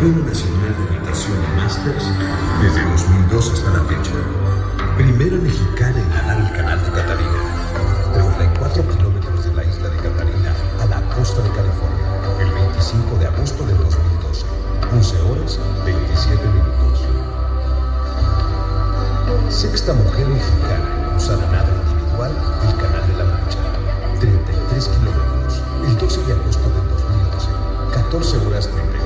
Campeón 0.00 0.24
Nacional 0.24 0.74
de 0.80 0.96
Natación 0.96 1.36
Masters 1.56 2.04
desde 2.62 2.90
2002 2.90 3.52
hasta 3.52 3.70
la 3.70 3.84
fecha. 3.84 4.16
Primera 4.96 5.36
mexicana 5.36 6.00
en 6.00 6.08
ganar 6.08 6.40
el 6.40 6.56
Canal 6.56 6.82
de 6.82 6.90
Catalina. 6.90 7.38
34 8.14 8.88
kilómetros 8.96 9.44
de 9.44 9.52
la 9.52 9.62
isla 9.62 9.90
de 9.90 9.96
Catalina 9.98 10.56
a 10.80 10.86
la 10.86 11.02
costa 11.14 11.42
de 11.42 11.50
California, 11.50 12.16
el 12.40 12.50
25 12.50 13.18
de 13.18 13.26
agosto 13.26 13.66
del 13.66 13.76
2012. 13.76 14.46
11 14.90 15.20
horas 15.20 15.58
27 15.84 16.48
minutos. 16.48 17.04
Sexta 19.50 19.92
mujer 19.92 20.26
mexicana 20.28 21.10
en 21.10 21.16
usar 21.16 21.38
nado 21.52 21.76
individual 21.76 22.32
el 22.64 22.74
Canal 22.80 23.06
de 23.06 23.16
la 23.20 23.24
Mancha. 23.24 23.58
33 24.18 24.88
kilómetros, 24.96 25.60
el 25.84 25.98
12 25.98 26.24
de 26.24 26.32
agosto 26.32 26.70
del 26.70 26.88
2012. 26.88 27.48
14 27.92 28.36
horas 28.46 28.66
30 28.66 28.99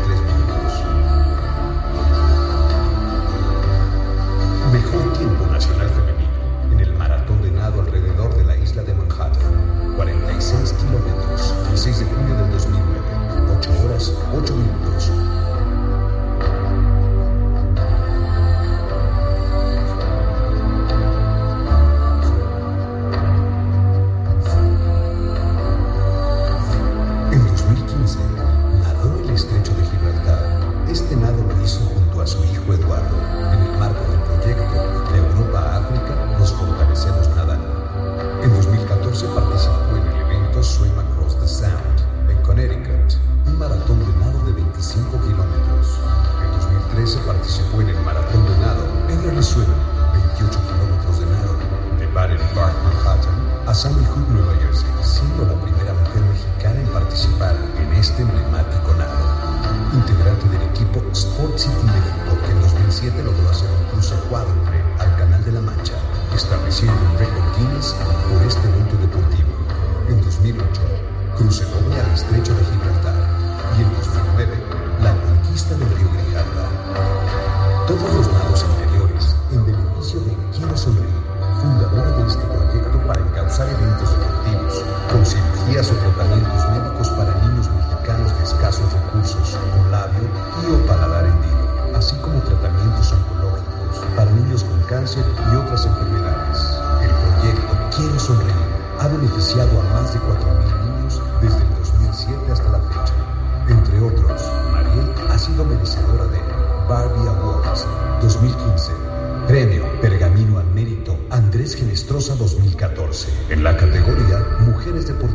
categoría 113.77 114.39
Mujeres 114.61 115.07
Deportivas. 115.07 115.34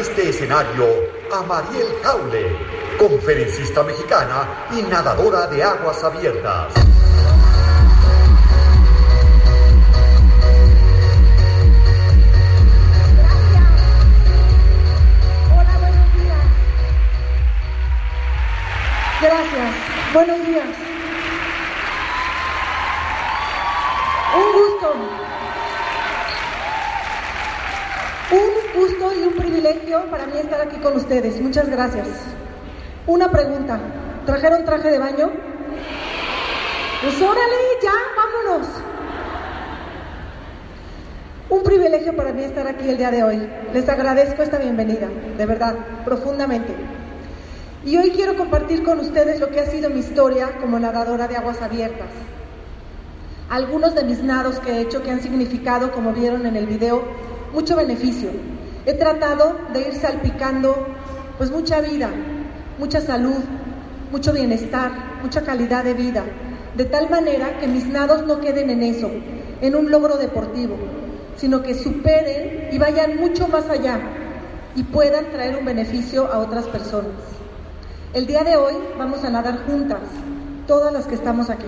este 0.00 0.30
escenario 0.30 0.86
a 1.30 1.42
Mariel 1.42 1.86
Jaule, 2.02 2.56
conferencista 2.98 3.82
mexicana 3.82 4.66
y 4.72 4.80
nadadora 4.82 5.46
de 5.46 5.62
aguas 5.62 6.02
abiertas. 6.02 6.72
Gracias. 13.12 13.74
Hola, 15.52 15.78
buenos 15.78 16.14
días. 16.14 16.46
Gracias. 19.20 19.74
Buenos 20.14 20.46
días. 20.46 20.79
para 29.98 30.26
mí 30.26 30.38
estar 30.38 30.60
aquí 30.60 30.76
con 30.76 30.96
ustedes. 30.96 31.40
Muchas 31.40 31.68
gracias. 31.68 32.06
Una 33.06 33.30
pregunta. 33.30 33.80
¿Trajeron 34.24 34.64
traje 34.64 34.88
de 34.90 34.98
baño? 34.98 35.30
Pues 37.02 37.20
órale, 37.20 37.56
ya, 37.82 37.92
vámonos. 38.16 38.68
Un 41.48 41.62
privilegio 41.64 42.14
para 42.14 42.32
mí 42.32 42.44
estar 42.44 42.68
aquí 42.68 42.88
el 42.88 42.98
día 42.98 43.10
de 43.10 43.24
hoy. 43.24 43.50
Les 43.72 43.88
agradezco 43.88 44.42
esta 44.42 44.58
bienvenida, 44.58 45.08
de 45.36 45.46
verdad, 45.46 45.74
profundamente. 46.04 46.72
Y 47.84 47.96
hoy 47.96 48.10
quiero 48.10 48.36
compartir 48.36 48.84
con 48.84 49.00
ustedes 49.00 49.40
lo 49.40 49.48
que 49.48 49.58
ha 49.58 49.66
sido 49.66 49.90
mi 49.90 50.00
historia 50.00 50.58
como 50.60 50.78
nadadora 50.78 51.26
de 51.26 51.36
aguas 51.36 51.60
abiertas. 51.62 52.10
Algunos 53.48 53.96
de 53.96 54.04
mis 54.04 54.22
nados 54.22 54.60
que 54.60 54.70
he 54.70 54.80
hecho 54.82 55.02
que 55.02 55.10
han 55.10 55.20
significado, 55.20 55.90
como 55.90 56.12
vieron 56.12 56.46
en 56.46 56.54
el 56.54 56.66
video, 56.66 57.02
mucho 57.52 57.74
beneficio 57.74 58.30
He 58.86 58.94
tratado 58.94 59.56
de 59.72 59.80
ir 59.88 59.94
salpicando 59.94 60.86
pues 61.36 61.50
mucha 61.50 61.80
vida, 61.80 62.10
mucha 62.78 63.00
salud, 63.00 63.42
mucho 64.10 64.32
bienestar, 64.32 64.90
mucha 65.22 65.42
calidad 65.42 65.84
de 65.84 65.94
vida, 65.94 66.24
de 66.76 66.84
tal 66.84 67.10
manera 67.10 67.58
que 67.58 67.66
mis 67.66 67.86
nados 67.86 68.26
no 68.26 68.40
queden 68.40 68.70
en 68.70 68.82
eso, 68.82 69.10
en 69.60 69.74
un 69.74 69.90
logro 69.90 70.16
deportivo, 70.16 70.76
sino 71.36 71.62
que 71.62 71.74
superen 71.74 72.68
y 72.72 72.78
vayan 72.78 73.16
mucho 73.18 73.48
más 73.48 73.68
allá 73.68 74.00
y 74.74 74.82
puedan 74.84 75.30
traer 75.30 75.56
un 75.56 75.64
beneficio 75.64 76.32
a 76.32 76.38
otras 76.38 76.66
personas. 76.66 77.12
El 78.14 78.26
día 78.26 78.44
de 78.44 78.56
hoy 78.56 78.74
vamos 78.98 79.22
a 79.24 79.30
nadar 79.30 79.64
juntas, 79.66 80.00
todas 80.66 80.92
las 80.92 81.06
que 81.06 81.14
estamos 81.14 81.50
aquí. 81.50 81.66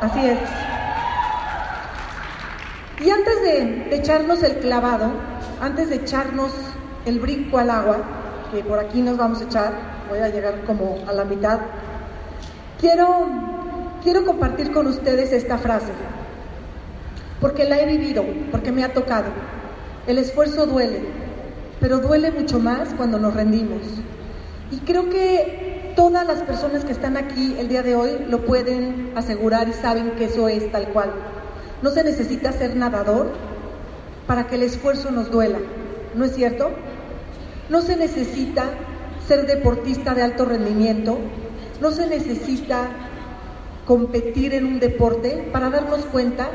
Así 0.00 0.26
es. 0.26 0.67
Y 3.00 3.10
antes 3.10 3.42
de, 3.42 3.94
echarnos 3.94 4.42
el 4.42 4.56
clavado, 4.56 5.12
antes 5.60 5.88
de 5.88 5.96
echarnos 5.96 6.50
el 7.06 7.20
brinco 7.20 7.58
al 7.58 7.70
agua, 7.70 7.98
que 8.52 8.64
por 8.64 8.80
aquí 8.80 9.02
nos 9.02 9.16
vamos 9.16 9.40
a 9.40 9.44
echar, 9.44 9.72
voy 10.08 10.18
a 10.18 10.28
llegar 10.28 10.64
como 10.64 10.98
a 11.06 11.12
la 11.12 11.24
mitad, 11.24 11.60
quiero, 12.80 13.26
quiero 14.02 14.24
compartir 14.24 14.72
con 14.72 14.88
ustedes 14.88 15.32
esta 15.32 15.58
frase, 15.58 15.92
porque 17.40 17.66
la 17.66 17.78
he 17.80 17.86
vivido, 17.86 18.24
porque 18.50 18.72
me 18.72 18.82
ha 18.82 18.92
tocado. 18.92 19.26
El 20.08 20.18
esfuerzo 20.18 20.66
duele, 20.66 21.02
pero 21.80 21.98
duele 21.98 22.32
mucho 22.32 22.58
más 22.58 22.88
cuando 22.96 23.20
nos 23.20 23.32
rendimos. 23.32 23.82
Y 24.72 24.78
creo 24.78 25.08
que 25.08 25.92
todas 25.94 26.26
las 26.26 26.40
personas 26.40 26.84
que 26.84 26.92
están 26.92 27.16
aquí 27.16 27.54
el 27.60 27.68
día 27.68 27.84
de 27.84 27.94
hoy 27.94 28.26
lo 28.28 28.44
pueden 28.44 29.12
asegurar 29.14 29.68
y 29.68 29.72
saben 29.72 30.12
que 30.12 30.24
eso 30.24 30.48
es 30.48 30.70
tal 30.72 30.88
cual. 30.88 31.12
No 31.82 31.90
se 31.90 32.02
necesita 32.02 32.52
ser 32.52 32.76
nadador 32.76 33.32
para 34.26 34.46
que 34.46 34.56
el 34.56 34.62
esfuerzo 34.62 35.10
nos 35.10 35.30
duela, 35.30 35.58
¿no 36.14 36.24
es 36.24 36.34
cierto? 36.34 36.70
No 37.70 37.82
se 37.82 37.96
necesita 37.96 38.64
ser 39.26 39.46
deportista 39.46 40.14
de 40.14 40.22
alto 40.22 40.44
rendimiento, 40.44 41.18
no 41.80 41.90
se 41.90 42.06
necesita 42.06 42.88
competir 43.86 44.54
en 44.54 44.66
un 44.66 44.80
deporte 44.80 45.48
para 45.52 45.70
darnos 45.70 46.04
cuenta 46.06 46.48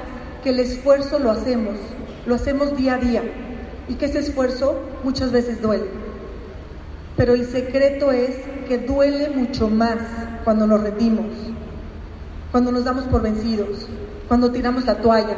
que 0.43 0.49
el 0.49 0.59
esfuerzo 0.59 1.19
lo 1.19 1.31
hacemos, 1.31 1.75
lo 2.25 2.35
hacemos 2.35 2.75
día 2.77 2.95
a 2.95 2.97
día 2.97 3.23
y 3.87 3.95
que 3.95 4.05
ese 4.05 4.19
esfuerzo 4.19 4.79
muchas 5.03 5.31
veces 5.31 5.61
duele. 5.61 5.85
Pero 7.15 7.33
el 7.33 7.47
secreto 7.47 8.11
es 8.11 8.37
que 8.67 8.77
duele 8.77 9.29
mucho 9.29 9.69
más 9.69 9.97
cuando 10.43 10.67
nos 10.67 10.81
rendimos, 10.81 11.27
cuando 12.51 12.71
nos 12.71 12.83
damos 12.83 13.05
por 13.05 13.21
vencidos, 13.21 13.87
cuando 14.27 14.51
tiramos 14.51 14.85
la 14.85 14.95
toalla, 14.95 15.37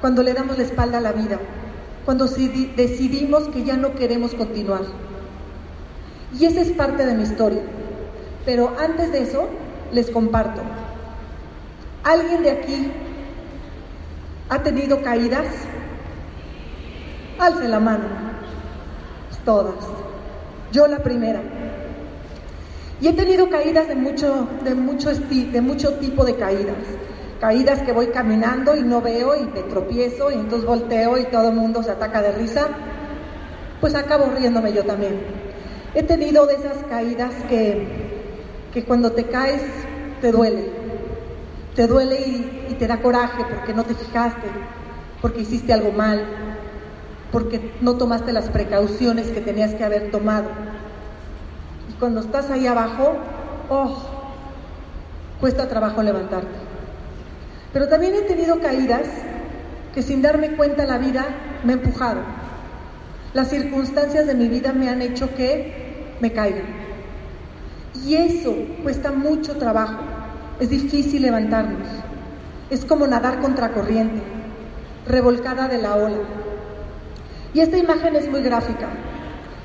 cuando 0.00 0.22
le 0.22 0.34
damos 0.34 0.58
la 0.58 0.64
espalda 0.64 0.98
a 0.98 1.00
la 1.00 1.12
vida, 1.12 1.38
cuando 2.04 2.26
decidimos 2.26 3.48
que 3.48 3.64
ya 3.64 3.76
no 3.76 3.94
queremos 3.94 4.34
continuar. 4.34 4.82
Y 6.38 6.46
esa 6.46 6.60
es 6.60 6.72
parte 6.72 7.06
de 7.06 7.14
mi 7.14 7.22
historia. 7.22 7.62
Pero 8.44 8.74
antes 8.78 9.12
de 9.12 9.22
eso, 9.22 9.48
les 9.92 10.10
comparto. 10.10 10.62
¿Alguien 12.02 12.42
de 12.42 12.50
aquí 12.50 12.90
ha 14.48 14.62
tenido 14.62 15.02
caídas? 15.02 15.46
Alce 17.38 17.68
la 17.68 17.80
mano. 17.80 18.04
Todas. 19.44 19.74
Yo 20.72 20.86
la 20.86 20.98
primera. 20.98 21.40
Y 23.00 23.08
he 23.08 23.12
tenido 23.12 23.50
caídas 23.50 23.88
de 23.88 23.96
mucho, 23.96 24.48
de 24.64 24.74
mucho, 24.74 25.10
de 25.10 25.60
mucho 25.60 25.94
tipo 25.94 26.24
de 26.24 26.36
caídas. 26.36 26.76
Caídas 27.42 27.82
que 27.82 27.90
voy 27.90 28.06
caminando 28.06 28.76
y 28.76 28.82
no 28.82 29.02
veo 29.02 29.34
y 29.34 29.42
me 29.46 29.64
tropiezo 29.64 30.30
y 30.30 30.34
entonces 30.34 30.64
volteo 30.64 31.18
y 31.18 31.24
todo 31.24 31.48
el 31.48 31.56
mundo 31.56 31.82
se 31.82 31.90
ataca 31.90 32.22
de 32.22 32.30
risa. 32.30 32.68
Pues 33.80 33.96
acabo 33.96 34.26
riéndome 34.26 34.72
yo 34.72 34.84
también. 34.84 35.18
He 35.92 36.04
tenido 36.04 36.46
de 36.46 36.54
esas 36.54 36.76
caídas 36.88 37.32
que, 37.48 37.84
que 38.72 38.84
cuando 38.84 39.10
te 39.10 39.24
caes 39.24 39.60
te 40.20 40.30
duele. 40.30 40.70
Te 41.74 41.88
duele 41.88 42.20
y, 42.20 42.66
y 42.70 42.74
te 42.74 42.86
da 42.86 42.98
coraje 42.98 43.42
porque 43.50 43.74
no 43.74 43.82
te 43.82 43.96
fijaste, 43.96 44.46
porque 45.20 45.40
hiciste 45.40 45.72
algo 45.72 45.90
mal, 45.90 46.24
porque 47.32 47.72
no 47.80 47.94
tomaste 47.96 48.32
las 48.32 48.50
precauciones 48.50 49.26
que 49.32 49.40
tenías 49.40 49.74
que 49.74 49.82
haber 49.82 50.12
tomado. 50.12 50.46
Y 51.90 51.94
cuando 51.94 52.20
estás 52.20 52.52
ahí 52.52 52.68
abajo, 52.68 53.16
oh, 53.68 53.96
cuesta 55.40 55.68
trabajo 55.68 56.04
levantarte. 56.04 56.71
Pero 57.72 57.88
también 57.88 58.14
he 58.14 58.22
tenido 58.22 58.60
caídas 58.60 59.08
que 59.94 60.02
sin 60.02 60.22
darme 60.22 60.56
cuenta 60.56 60.86
la 60.86 60.98
vida 60.98 61.26
me 61.64 61.72
ha 61.72 61.76
empujado. 61.76 62.20
Las 63.34 63.48
circunstancias 63.48 64.26
de 64.26 64.34
mi 64.34 64.48
vida 64.48 64.72
me 64.72 64.88
han 64.88 65.00
hecho 65.00 65.34
que 65.34 66.14
me 66.20 66.32
caiga. 66.32 66.62
Y 68.06 68.14
eso 68.14 68.54
cuesta 68.82 69.12
mucho 69.12 69.56
trabajo. 69.56 70.00
Es 70.60 70.70
difícil 70.70 71.22
levantarnos. 71.22 71.88
Es 72.70 72.84
como 72.84 73.06
nadar 73.06 73.40
contra 73.40 73.72
corriente, 73.72 74.22
revolcada 75.06 75.68
de 75.68 75.78
la 75.78 75.96
ola. 75.96 76.18
Y 77.54 77.60
esta 77.60 77.76
imagen 77.76 78.16
es 78.16 78.30
muy 78.30 78.42
gráfica. 78.42 78.88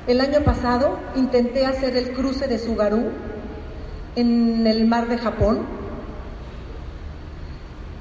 El 0.06 0.20
año 0.20 0.40
pasado 0.40 0.98
intenté 1.16 1.66
hacer 1.66 1.96
el 1.96 2.12
cruce 2.12 2.48
de 2.48 2.58
Sugaru 2.58 3.10
en 4.16 4.66
el 4.66 4.86
mar 4.86 5.08
de 5.08 5.18
Japón. 5.18 5.60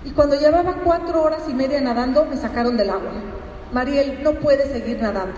Y 0.07 0.11
cuando 0.11 0.39
llevaba 0.39 0.77
cuatro 0.83 1.21
horas 1.21 1.41
y 1.49 1.53
media 1.53 1.81
nadando, 1.81 2.25
me 2.25 2.37
sacaron 2.37 2.77
del 2.77 2.89
agua. 2.89 3.11
Mariel, 3.73 4.23
no 4.23 4.31
puedes 4.35 4.71
seguir 4.71 5.01
nadando. 5.01 5.35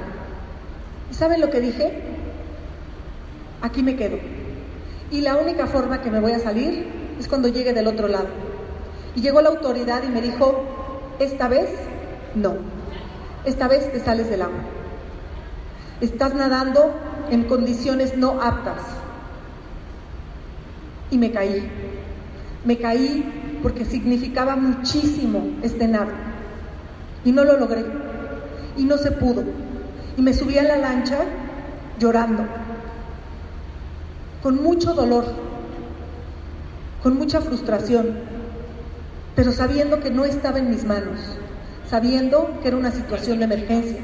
¿Y 1.10 1.16
saben 1.16 1.42
lo 1.42 1.50
que 1.50 1.60
dije? 1.60 1.92
Aquí 3.62 3.82
me 3.82 3.96
quedo. 3.96 4.20
Y 5.10 5.22
la 5.22 5.36
única 5.36 5.66
forma 5.66 6.02
que 6.02 6.12
me 6.12 6.22
voy 6.22 6.34
a 6.34 6.40
salir 6.40 6.88
es 7.20 7.28
cuando 7.28 7.48
llegue 7.48 7.74
del 7.74 7.88
otro 7.88 8.08
lado. 8.08 8.28
Y 9.16 9.22
llegó 9.22 9.42
la 9.42 9.50
autoridad 9.50 10.04
y 10.04 10.10
me 10.10 10.22
dijo, 10.22 10.64
esta 11.20 11.48
vez 11.50 11.72
no 12.36 12.54
esta 13.46 13.68
vez 13.68 13.92
te 13.92 14.00
sales 14.00 14.30
del 14.30 14.42
agua. 14.42 14.60
Estás 16.02 16.34
nadando 16.34 16.94
en 17.30 17.44
condiciones 17.46 18.18
no 18.18 18.42
aptas. 18.42 18.82
Y 21.12 21.18
me 21.18 21.32
caí. 21.32 21.70
Me 22.66 22.78
caí 22.78 23.39
porque 23.62 23.86
significaba 23.86 24.56
muchísimo 24.56 25.58
este 25.62 25.88
nado. 25.88 26.12
Y 27.24 27.32
no 27.32 27.44
lo 27.44 27.58
logré. 27.58 27.86
Y 28.78 28.86
no 28.86 28.98
se 28.98 29.12
pudo. 29.12 29.44
Y 30.18 30.22
me 30.22 30.34
subí 30.34 30.58
a 30.58 30.64
la 30.64 30.78
lancha 30.78 31.20
llorando. 32.00 32.46
Con 34.42 34.64
mucho 34.64 34.94
dolor. 34.94 35.26
Con 37.04 37.18
mucha 37.18 37.42
frustración. 37.42 38.08
Pero 39.36 39.52
sabiendo 39.52 40.00
que 40.00 40.12
no 40.12 40.26
estaba 40.26 40.60
en 40.60 40.70
mis 40.70 40.84
manos 40.86 41.20
sabiendo 41.90 42.60
que 42.62 42.68
era 42.68 42.78
una 42.78 42.92
situación 42.92 43.40
de 43.40 43.46
emergencia. 43.46 43.98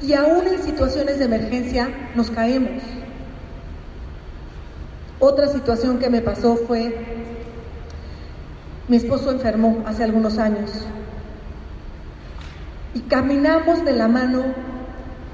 Y 0.00 0.12
aún 0.14 0.46
en 0.46 0.62
situaciones 0.62 1.18
de 1.18 1.24
emergencia 1.26 1.88
nos 2.14 2.30
caemos. 2.30 2.82
Otra 5.18 5.48
situación 5.48 5.98
que 5.98 6.08
me 6.08 6.22
pasó 6.22 6.56
fue, 6.56 6.94
mi 8.88 8.96
esposo 8.96 9.30
enfermó 9.30 9.82
hace 9.86 10.02
algunos 10.02 10.38
años 10.38 10.70
y 12.94 13.00
caminamos 13.00 13.84
de 13.84 13.92
la 13.92 14.08
mano 14.08 14.44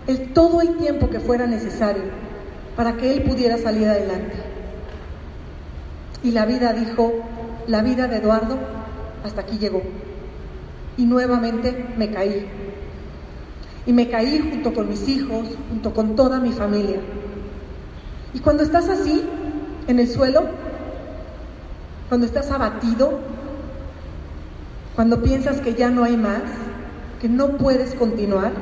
el, 0.07 0.33
todo 0.33 0.61
el 0.61 0.77
tiempo 0.77 1.09
que 1.09 1.21
fuera 1.21 1.47
necesario 1.47 2.03
para 2.77 2.97
que 2.97 3.13
él 3.15 3.23
pudiera 3.23 3.57
salir 3.59 3.89
adelante. 3.89 4.35
Y 6.23 6.33
la 6.33 6.47
vida 6.47 6.73
dijo, 6.73 7.13
la 7.69 7.83
vida 7.83 8.09
de 8.09 8.17
Eduardo 8.17 8.59
hasta 9.25 9.43
aquí 9.43 9.59
llegó 9.59 9.83
y 10.97 11.05
nuevamente 11.05 11.87
me 11.97 12.11
caí. 12.11 12.47
Y 13.87 13.93
me 13.93 14.09
caí 14.09 14.39
junto 14.39 14.73
con 14.73 14.89
mis 14.89 15.09
hijos, 15.09 15.47
junto 15.69 15.93
con 15.95 16.17
toda 16.17 16.41
mi 16.41 16.53
familia. 16.53 17.01
Y 18.33 18.41
cuando 18.41 18.63
estás 18.63 18.89
así, 18.89 19.23
en 19.87 19.99
el 19.99 20.09
suelo, 20.09 20.45
cuando 22.09 22.27
estás 22.27 22.51
abatido, 22.51 23.21
cuando 24.95 25.23
piensas 25.23 25.61
que 25.61 25.75
ya 25.75 25.91
no 25.91 26.05
hay 26.05 26.17
más, 26.17 26.43
que 27.21 27.29
no 27.29 27.57
puedes 27.57 27.95
continuar, 27.95 28.53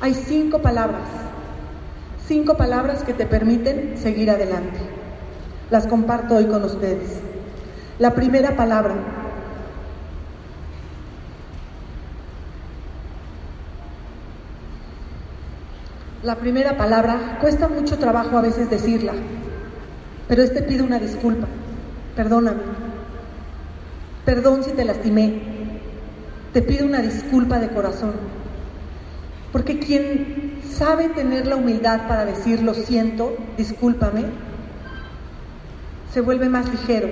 hay 0.00 0.14
cinco 0.14 0.60
palabras, 0.60 1.08
cinco 2.26 2.56
palabras 2.56 3.02
que 3.02 3.14
te 3.14 3.26
permiten 3.26 3.96
seguir 3.98 4.30
adelante. 4.30 4.78
Las 5.70 5.86
comparto 5.86 6.36
hoy 6.36 6.46
con 6.46 6.62
ustedes. 6.62 7.20
La 7.98 8.14
primera 8.14 8.56
palabra, 8.56 8.94
La 16.24 16.36
primera 16.36 16.78
palabra 16.78 17.36
cuesta 17.38 17.68
mucho 17.68 17.98
trabajo 17.98 18.38
a 18.38 18.40
veces 18.40 18.70
decirla, 18.70 19.12
pero 20.26 20.42
este 20.42 20.62
pide 20.62 20.82
una 20.82 20.98
disculpa. 20.98 21.46
Perdóname. 22.16 22.83
Perdón 24.24 24.64
si 24.64 24.72
te 24.72 24.84
lastimé. 24.84 25.40
Te 26.52 26.62
pido 26.62 26.86
una 26.86 27.00
disculpa 27.00 27.58
de 27.58 27.68
corazón. 27.68 28.12
Porque 29.52 29.78
quien 29.78 30.60
sabe 30.68 31.08
tener 31.10 31.46
la 31.46 31.56
humildad 31.56 32.08
para 32.08 32.24
decir 32.24 32.62
lo 32.62 32.74
siento, 32.74 33.36
discúlpame, 33.56 34.24
se 36.12 36.20
vuelve 36.20 36.48
más 36.48 36.68
ligero 36.70 37.08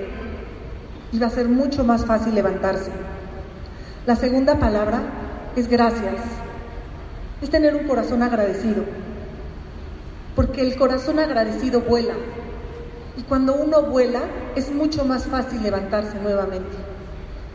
y 1.11 1.19
va 1.19 1.27
a 1.27 1.29
ser 1.29 1.47
mucho 1.47 1.83
más 1.83 2.05
fácil 2.05 2.35
levantarse. 2.35 2.91
La 4.05 4.15
segunda 4.15 4.59
palabra 4.59 5.01
es 5.55 5.69
gracias. 5.69 6.15
Es 7.41 7.49
tener 7.49 7.75
un 7.75 7.87
corazón 7.87 8.23
agradecido. 8.23 8.83
Porque 10.35 10.61
el 10.61 10.75
corazón 10.75 11.19
agradecido 11.19 11.81
vuela. 11.81 12.15
Y 13.17 13.21
cuando 13.21 13.55
uno 13.55 13.83
vuela 13.83 14.21
es 14.55 14.73
mucho 14.73 15.05
más 15.05 15.25
fácil 15.27 15.61
levantarse 15.61 16.19
nuevamente. 16.19 16.92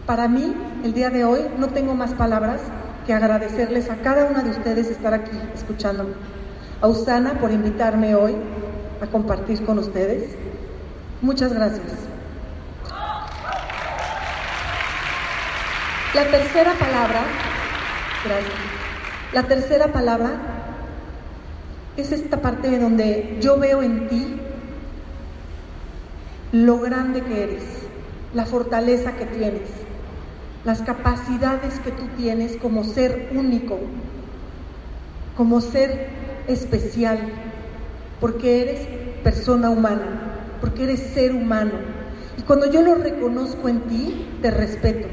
Para 0.08 0.26
mí, 0.26 0.54
el 0.84 0.94
día 0.94 1.10
de 1.10 1.26
hoy, 1.26 1.40
no 1.58 1.66
tengo 1.66 1.94
más 1.94 2.14
palabras 2.14 2.62
que 3.06 3.12
agradecerles 3.12 3.90
a 3.90 3.96
cada 3.96 4.24
una 4.24 4.42
de 4.42 4.48
ustedes 4.48 4.86
estar 4.86 5.12
aquí 5.12 5.38
escuchándome. 5.54 6.14
A 6.80 6.88
Usana 6.88 7.34
por 7.34 7.52
invitarme 7.52 8.14
hoy 8.14 8.34
a 9.02 9.06
compartir 9.08 9.66
con 9.66 9.78
ustedes. 9.78 10.30
Muchas 11.20 11.52
gracias. 11.52 11.92
La 16.14 16.24
tercera 16.30 16.72
palabra, 16.72 17.20
gracias. 18.24 18.54
La 19.34 19.42
tercera 19.42 19.88
palabra 19.88 20.30
es 21.98 22.12
esta 22.12 22.40
parte 22.40 22.70
de 22.70 22.78
donde 22.78 23.36
yo 23.42 23.58
veo 23.58 23.82
en 23.82 24.08
ti 24.08 24.40
lo 26.52 26.78
grande 26.80 27.20
que 27.20 27.42
eres, 27.42 27.64
la 28.32 28.46
fortaleza 28.46 29.12
que 29.12 29.26
tienes, 29.26 29.68
las 30.64 30.82
capacidades 30.82 31.78
que 31.80 31.90
tú 31.90 32.04
tienes 32.16 32.56
como 32.56 32.84
ser 32.84 33.30
único, 33.34 33.78
como 35.36 35.60
ser 35.60 36.08
especial, 36.48 37.18
porque 38.20 38.62
eres 38.62 38.88
persona 39.22 39.70
humana, 39.70 40.34
porque 40.60 40.84
eres 40.84 41.00
ser 41.00 41.34
humano. 41.34 41.72
Y 42.36 42.42
cuando 42.42 42.70
yo 42.70 42.82
lo 42.82 42.94
reconozco 42.96 43.68
en 43.68 43.80
ti, 43.82 44.26
te 44.42 44.50
respeto. 44.50 45.06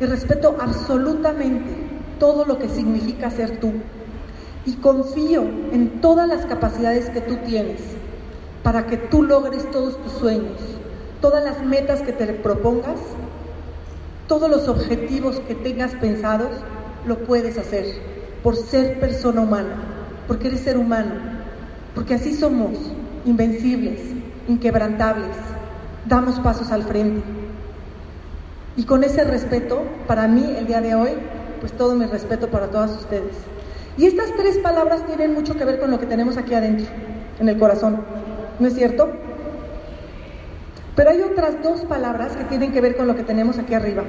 Y 0.00 0.06
respeto 0.06 0.56
absolutamente 0.60 1.70
todo 2.18 2.44
lo 2.44 2.58
que 2.58 2.68
significa 2.68 3.30
ser 3.30 3.58
tú. 3.58 3.72
Y 4.66 4.74
confío 4.74 5.42
en 5.72 6.00
todas 6.00 6.28
las 6.28 6.46
capacidades 6.46 7.10
que 7.10 7.20
tú 7.20 7.36
tienes 7.46 7.80
para 8.62 8.86
que 8.86 8.96
tú 8.96 9.22
logres 9.22 9.70
todos 9.70 10.02
tus 10.02 10.12
sueños, 10.12 10.58
todas 11.20 11.44
las 11.44 11.62
metas 11.62 12.00
que 12.00 12.12
te 12.12 12.26
propongas, 12.32 12.98
todos 14.28 14.50
los 14.50 14.68
objetivos 14.68 15.40
que 15.40 15.54
tengas 15.54 15.92
pensados, 15.92 16.50
lo 17.06 17.18
puedes 17.20 17.58
hacer 17.58 17.86
por 18.42 18.56
ser 18.56 19.00
persona 19.00 19.42
humana, 19.42 19.76
porque 20.26 20.48
eres 20.48 20.60
ser 20.60 20.78
humano, 20.78 21.14
porque 21.94 22.14
así 22.14 22.34
somos, 22.34 22.72
invencibles, 23.24 24.00
inquebrantables, 24.48 25.36
damos 26.06 26.38
pasos 26.40 26.70
al 26.70 26.84
frente. 26.84 27.22
Y 28.76 28.84
con 28.84 29.04
ese 29.04 29.24
respeto, 29.24 29.82
para 30.06 30.26
mí 30.26 30.54
el 30.58 30.66
día 30.66 30.80
de 30.80 30.94
hoy, 30.94 31.10
pues 31.60 31.72
todo 31.72 31.94
mi 31.94 32.06
respeto 32.06 32.48
para 32.48 32.68
todas 32.68 32.92
ustedes. 32.92 33.34
Y 33.96 34.06
estas 34.06 34.32
tres 34.36 34.58
palabras 34.58 35.06
tienen 35.06 35.32
mucho 35.34 35.54
que 35.54 35.64
ver 35.64 35.78
con 35.78 35.90
lo 35.90 36.00
que 36.00 36.06
tenemos 36.06 36.36
aquí 36.36 36.54
adentro, 36.54 36.86
en 37.38 37.48
el 37.48 37.58
corazón. 37.58 38.02
¿No 38.58 38.66
es 38.66 38.74
cierto? 38.74 39.10
Pero 40.96 41.10
hay 41.10 41.22
otras 41.22 41.62
dos 41.62 41.80
palabras 41.82 42.36
que 42.36 42.44
tienen 42.44 42.72
que 42.72 42.80
ver 42.80 42.96
con 42.96 43.06
lo 43.06 43.16
que 43.16 43.24
tenemos 43.24 43.58
aquí 43.58 43.74
arriba. 43.74 44.04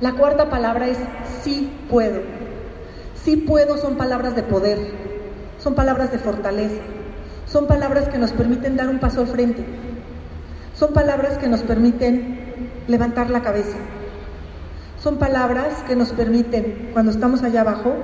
La 0.00 0.12
cuarta 0.12 0.50
palabra 0.50 0.88
es 0.88 0.98
sí 1.42 1.70
puedo. 1.88 2.20
Sí 3.24 3.36
puedo 3.36 3.78
son 3.78 3.96
palabras 3.96 4.34
de 4.36 4.42
poder, 4.42 4.78
son 5.58 5.74
palabras 5.74 6.12
de 6.12 6.18
fortaleza, 6.18 6.80
son 7.46 7.66
palabras 7.66 8.08
que 8.08 8.16
nos 8.16 8.32
permiten 8.32 8.76
dar 8.76 8.88
un 8.88 9.00
paso 9.00 9.20
al 9.20 9.26
frente, 9.26 9.64
son 10.74 10.92
palabras 10.92 11.36
que 11.36 11.48
nos 11.48 11.60
permiten 11.60 12.38
levantar 12.86 13.28
la 13.30 13.42
cabeza. 13.42 13.76
Son 15.02 15.16
palabras 15.18 15.82
que 15.86 15.94
nos 15.94 16.12
permiten, 16.12 16.90
cuando 16.92 17.12
estamos 17.12 17.42
allá 17.42 17.60
abajo, 17.60 17.94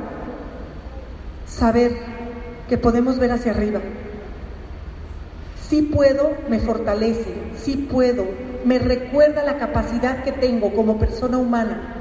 saber 1.46 1.92
que 2.68 2.78
podemos 2.78 3.18
ver 3.18 3.32
hacia 3.32 3.52
arriba. 3.52 3.80
Si 5.74 5.82
puedo, 5.82 6.34
me 6.48 6.60
fortalece, 6.60 7.34
si 7.56 7.76
puedo, 7.76 8.24
me 8.64 8.78
recuerda 8.78 9.42
la 9.42 9.58
capacidad 9.58 10.22
que 10.22 10.30
tengo 10.30 10.72
como 10.72 11.00
persona 11.00 11.36
humana 11.36 11.96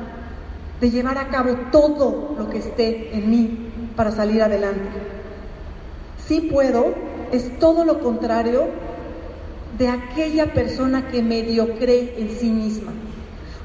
de 0.80 0.92
llevar 0.92 1.18
a 1.18 1.30
cabo 1.30 1.56
todo 1.72 2.36
lo 2.38 2.52
que 2.52 2.60
esté 2.60 3.18
en 3.18 3.32
mí 3.32 3.72
para 3.96 4.12
salir 4.12 4.44
adelante. 4.44 4.92
Si 6.28 6.42
puedo 6.42 6.94
es 7.32 7.58
todo 7.58 7.84
lo 7.84 8.00
contrario 8.00 8.68
de 9.80 9.88
aquella 9.88 10.54
persona 10.54 11.08
que 11.08 11.24
medio 11.24 11.74
cree 11.80 12.14
en 12.20 12.30
sí 12.30 12.52
misma. 12.52 12.92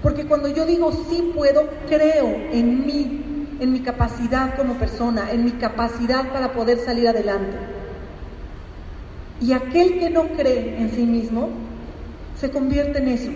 Porque 0.03 0.25
cuando 0.25 0.49
yo 0.49 0.65
digo 0.65 0.91
sí 1.11 1.33
puedo, 1.35 1.69
creo 1.87 2.29
en 2.51 2.87
mí, 2.87 3.47
en 3.61 3.73
mi 3.75 3.81
capacidad 3.81 4.57
como 4.57 4.79
persona, 4.79 5.33
en 5.33 5.45
mi 5.45 5.51
capacidad 5.51 6.33
para 6.33 6.55
poder 6.55 6.79
salir 6.79 7.09
adelante. 7.09 7.78
Y 9.41 9.53
aquel 9.53 9.99
que 9.99 10.11
no 10.11 10.29
cree 10.29 10.81
en 10.81 10.91
sí 10.91 11.05
mismo 11.05 11.51
se 12.41 12.51
convierte 12.51 12.99
en 12.99 13.09
eso. 13.09 13.31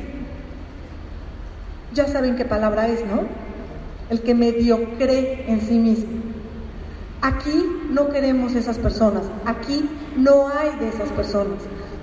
Ya 1.94 2.08
saben 2.08 2.36
qué 2.36 2.44
palabra 2.44 2.88
es, 2.88 3.04
¿no? 3.06 3.22
El 4.10 4.22
que 4.22 4.34
medio 4.34 4.96
cree 4.98 5.44
en 5.48 5.60
sí 5.60 5.78
mismo. 5.78 6.20
Aquí 7.20 7.66
no 7.90 8.08
queremos 8.08 8.54
esas 8.54 8.78
personas, 8.78 9.22
aquí 9.44 9.88
no 10.16 10.48
hay 10.48 10.76
de 10.80 10.88
esas 10.88 11.08
personas 11.10 11.58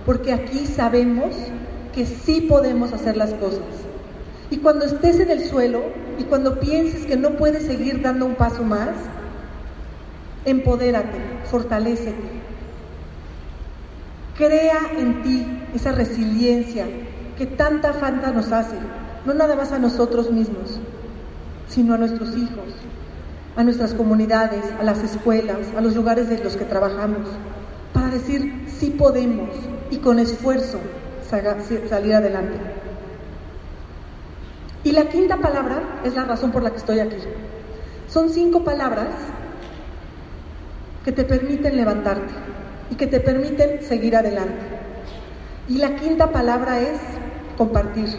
porque 0.10 0.34
aquí 0.34 0.66
sabemos 0.66 1.36
que 1.94 2.08
sí 2.08 2.42
podemos 2.42 2.94
hacer 2.94 3.16
las 3.16 3.32
cosas. 3.36 3.62
Y 4.50 4.58
cuando 4.58 4.86
estés 4.86 5.20
en 5.20 5.30
el 5.30 5.46
suelo 5.46 5.84
y 6.18 6.24
cuando 6.24 6.60
pienses 6.60 7.06
que 7.06 7.16
no 7.16 7.32
puedes 7.32 7.68
seguir 7.68 8.02
dando 8.02 8.26
un 8.26 8.34
paso 8.34 8.64
más, 8.64 8.90
empodérate, 10.46 11.20
fortalécete. 11.52 12.39
Crea 14.40 14.92
en 14.98 15.22
ti 15.22 15.46
esa 15.76 15.92
resiliencia 15.92 16.86
que 17.38 17.46
tanta 17.46 17.92
falta 17.92 18.32
nos 18.32 18.54
hace, 18.54 18.78
no 19.26 19.34
nada 19.34 19.58
más 19.58 19.74
a 19.74 19.80
nosotros 19.80 20.32
mismos, 20.32 20.80
sino 21.68 21.94
a 21.94 21.98
nuestros 21.98 22.38
hijos, 22.38 22.74
a 23.58 23.66
nuestras 23.66 23.94
comunidades, 23.94 24.64
a 24.80 24.84
las 24.84 25.04
escuelas, 25.04 25.58
a 25.78 25.82
los 25.82 25.94
lugares 25.94 26.30
de 26.30 26.42
los 26.42 26.56
que 26.56 26.64
trabajamos, 26.64 27.28
para 27.94 28.08
decir 28.08 28.66
sí 28.80 28.92
podemos, 28.92 29.50
y 29.92 29.98
con 29.98 30.20
esfuerzo 30.20 30.80
salir 31.30 32.14
adelante. 32.14 32.60
Y 34.86 34.94
la 34.94 35.10
quinta 35.10 35.36
palabra 35.36 36.00
es 36.06 36.16
la 36.16 36.24
razón 36.24 36.54
por 36.54 36.64
la 36.64 36.72
que 36.72 36.78
estoy 36.78 37.00
aquí. 37.02 37.18
Son 38.08 38.30
cinco 38.30 38.64
palabras 38.64 39.10
que 41.04 41.12
te 41.12 41.26
permiten 41.26 41.76
levantarte 41.76 42.59
y 42.90 42.96
que 42.96 43.08
te 43.08 43.20
permiten 43.20 43.82
seguir 43.84 44.16
adelante. 44.16 44.60
Y 45.68 45.78
la 45.78 45.96
quinta 45.96 46.32
palabra 46.32 46.80
es 46.80 47.00
compartir, 47.58 48.10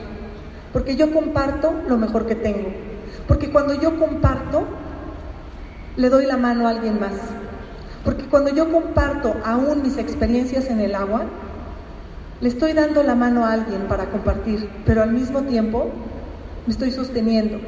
porque 0.73 0.97
yo 0.97 1.12
comparto 1.12 1.75
lo 1.89 1.97
mejor 1.97 2.27
que 2.27 2.37
tengo, 2.37 2.69
porque 3.27 3.50
cuando 3.50 3.75
yo 3.75 3.99
comparto, 3.99 4.65
le 5.97 6.09
doy 6.09 6.27
la 6.27 6.37
mano 6.37 6.67
a 6.67 6.71
alguien 6.71 7.00
más, 7.00 7.15
porque 8.05 8.25
cuando 8.25 8.55
yo 8.55 8.71
comparto 8.71 9.35
aún 9.45 9.83
mis 9.83 9.99
experiencias 9.99 10.67
en 10.67 10.81
el 10.81 10.95
agua, 10.95 11.25
le 12.41 12.49
estoy 12.49 12.73
dando 12.73 13.03
la 13.03 13.15
mano 13.15 13.45
a 13.45 13.53
alguien 13.53 13.83
para 13.89 14.07
compartir, 14.07 14.69
pero 14.87 15.03
al 15.03 15.11
mismo 15.11 15.43
tiempo 15.43 15.91
me 16.67 16.73
estoy 16.73 16.91
sosteniendo. 16.91 17.59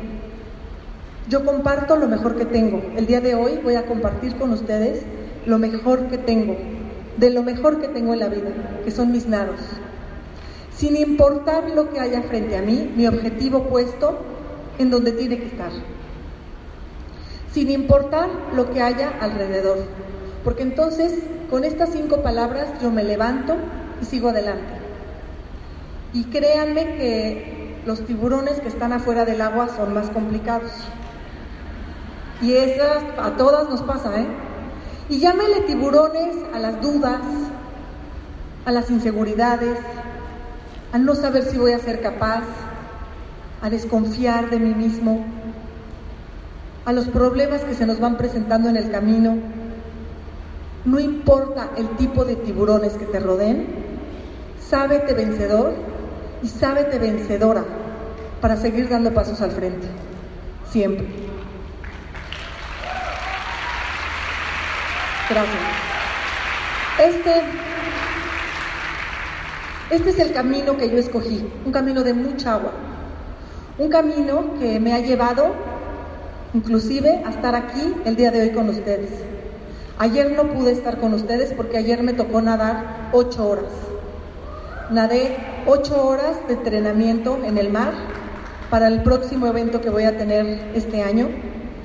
Yo 1.28 1.44
comparto 1.44 1.96
lo 1.96 2.08
mejor 2.08 2.36
que 2.36 2.46
tengo. 2.46 2.82
El 2.96 3.06
día 3.06 3.20
de 3.20 3.34
hoy 3.34 3.60
voy 3.62 3.74
a 3.74 3.86
compartir 3.86 4.36
con 4.36 4.52
ustedes 4.52 5.02
lo 5.44 5.58
mejor 5.58 6.06
que 6.08 6.18
tengo, 6.18 6.56
de 7.16 7.30
lo 7.30 7.42
mejor 7.42 7.80
que 7.80 7.88
tengo 7.88 8.14
en 8.14 8.20
la 8.20 8.28
vida, 8.28 8.50
que 8.84 8.90
son 8.90 9.12
mis 9.12 9.26
nados. 9.26 9.60
Sin 10.76 10.96
importar 10.96 11.70
lo 11.70 11.90
que 11.90 12.00
haya 12.00 12.22
frente 12.22 12.56
a 12.56 12.62
mí, 12.62 12.92
mi 12.96 13.06
objetivo 13.06 13.64
puesto 13.68 14.18
en 14.78 14.90
donde 14.90 15.12
tiene 15.12 15.38
que 15.38 15.46
estar. 15.46 15.70
Sin 17.52 17.70
importar 17.70 18.28
lo 18.54 18.70
que 18.70 18.80
haya 18.80 19.12
alrededor. 19.20 19.78
Porque 20.42 20.62
entonces, 20.62 21.20
con 21.50 21.64
estas 21.64 21.90
cinco 21.90 22.22
palabras, 22.22 22.68
yo 22.80 22.90
me 22.90 23.04
levanto, 23.04 23.56
y 24.00 24.04
sigo 24.06 24.30
adelante. 24.30 24.74
Y 26.12 26.24
créanme 26.24 26.96
que 26.96 27.82
los 27.86 28.04
tiburones 28.04 28.60
que 28.60 28.68
están 28.68 28.92
afuera 28.92 29.24
del 29.24 29.40
agua 29.40 29.68
son 29.76 29.94
más 29.94 30.10
complicados. 30.10 30.72
Y 32.40 32.54
esas 32.54 33.04
a 33.18 33.36
todas 33.36 33.68
nos 33.68 33.82
pasa, 33.82 34.20
¿eh? 34.20 34.26
Y 35.12 35.18
llámele 35.18 35.60
tiburones 35.66 36.36
a 36.54 36.58
las 36.58 36.80
dudas, 36.80 37.20
a 38.64 38.72
las 38.72 38.90
inseguridades, 38.90 39.76
a 40.90 40.96
no 40.96 41.14
saber 41.14 41.44
si 41.44 41.58
voy 41.58 41.72
a 41.72 41.78
ser 41.80 42.00
capaz, 42.00 42.44
a 43.60 43.68
desconfiar 43.68 44.48
de 44.48 44.58
mí 44.58 44.72
mismo, 44.74 45.22
a 46.86 46.94
los 46.94 47.08
problemas 47.08 47.60
que 47.60 47.74
se 47.74 47.84
nos 47.84 48.00
van 48.00 48.16
presentando 48.16 48.70
en 48.70 48.78
el 48.78 48.90
camino. 48.90 49.36
No 50.86 50.98
importa 50.98 51.68
el 51.76 51.90
tipo 51.98 52.24
de 52.24 52.36
tiburones 52.36 52.94
que 52.94 53.04
te 53.04 53.20
rodeen, 53.20 53.66
sábete 54.66 55.12
vencedor 55.12 55.74
y 56.42 56.48
sábete 56.48 56.98
vencedora 56.98 57.64
para 58.40 58.56
seguir 58.56 58.88
dando 58.88 59.12
pasos 59.12 59.42
al 59.42 59.50
frente, 59.50 59.88
siempre. 60.70 61.31
Este, 66.98 67.42
este 69.90 70.10
es 70.10 70.18
el 70.18 70.32
camino 70.32 70.76
que 70.76 70.90
yo 70.90 70.98
escogí, 70.98 71.48
un 71.64 71.72
camino 71.72 72.02
de 72.02 72.12
mucha 72.12 72.54
agua, 72.54 72.72
un 73.78 73.88
camino 73.88 74.54
que 74.60 74.78
me 74.78 74.92
ha 74.92 74.98
llevado 74.98 75.54
inclusive 76.52 77.22
a 77.24 77.30
estar 77.30 77.54
aquí 77.54 77.94
el 78.04 78.14
día 78.16 78.30
de 78.30 78.42
hoy 78.42 78.50
con 78.50 78.68
ustedes. 78.68 79.08
Ayer 79.98 80.32
no 80.32 80.52
pude 80.52 80.72
estar 80.72 80.98
con 80.98 81.14
ustedes 81.14 81.54
porque 81.54 81.78
ayer 81.78 82.02
me 82.02 82.12
tocó 82.12 82.42
nadar 82.42 83.08
ocho 83.12 83.48
horas. 83.48 83.72
Nadé 84.90 85.34
ocho 85.66 86.06
horas 86.06 86.46
de 86.46 86.54
entrenamiento 86.54 87.38
en 87.42 87.56
el 87.56 87.70
mar 87.70 87.92
para 88.68 88.88
el 88.88 89.02
próximo 89.02 89.46
evento 89.46 89.80
que 89.80 89.88
voy 89.88 90.04
a 90.04 90.18
tener 90.18 90.72
este 90.74 91.02
año, 91.02 91.28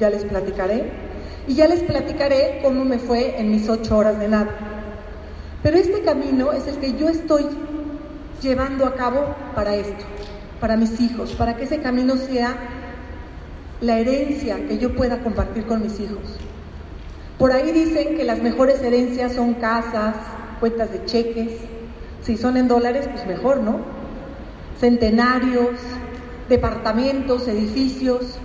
ya 0.02 0.10
les 0.10 0.26
platicaré, 0.26 1.07
y 1.48 1.56
ya 1.56 1.68
les 1.68 1.82
platicaré 1.82 2.60
cómo 2.62 2.84
me 2.84 3.00
fue 3.00 3.40
en 3.40 3.50
mis 3.50 3.70
ocho 3.70 3.98
horas 3.98 4.20
de 4.20 4.28
nada. 4.28 4.50
Pero 5.64 5.78
este 5.78 6.02
camino 6.02 6.52
es 6.52 6.68
el 6.68 6.78
que 6.78 6.94
yo 6.94 7.10
estoy 7.10 7.46
llevando 8.42 8.86
a 8.86 8.96
cabo 8.96 9.36
para 9.56 9.76
esto, 9.76 10.04
para 10.60 10.78
mis 10.78 11.00
hijos, 11.00 11.34
para 11.34 11.56
que 11.56 11.64
ese 11.64 11.80
camino 11.80 12.18
sea 12.18 12.56
la 13.82 13.98
herencia 14.00 14.68
que 14.68 14.78
yo 14.78 14.96
pueda 14.96 15.20
compartir 15.20 15.66
con 15.66 15.82
mis 15.82 16.00
hijos. 16.00 16.38
Por 17.38 17.52
ahí 17.52 17.72
dicen 17.72 18.18
que 18.18 18.24
las 18.24 18.42
mejores 18.42 18.82
herencias 18.82 19.34
son 19.34 19.54
casas, 19.56 20.16
cuentas 20.60 20.92
de 20.92 21.06
cheques, 21.06 21.52
si 22.24 22.36
son 22.36 22.58
en 22.58 22.68
dólares, 22.68 23.08
pues 23.12 23.26
mejor, 23.26 23.62
¿no? 23.62 23.80
Centenarios, 24.80 25.76
departamentos, 26.50 27.48
edificios. 27.48 28.40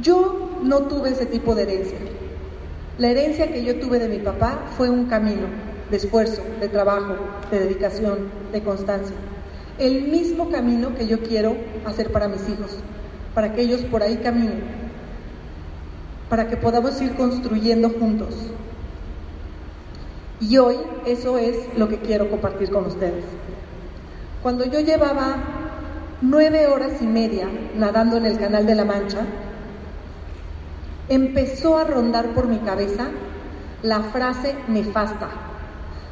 Yo 0.00 0.49
no 0.62 0.82
tuve 0.82 1.10
ese 1.10 1.26
tipo 1.26 1.54
de 1.54 1.62
herencia. 1.62 1.98
La 2.98 3.08
herencia 3.08 3.52
que 3.52 3.64
yo 3.64 3.78
tuve 3.78 3.98
de 3.98 4.08
mi 4.08 4.18
papá 4.18 4.66
fue 4.76 4.90
un 4.90 5.06
camino 5.06 5.46
de 5.90 5.96
esfuerzo, 5.96 6.42
de 6.60 6.68
trabajo, 6.68 7.16
de 7.50 7.60
dedicación, 7.60 8.28
de 8.52 8.62
constancia. 8.62 9.16
El 9.78 10.08
mismo 10.08 10.50
camino 10.50 10.94
que 10.94 11.06
yo 11.06 11.20
quiero 11.20 11.56
hacer 11.86 12.12
para 12.12 12.28
mis 12.28 12.48
hijos 12.48 12.76
para 13.34 13.52
que 13.52 13.62
ellos 13.62 13.80
por 13.82 14.02
ahí 14.02 14.16
caminen, 14.18 14.62
para 16.28 16.48
que 16.48 16.56
podamos 16.56 17.00
ir 17.00 17.14
construyendo 17.14 17.90
juntos. 17.90 18.34
Y 20.40 20.56
hoy 20.58 20.76
eso 21.06 21.38
es 21.38 21.56
lo 21.76 21.88
que 21.88 21.98
quiero 21.98 22.30
compartir 22.30 22.70
con 22.70 22.86
ustedes. 22.86 23.24
Cuando 24.42 24.64
yo 24.64 24.80
llevaba 24.80 25.36
nueve 26.22 26.66
horas 26.66 27.00
y 27.00 27.06
media 27.06 27.46
nadando 27.76 28.16
en 28.16 28.26
el 28.26 28.38
Canal 28.38 28.66
de 28.66 28.74
la 28.74 28.84
Mancha, 28.84 29.26
empezó 31.10 31.76
a 31.76 31.84
rondar 31.84 32.28
por 32.28 32.46
mi 32.48 32.58
cabeza 32.60 33.08
la 33.82 34.00
frase 34.00 34.54
nefasta 34.68 35.28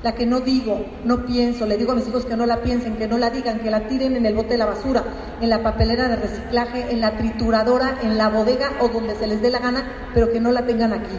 la 0.02 0.14
que 0.14 0.26
no 0.26 0.40
digo, 0.40 0.84
no 1.04 1.26
pienso, 1.26 1.66
le 1.66 1.76
digo 1.76 1.92
a 1.92 1.96
mis 1.96 2.06
hijos 2.06 2.24
que 2.24 2.36
no 2.36 2.46
la 2.46 2.62
piensen, 2.62 2.96
que 2.96 3.08
no 3.08 3.18
la 3.18 3.30
digan, 3.30 3.60
que 3.60 3.70
la 3.70 3.88
tiren 3.88 4.14
en 4.14 4.26
el 4.26 4.34
bote 4.34 4.50
de 4.50 4.58
la 4.58 4.66
basura, 4.66 5.02
en 5.40 5.50
la 5.50 5.62
papelera 5.62 6.08
de 6.08 6.16
reciclaje, 6.16 6.92
en 6.92 7.00
la 7.00 7.16
trituradora, 7.16 7.98
en 8.02 8.16
la 8.16 8.28
bodega 8.28 8.74
o 8.80 8.88
donde 8.88 9.16
se 9.16 9.26
les 9.26 9.42
dé 9.42 9.50
la 9.50 9.58
gana, 9.58 9.84
pero 10.14 10.30
que 10.30 10.40
no 10.40 10.52
la 10.52 10.66
tengan 10.66 10.92
aquí. 10.92 11.16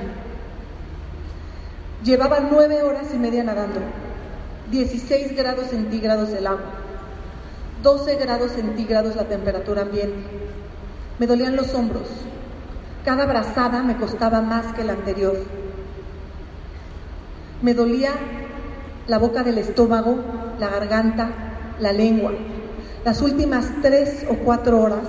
Llevaba 2.06 2.40
nueve 2.40 2.82
horas 2.82 3.08
y 3.14 3.18
media 3.18 3.44
nadando, 3.44 3.82
16 4.72 5.36
grados 5.36 5.68
centígrados 5.68 6.30
el 6.30 6.48
agua, 6.48 6.72
12 7.84 8.16
grados 8.16 8.54
centígrados 8.54 9.18
la 9.18 9.26
temperatura 9.26 9.82
ambiente. 9.82 10.24
Me 11.20 11.28
dolían 11.28 11.58
los 11.58 11.74
hombros, 11.74 12.08
cada 13.06 13.26
brazada 13.26 13.82
me 13.84 13.98
costaba 13.98 14.42
más 14.42 14.74
que 14.74 14.84
la 14.84 14.94
anterior. 14.94 15.38
Me 17.62 17.74
dolía 17.74 18.12
la 19.08 19.18
boca 19.18 19.44
del 19.44 19.58
estómago, 19.58 20.20
la 20.60 20.70
garganta, 20.70 21.30
la 21.80 21.92
lengua. 21.94 22.32
Las 23.06 23.22
últimas 23.22 23.72
tres 23.82 24.26
o 24.30 24.36
cuatro 24.36 24.82
horas, 24.82 25.08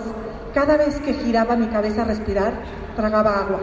cada 0.54 0.76
vez 0.76 0.98
que 1.00 1.14
giraba 1.14 1.56
mi 1.56 1.66
cabeza 1.66 2.02
a 2.02 2.06
respirar, 2.06 2.52
tragaba 2.96 3.38
agua. 3.38 3.60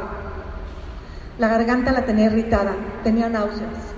La 1.39 1.47
garganta 1.47 1.91
la 1.91 2.05
tenía 2.05 2.25
irritada, 2.25 2.73
tenía 3.03 3.29
náuseas. 3.29 3.95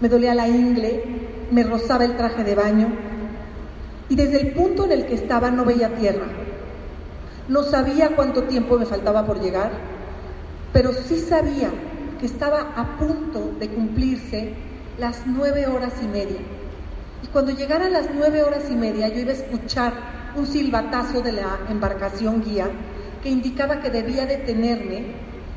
Me 0.00 0.08
dolía 0.08 0.34
la 0.34 0.48
ingle, 0.48 1.04
me 1.50 1.62
rozaba 1.62 2.04
el 2.04 2.16
traje 2.16 2.44
de 2.44 2.54
baño 2.54 2.88
y 4.08 4.16
desde 4.16 4.40
el 4.40 4.52
punto 4.52 4.84
en 4.84 4.92
el 4.92 5.06
que 5.06 5.14
estaba 5.14 5.50
no 5.50 5.64
veía 5.64 5.94
tierra. 5.96 6.26
No 7.48 7.62
sabía 7.62 8.16
cuánto 8.16 8.44
tiempo 8.44 8.78
me 8.78 8.86
faltaba 8.86 9.24
por 9.24 9.40
llegar, 9.40 9.70
pero 10.72 10.92
sí 10.92 11.18
sabía 11.20 11.70
que 12.18 12.26
estaba 12.26 12.72
a 12.76 12.98
punto 12.98 13.52
de 13.58 13.68
cumplirse 13.68 14.54
las 14.98 15.26
nueve 15.26 15.66
horas 15.66 15.92
y 16.02 16.06
media. 16.06 16.40
Y 17.22 17.26
cuando 17.28 17.52
llegaran 17.52 17.92
las 17.92 18.08
nueve 18.14 18.42
horas 18.42 18.64
y 18.70 18.74
media 18.74 19.08
yo 19.08 19.20
iba 19.20 19.30
a 19.30 19.34
escuchar 19.34 19.92
un 20.36 20.46
silbatazo 20.46 21.22
de 21.22 21.32
la 21.32 21.58
embarcación 21.70 22.42
guía 22.42 22.68
que 23.22 23.30
indicaba 23.30 23.80
que 23.80 23.90
debía 23.90 24.26
detenerme 24.26 25.06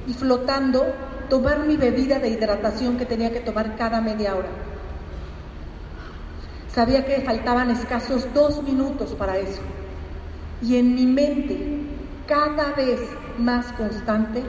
y 0.08 0.14
flotando 0.14 0.86
tomar 1.30 1.66
mi 1.66 1.78
bebida 1.78 2.20
de 2.20 2.30
hidratación 2.30 2.98
que 2.98 3.06
tenía 3.06 3.32
que 3.32 3.40
tomar 3.40 3.76
cada 3.76 4.02
media 4.02 4.36
hora. 4.36 4.50
Sabía 6.74 7.06
que 7.06 7.22
faltaban 7.22 7.72
escasos 7.72 8.28
dos 8.34 8.64
minutos 8.64 9.16
para 9.16 9.38
eso. 9.38 9.62
Y 10.62 10.78
en 10.78 10.96
mi 10.96 11.06
mente, 11.06 11.79
cada 12.30 12.72
vez 12.74 13.02
más 13.38 13.66
constante, 13.74 14.44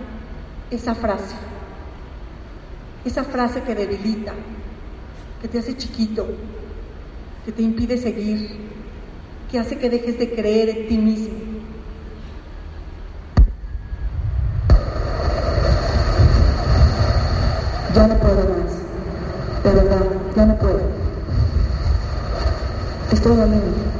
esa 0.70 0.94
frase 0.94 1.34
esa 3.04 3.24
frase 3.24 3.62
que 3.62 3.74
debilita, 3.74 4.32
que 5.40 5.48
te 5.48 5.58
hace 5.58 5.76
chiquito, 5.76 6.26
que 7.44 7.52
te 7.52 7.62
impide 7.62 7.96
seguir, 7.96 8.50
que 9.50 9.58
hace 9.58 9.78
que 9.78 9.88
dejes 9.88 10.18
de 10.18 10.34
creer 10.34 10.68
en 10.68 10.88
ti 10.88 10.98
mismo. 10.98 11.38
Ya 17.94 18.06
no 18.06 18.18
puedo 18.18 18.36
más, 18.36 19.64
de 19.64 19.70
verdad, 19.70 20.06
ya 20.36 20.46
no 20.46 20.58
puedo. 20.58 20.80
Estoy 23.10 23.36
doliendo. 23.36 23.99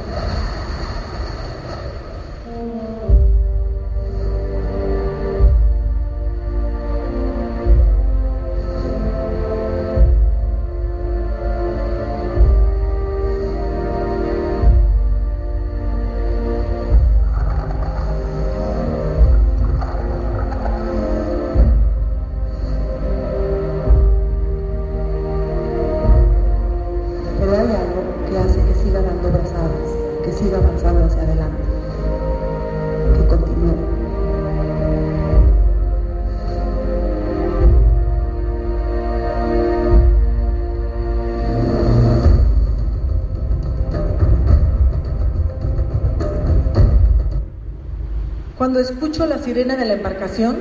Cuando 48.61 48.79
escucho 48.79 49.25
la 49.25 49.39
sirena 49.39 49.75
de 49.75 49.85
la 49.85 49.93
embarcación, 49.93 50.57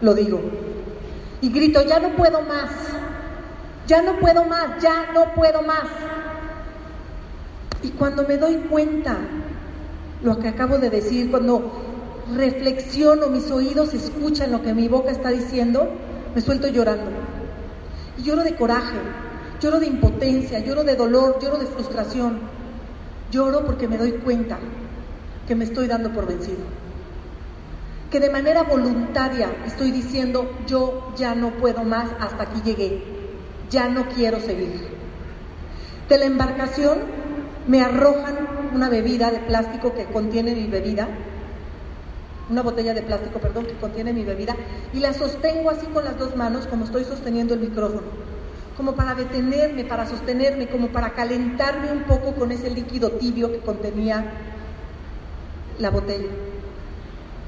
lo 0.00 0.14
digo. 0.14 0.40
Y 1.40 1.50
grito, 1.52 1.80
ya 1.86 2.00
no 2.00 2.16
puedo 2.16 2.42
más, 2.42 2.72
ya 3.86 4.02
no 4.02 4.18
puedo 4.18 4.46
más, 4.46 4.82
ya 4.82 5.12
no 5.14 5.32
puedo 5.36 5.62
más. 5.62 5.84
Y 7.84 7.90
cuando 7.90 8.24
me 8.26 8.36
doy 8.36 8.56
cuenta 8.68 9.16
lo 10.24 10.40
que 10.40 10.48
acabo 10.48 10.78
de 10.78 10.90
decir, 10.90 11.30
cuando 11.30 11.70
reflexiono, 12.34 13.28
mis 13.28 13.48
oídos 13.52 13.94
escuchan 13.94 14.50
lo 14.50 14.62
que 14.62 14.74
mi 14.74 14.88
boca 14.88 15.12
está 15.12 15.28
diciendo, 15.28 15.88
me 16.34 16.40
suelto 16.40 16.66
llorando. 16.66 17.12
Y 18.18 18.24
lloro 18.24 18.42
de 18.42 18.56
coraje, 18.56 18.98
lloro 19.60 19.78
de 19.78 19.86
impotencia, 19.86 20.58
lloro 20.58 20.82
de 20.82 20.96
dolor, 20.96 21.38
lloro 21.40 21.58
de 21.58 21.66
frustración. 21.66 22.40
Lloro 23.30 23.64
porque 23.64 23.86
me 23.86 23.98
doy 23.98 24.14
cuenta 24.14 24.58
que 25.46 25.54
me 25.54 25.62
estoy 25.62 25.86
dando 25.86 26.12
por 26.12 26.26
vencido. 26.26 26.89
Que 28.10 28.18
de 28.18 28.30
manera 28.30 28.64
voluntaria 28.64 29.50
estoy 29.66 29.92
diciendo, 29.92 30.50
yo 30.66 31.12
ya 31.16 31.36
no 31.36 31.50
puedo 31.52 31.84
más, 31.84 32.10
hasta 32.18 32.42
aquí 32.42 32.60
llegué, 32.64 33.04
ya 33.70 33.88
no 33.88 34.08
quiero 34.08 34.40
seguir. 34.40 34.88
De 36.08 36.18
la 36.18 36.24
embarcación 36.24 36.98
me 37.68 37.82
arrojan 37.82 38.48
una 38.74 38.88
bebida 38.88 39.30
de 39.30 39.38
plástico 39.38 39.94
que 39.94 40.06
contiene 40.06 40.56
mi 40.56 40.66
bebida, 40.66 41.06
una 42.50 42.62
botella 42.62 42.94
de 42.94 43.02
plástico, 43.02 43.38
perdón, 43.38 43.66
que 43.66 43.74
contiene 43.74 44.12
mi 44.12 44.24
bebida, 44.24 44.56
y 44.92 44.98
la 44.98 45.14
sostengo 45.14 45.70
así 45.70 45.86
con 45.86 46.04
las 46.04 46.18
dos 46.18 46.34
manos 46.34 46.66
como 46.66 46.86
estoy 46.86 47.04
sosteniendo 47.04 47.54
el 47.54 47.60
micrófono, 47.60 48.02
como 48.76 48.96
para 48.96 49.14
detenerme, 49.14 49.84
para 49.84 50.04
sostenerme, 50.08 50.66
como 50.66 50.88
para 50.88 51.10
calentarme 51.10 51.92
un 51.92 52.02
poco 52.02 52.34
con 52.34 52.50
ese 52.50 52.70
líquido 52.70 53.12
tibio 53.12 53.52
que 53.52 53.60
contenía 53.60 54.32
la 55.78 55.90
botella. 55.90 56.49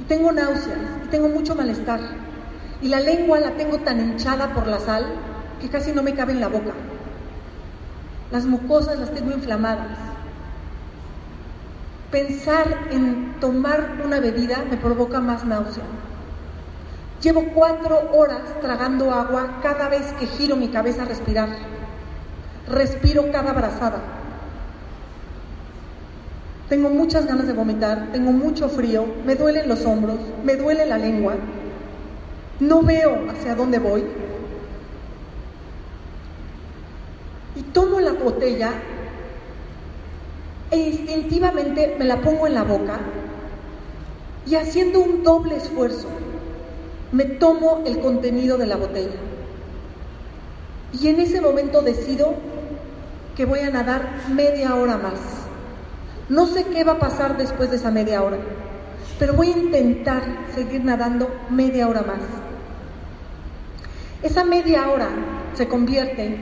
Y 0.00 0.05
tengo 0.05 0.33
náuseas, 0.33 0.78
y 1.05 1.09
tengo 1.09 1.28
mucho 1.28 1.55
malestar, 1.55 2.00
y 2.81 2.88
la 2.88 3.00
lengua 3.00 3.38
la 3.40 3.52
tengo 3.52 3.78
tan 3.78 4.00
hinchada 4.00 4.52
por 4.55 4.66
la 4.66 4.81
sal 4.81 5.07
que 5.61 5.68
casi 5.68 5.92
no 5.92 6.02
me 6.02 6.14
cabe 6.14 6.33
en 6.33 6.40
la 6.40 6.48
boca. 6.48 6.72
Las 8.31 8.44
mucosas 8.46 8.98
las 8.98 9.12
tengo 9.12 9.31
inflamadas. 9.31 9.98
Pensar 12.11 12.88
en 12.90 13.37
tomar 13.40 14.00
una 14.05 14.20
bebida 14.20 14.64
me 14.68 14.76
provoca 14.76 15.20
más 15.20 15.44
náusea. 15.44 15.85
Llevo 17.22 17.44
cuatro 17.55 18.11
horas 18.12 18.42
tragando 18.61 19.12
agua 19.12 19.61
cada 19.62 19.88
vez 19.88 20.12
que 20.18 20.26
giro 20.26 20.57
mi 20.57 20.68
cabeza 20.68 21.02
a 21.02 21.07
respirar. 21.07 21.50
Respiro 22.68 23.31
cada 23.31 23.52
brazada. 23.52 24.00
Tengo 26.72 26.88
muchas 26.88 27.26
ganas 27.26 27.46
de 27.46 27.52
vomitar, 27.52 28.12
tengo 28.12 28.32
mucho 28.32 28.66
frío, 28.66 29.04
me 29.26 29.35
duelen 29.35 29.68
los 29.68 29.85
hombros, 29.85 30.16
me 30.42 30.56
duele 30.56 30.87
la 30.87 30.96
lengua. 30.96 31.35
No 32.61 32.80
veo 32.80 33.26
hacia 33.28 33.54
dónde 33.54 33.78
voy, 33.78 34.02
y 37.56 37.61
tomo 37.74 38.00
la 38.00 38.12
botella 38.12 38.72
e 40.70 40.78
instintivamente 40.78 41.94
me 41.98 42.06
la 42.06 42.22
pongo 42.22 42.46
en 42.46 42.54
la 42.54 42.62
boca 42.62 43.00
y 44.46 44.54
haciendo 44.54 45.00
un 45.00 45.22
doble 45.22 45.56
esfuerzo 45.56 46.08
me 47.12 47.26
tomo 47.26 47.82
el 47.85 48.00
contenido 48.00 48.56
de 48.56 48.66
la 48.66 48.76
botella. 48.76 49.20
Y 50.98 51.08
en 51.08 51.20
ese 51.20 51.42
momento 51.42 51.82
decido 51.82 52.32
que 53.37 53.44
voy 53.44 53.58
a 53.58 53.68
nadar 53.68 54.08
media 54.35 54.74
hora 54.74 54.96
más. 54.96 55.41
No 56.32 56.46
sé 56.46 56.64
qué 56.64 56.82
va 56.82 56.92
a 56.92 56.98
pasar 56.98 57.36
después 57.36 57.68
de 57.68 57.76
esa 57.76 57.90
media 57.90 58.22
hora, 58.22 58.38
pero 59.18 59.34
voy 59.34 59.48
a 59.48 59.58
intentar 59.58 60.22
seguir 60.54 60.82
nadando 60.82 61.28
media 61.50 61.86
hora 61.86 62.00
más. 62.00 62.20
Esa 64.22 64.42
media 64.42 64.88
hora 64.88 65.10
se 65.52 65.68
convierte 65.68 66.38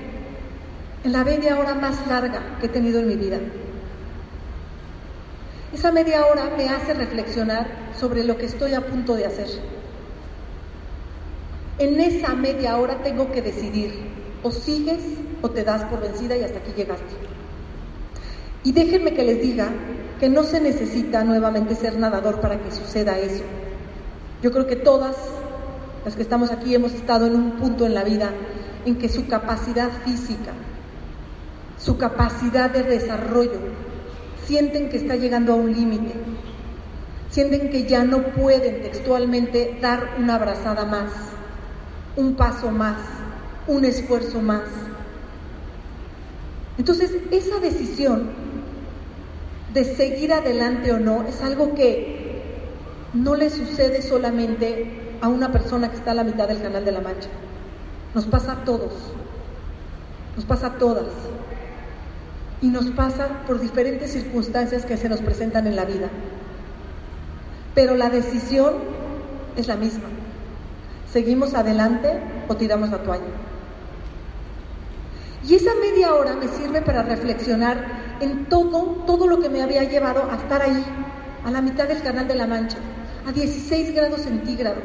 en 1.03 1.13
la 1.13 1.25
media 1.25 1.59
hora 1.59 1.75
más 1.75 2.07
larga 2.07 2.41
que 2.61 2.67
he 2.67 2.69
tenido 2.69 3.01
en 3.01 3.09
mi 3.09 3.17
vida. 3.17 3.39
Esa 5.75 5.91
media 5.91 6.25
hora 6.25 6.53
me 6.57 6.69
hace 6.69 6.95
reflexionar 6.95 7.67
sobre 7.99 8.23
lo 8.23 8.39
que 8.39 8.47
estoy 8.47 8.75
a 8.75 8.87
punto 8.87 9.17
de 9.17 9.27
hacer. 9.27 9.49
En 11.81 11.99
esa 11.99 12.37
media 12.37 12.77
hora 12.77 13.03
tengo 13.03 13.33
que 13.33 13.43
decidir, 13.43 13.93
o 14.45 14.53
sigues 14.53 15.03
o 15.43 15.51
te 15.51 15.65
das 15.65 15.83
por 15.87 16.01
vencida 16.01 16.37
y 16.37 16.45
hasta 16.45 16.61
aquí 16.61 16.75
llegaste. 16.77 17.40
Y 18.63 18.73
déjenme 18.73 19.15
que 19.15 19.25
les 19.25 19.41
diga 19.41 19.69
que 20.19 20.29
no 20.29 20.43
se 20.43 20.61
necesita 20.61 21.25
nuevamente 21.25 21.75
ser 21.75 21.99
nadador 21.99 22.41
para 22.41 22.61
que 22.61 22.71
suceda 22.71 23.19
eso. 23.19 23.43
Yo 24.43 24.53
creo 24.53 24.67
que 24.67 24.77
todas 24.77 25.17
las 26.05 26.15
que 26.15 26.23
estamos 26.23 26.51
aquí 26.51 26.75
hemos 26.75 26.93
estado 26.93 27.27
en 27.27 27.35
un 27.35 27.53
punto 27.53 27.87
en 27.87 27.95
la 27.95 28.05
vida 28.05 28.31
en 28.85 28.97
que 28.97 29.09
su 29.09 29.27
capacidad 29.27 29.91
física, 30.05 30.53
su 31.79 31.97
capacidad 31.97 32.71
de 32.71 32.83
desarrollo, 32.83 33.61
sienten 34.47 34.91
que 34.91 34.99
está 34.99 35.17
llegando 35.17 35.53
a 35.53 35.57
un 35.57 35.73
límite, 35.73 36.13
sienten 37.31 37.71
que 37.71 37.87
ya 37.87 38.05
no 38.05 38.23
pueden 38.33 38.83
textualmente 38.83 39.79
dar 39.81 40.17
una 40.19 40.35
abrazada 40.35 40.85
más, 40.85 41.13
un 42.17 42.35
paso 42.35 42.71
más, 42.71 42.99
un 43.67 43.85
esfuerzo 43.85 44.41
más. 44.41 44.65
Entonces, 46.77 47.17
esa 47.31 47.59
decisión 47.61 48.50
de 49.73 49.85
seguir 49.85 50.33
adelante 50.33 50.93
o 50.93 50.99
no 50.99 51.23
es 51.23 51.41
algo 51.43 51.75
que 51.75 52.43
no 53.15 53.35
le 53.35 53.51
sucede 53.51 54.03
solamente 54.03 55.17
a 55.21 55.29
una 55.29 55.53
persona 55.53 55.91
que 55.91 55.97
está 55.97 56.13
a 56.13 56.15
la 56.15 56.25
mitad 56.25 56.49
del 56.49 56.63
canal 56.63 56.85
de 56.85 56.93
la 56.93 57.01
Mancha. 57.01 57.29
Nos 58.15 58.27
pasa 58.27 58.53
a 58.53 58.65
todos, 58.65 58.93
nos 60.37 60.45
pasa 60.45 60.69
a 60.69 60.79
todas 60.79 61.07
y 62.63 62.69
nos 62.69 62.87
pasa 62.87 63.43
por 63.47 63.61
diferentes 63.61 64.13
circunstancias 64.13 64.85
que 64.85 64.97
se 64.97 65.09
nos 65.09 65.21
presentan 65.21 65.67
en 65.67 65.77
la 65.77 65.85
vida. 65.85 66.09
Pero 67.75 67.95
la 67.95 68.11
decisión 68.11 68.75
es 69.57 69.69
la 69.69 69.77
misma. 69.77 70.09
¿Seguimos 71.13 71.55
adelante 71.55 72.21
o 72.49 72.57
tiramos 72.57 72.91
la 72.91 72.99
toalla? 72.99 73.25
Y 75.47 75.55
esa 75.55 75.71
media 75.81 76.15
hora 76.15 76.35
me 76.35 76.49
sirve 76.49 76.83
para 76.83 77.03
reflexionar 77.03 78.10
en 78.21 78.47
todo, 78.47 79.03
todo 79.07 79.27
lo 79.27 79.41
que 79.41 79.49
me 79.49 79.63
había 79.63 79.85
llevado 79.85 80.31
a 80.31 80.37
estar 80.37 80.63
ahí, 80.63 80.85
a 81.45 81.51
la 81.51 81.61
mitad 81.61 81.89
del 81.89 82.03
Canal 82.03 82.29
de 82.29 82.35
la 82.35 82.47
Mancha, 82.47 82.79
a 83.27 83.33
16 83.33 83.95
grados 83.95 84.23
centígrados, 84.23 84.85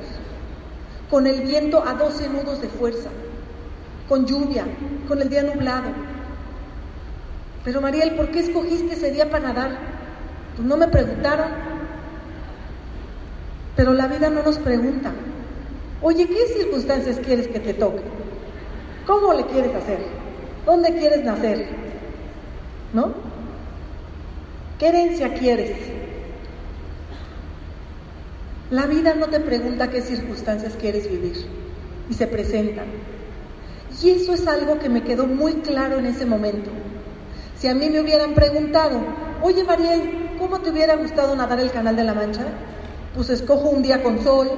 con 1.09 1.27
el 1.27 1.41
viento 1.41 1.83
a 1.85 1.93
12 1.93 2.29
nudos 2.29 2.61
de 2.61 2.69
fuerza, 2.69 3.09
con 4.07 4.25
lluvia, 4.25 4.65
con 5.07 5.21
el 5.21 5.29
día 5.29 5.43
nublado, 5.43 5.89
pero 7.65 7.81
Mariel, 7.81 8.11
¿por 8.11 8.29
qué 8.29 8.41
escogiste 8.41 8.93
ese 8.93 9.11
día 9.11 9.29
para 9.29 9.47
nadar? 9.47 9.71
Pues 10.55 10.67
no 10.67 10.77
me 10.77 10.87
preguntaron. 10.87 11.47
Pero 13.75 13.93
la 13.93 14.07
vida 14.07 14.29
no 14.29 14.43
nos 14.43 14.59
pregunta. 14.59 15.11
Oye, 16.03 16.27
¿qué 16.27 16.47
circunstancias 16.55 17.19
quieres 17.25 17.47
que 17.47 17.59
te 17.59 17.73
toque? 17.73 18.03
¿Cómo 19.07 19.33
le 19.33 19.45
quieres 19.47 19.73
hacer? 19.75 19.97
¿Dónde 20.63 20.95
quieres 20.95 21.23
nacer? 21.25 21.67
¿No? 22.93 23.13
¿Qué 24.79 24.89
herencia 24.89 25.33
quieres? 25.33 25.71
La 28.71 28.87
vida 28.87 29.13
no 29.13 29.27
te 29.27 29.39
pregunta 29.39 29.89
qué 29.89 30.01
circunstancias 30.01 30.73
quieres 30.79 31.09
vivir 31.09 31.45
y 32.09 32.13
se 32.13 32.27
presentan. 32.27 32.87
Y 34.03 34.09
eso 34.09 34.33
es 34.33 34.45
algo 34.47 34.77
que 34.79 34.89
me 34.89 35.03
quedó 35.03 35.27
muy 35.27 35.53
claro 35.55 35.99
en 35.99 36.07
ese 36.07 36.25
momento. 36.25 36.71
Si 37.57 37.69
a 37.69 37.73
mí 37.73 37.89
me 37.89 38.01
hubieran 38.01 38.33
preguntado, 38.33 38.99
oye 39.41 39.63
Mariel, 39.63 40.31
¿cómo 40.37 40.59
te 40.59 40.71
hubiera 40.71 40.97
gustado 40.97 41.35
nadar 41.37 41.61
el 41.61 41.71
Canal 41.71 41.95
de 41.95 42.03
la 42.03 42.13
Mancha? 42.13 42.45
Pues 43.15 43.29
escojo 43.29 43.69
un 43.69 43.81
día 43.81 44.03
con 44.03 44.21
sol, 44.21 44.49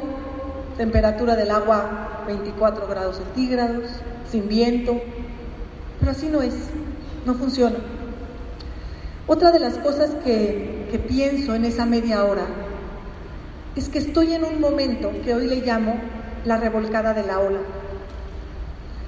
temperatura 0.77 1.35
del 1.35 1.51
agua 1.51 2.23
24 2.25 2.87
grados 2.87 3.17
centígrados, 3.17 3.83
sin 4.31 4.47
viento, 4.47 4.99
pero 5.99 6.11
así 6.11 6.27
no 6.27 6.41
es, 6.41 6.55
no 7.25 7.35
funciona. 7.35 7.77
Otra 9.27 9.51
de 9.51 9.59
las 9.59 9.77
cosas 9.79 10.11
que, 10.23 10.87
que 10.89 10.99
pienso 10.99 11.53
en 11.53 11.65
esa 11.65 11.85
media 11.85 12.23
hora 12.23 12.45
es 13.75 13.89
que 13.89 13.99
estoy 13.99 14.33
en 14.33 14.45
un 14.45 14.61
momento 14.61 15.11
que 15.23 15.35
hoy 15.35 15.47
le 15.47 15.57
llamo 15.57 15.99
la 16.45 16.55
revolcada 16.55 17.13
de 17.13 17.23
la 17.23 17.39
ola. 17.39 17.59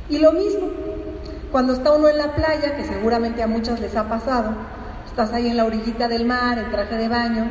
Y 0.10 0.18
lo 0.18 0.34
mismo, 0.34 0.68
cuando 1.54 1.72
está 1.72 1.94
uno 1.94 2.10
en 2.10 2.18
la 2.18 2.36
playa, 2.36 2.76
que 2.76 2.84
seguramente 2.84 3.42
a 3.42 3.48
muchos 3.48 3.80
les 3.80 3.96
ha 3.96 4.10
pasado, 4.10 4.52
estás 5.08 5.32
ahí 5.32 5.48
en 5.48 5.56
la 5.56 5.64
orillita 5.64 6.10
del 6.10 6.26
mar, 6.26 6.58
en 6.60 6.70
traje 6.70 6.98
de 6.98 7.08
baño, 7.08 7.46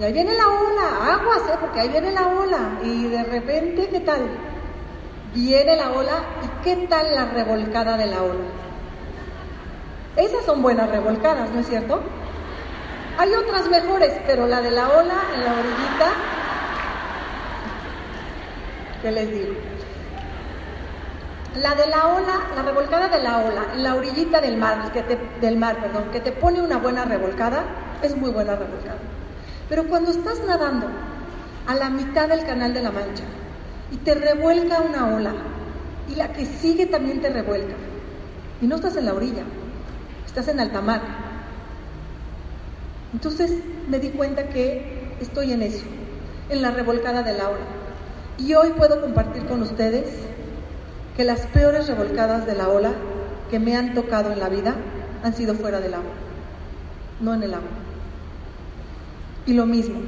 y 0.00 0.02
ahí 0.02 0.12
viene 0.12 0.34
la 0.34 0.48
ola, 0.48 1.14
aguas, 1.14 1.42
¿eh? 1.52 1.56
porque 1.60 1.80
ahí 1.80 1.88
viene 1.88 2.10
la 2.10 2.26
ola, 2.26 2.80
y 2.82 3.06
de 3.08 3.22
repente, 3.22 3.88
¿qué 3.88 4.00
tal? 4.00 4.22
Viene 5.34 5.76
la 5.76 5.92
ola, 5.92 6.24
¿y 6.42 6.64
qué 6.64 6.86
tal 6.88 7.14
la 7.14 7.26
revolcada 7.26 7.96
de 7.96 8.06
la 8.06 8.22
ola? 8.22 8.61
Esas 10.16 10.44
son 10.44 10.60
buenas 10.60 10.90
revolcadas, 10.90 11.50
¿no 11.50 11.60
es 11.60 11.68
cierto? 11.68 12.02
Hay 13.18 13.32
otras 13.34 13.68
mejores, 13.70 14.12
pero 14.26 14.46
la 14.46 14.60
de 14.60 14.70
la 14.70 14.88
ola 14.88 15.14
en 15.34 15.44
la 15.44 15.52
orillita, 15.52 16.12
¿qué 19.00 19.10
les 19.10 19.30
digo? 19.30 19.54
La 21.62 21.74
de 21.74 21.86
la 21.86 22.08
ola, 22.08 22.40
la 22.54 22.62
revolcada 22.62 23.08
de 23.08 23.22
la 23.22 23.38
ola, 23.38 23.66
en 23.74 23.82
la 23.82 23.94
orillita 23.94 24.40
del 24.40 24.56
mar, 24.58 24.92
que 24.92 25.02
te, 25.02 25.18
del 25.40 25.56
mar, 25.56 25.76
perdón, 25.78 26.04
que 26.12 26.20
te 26.20 26.32
pone 26.32 26.60
una 26.60 26.76
buena 26.76 27.04
revolcada, 27.04 27.64
es 28.02 28.16
muy 28.16 28.30
buena 28.30 28.54
revolcada. 28.56 28.98
Pero 29.68 29.84
cuando 29.84 30.10
estás 30.10 30.40
nadando 30.46 30.88
a 31.66 31.74
la 31.74 31.88
mitad 31.88 32.28
del 32.28 32.44
canal 32.44 32.74
de 32.74 32.82
la 32.82 32.90
Mancha 32.90 33.24
y 33.90 33.96
te 33.98 34.14
revuelca 34.14 34.80
una 34.80 35.14
ola 35.14 35.32
y 36.10 36.16
la 36.16 36.32
que 36.32 36.44
sigue 36.44 36.86
también 36.86 37.22
te 37.22 37.30
revuelca. 37.30 37.74
Y 38.60 38.66
no 38.66 38.76
estás 38.76 38.96
en 38.96 39.06
la 39.06 39.14
orilla, 39.14 39.44
estás 40.32 40.48
en 40.48 40.60
alta 40.60 40.80
mar. 40.80 41.02
Entonces 43.12 43.52
me 43.86 43.98
di 43.98 44.08
cuenta 44.08 44.48
que 44.48 45.12
estoy 45.20 45.52
en 45.52 45.60
eso, 45.60 45.84
en 46.48 46.62
la 46.62 46.70
revolcada 46.70 47.22
de 47.22 47.34
la 47.36 47.50
ola. 47.50 47.66
Y 48.38 48.54
hoy 48.54 48.70
puedo 48.70 49.02
compartir 49.02 49.44
con 49.44 49.60
ustedes 49.60 50.06
que 51.18 51.24
las 51.24 51.40
peores 51.48 51.86
revolcadas 51.86 52.46
de 52.46 52.54
la 52.54 52.70
ola 52.70 52.92
que 53.50 53.58
me 53.58 53.76
han 53.76 53.92
tocado 53.92 54.32
en 54.32 54.40
la 54.40 54.48
vida 54.48 54.74
han 55.22 55.34
sido 55.34 55.54
fuera 55.54 55.80
del 55.80 55.92
agua, 55.92 56.14
no 57.20 57.34
en 57.34 57.42
el 57.42 57.52
agua. 57.52 57.68
Y 59.44 59.52
lo 59.52 59.66
mismo, 59.66 60.00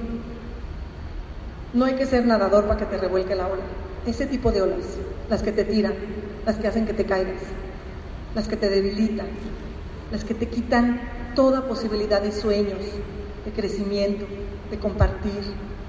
no 1.75 1.85
hay 1.85 1.97
que 1.97 2.07
ser 2.07 2.25
nadador 2.25 2.65
para 2.65 2.81
que 2.81 2.87
te 2.87 2.97
revuelque 2.97 3.35
la 3.35 3.47
ola. 3.47 3.63
Ese 4.07 4.25
tipo 4.25 4.51
de 4.53 4.63
olas, 4.63 4.87
las 5.29 5.43
que 5.43 5.53
te 5.53 5.67
tiran, 5.67 5.93
las 6.47 6.57
que 6.57 6.67
hacen 6.67 6.87
que 6.87 6.95
te 6.95 7.05
caigas, 7.05 7.43
las 8.35 8.49
que 8.49 8.57
te 8.57 8.71
debilitan, 8.71 9.27
las 10.15 10.23
que 10.23 10.35
te 10.35 10.47
quitan 10.47 11.01
toda 11.35 11.67
posibilidad 11.67 12.23
de 12.23 12.31
sueños, 12.31 12.79
de 13.45 13.51
crecimiento, 13.51 14.25
de 14.71 14.79
compartir, 14.79 15.43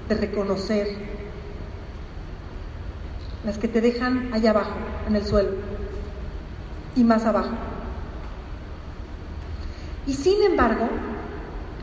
de 0.08 0.16
reconocer, 0.16 0.88
las 3.44 3.56
que 3.56 3.68
te 3.68 3.80
dejan 3.80 4.30
allá 4.32 4.50
abajo, 4.50 4.74
en 5.06 5.14
el 5.14 5.24
suelo, 5.24 5.50
y 6.96 7.04
más 7.04 7.24
abajo. 7.24 7.52
Y 10.08 10.14
sin 10.14 10.42
embargo, 10.42 10.88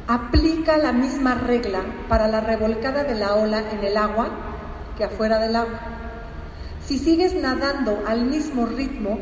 aplica 0.10 0.78
la 0.78 0.92
misma 0.92 1.36
regla 1.36 1.80
para 2.10 2.28
la 2.28 2.42
revolcada 2.42 3.06
de 3.06 3.16
la 3.16 3.36
ola 3.36 3.64
en 3.72 3.86
el 3.86 3.96
agua 3.96 4.28
que 4.98 5.06
afuera 5.06 5.40
del 5.40 5.56
agua. 5.56 5.80
Si 6.86 7.00
sigues 7.00 7.36
nadando 7.36 8.04
al 8.06 8.26
mismo 8.26 8.66
ritmo, 8.66 9.20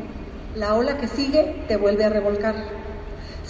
la 0.56 0.74
ola 0.74 0.98
que 0.98 1.06
sigue 1.06 1.64
te 1.68 1.76
vuelve 1.76 2.04
a 2.04 2.08
revolcar. 2.08 2.81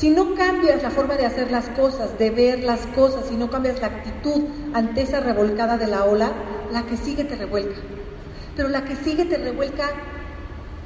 Si 0.02 0.10
no 0.10 0.34
cambias 0.34 0.82
la 0.82 0.90
forma 0.90 1.14
de 1.14 1.26
hacer 1.26 1.52
las 1.52 1.68
cosas, 1.68 2.18
de 2.18 2.30
ver 2.30 2.64
las 2.64 2.86
cosas, 2.86 3.26
si 3.28 3.36
no 3.36 3.50
cambias 3.50 3.80
la 3.80 3.86
actitud 3.86 4.46
ante 4.74 5.02
esa 5.02 5.20
revolcada 5.20 5.78
de 5.78 5.86
la 5.86 6.02
ola, 6.06 6.32
la 6.72 6.82
que 6.86 6.96
sigue 6.96 7.22
te 7.22 7.36
revuelca. 7.36 7.80
Pero 8.56 8.68
la 8.68 8.84
que 8.84 8.96
sigue 8.96 9.26
te 9.26 9.36
revuelca 9.36 9.90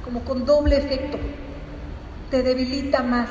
como 0.05 0.21
con 0.23 0.45
doble 0.45 0.77
efecto, 0.77 1.17
te 2.31 2.43
debilita 2.43 3.03
más, 3.03 3.31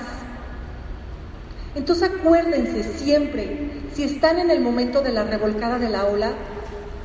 entonces 1.75 2.09
acuérdense 2.09 2.81
siempre, 2.97 3.69
si 3.93 4.05
están 4.05 4.39
en 4.39 4.49
el 4.49 4.61
momento 4.61 5.01
de 5.01 5.11
la 5.11 5.23
revolcada 5.23 5.77
de 5.77 5.89
la 5.89 6.05
ola, 6.05 6.31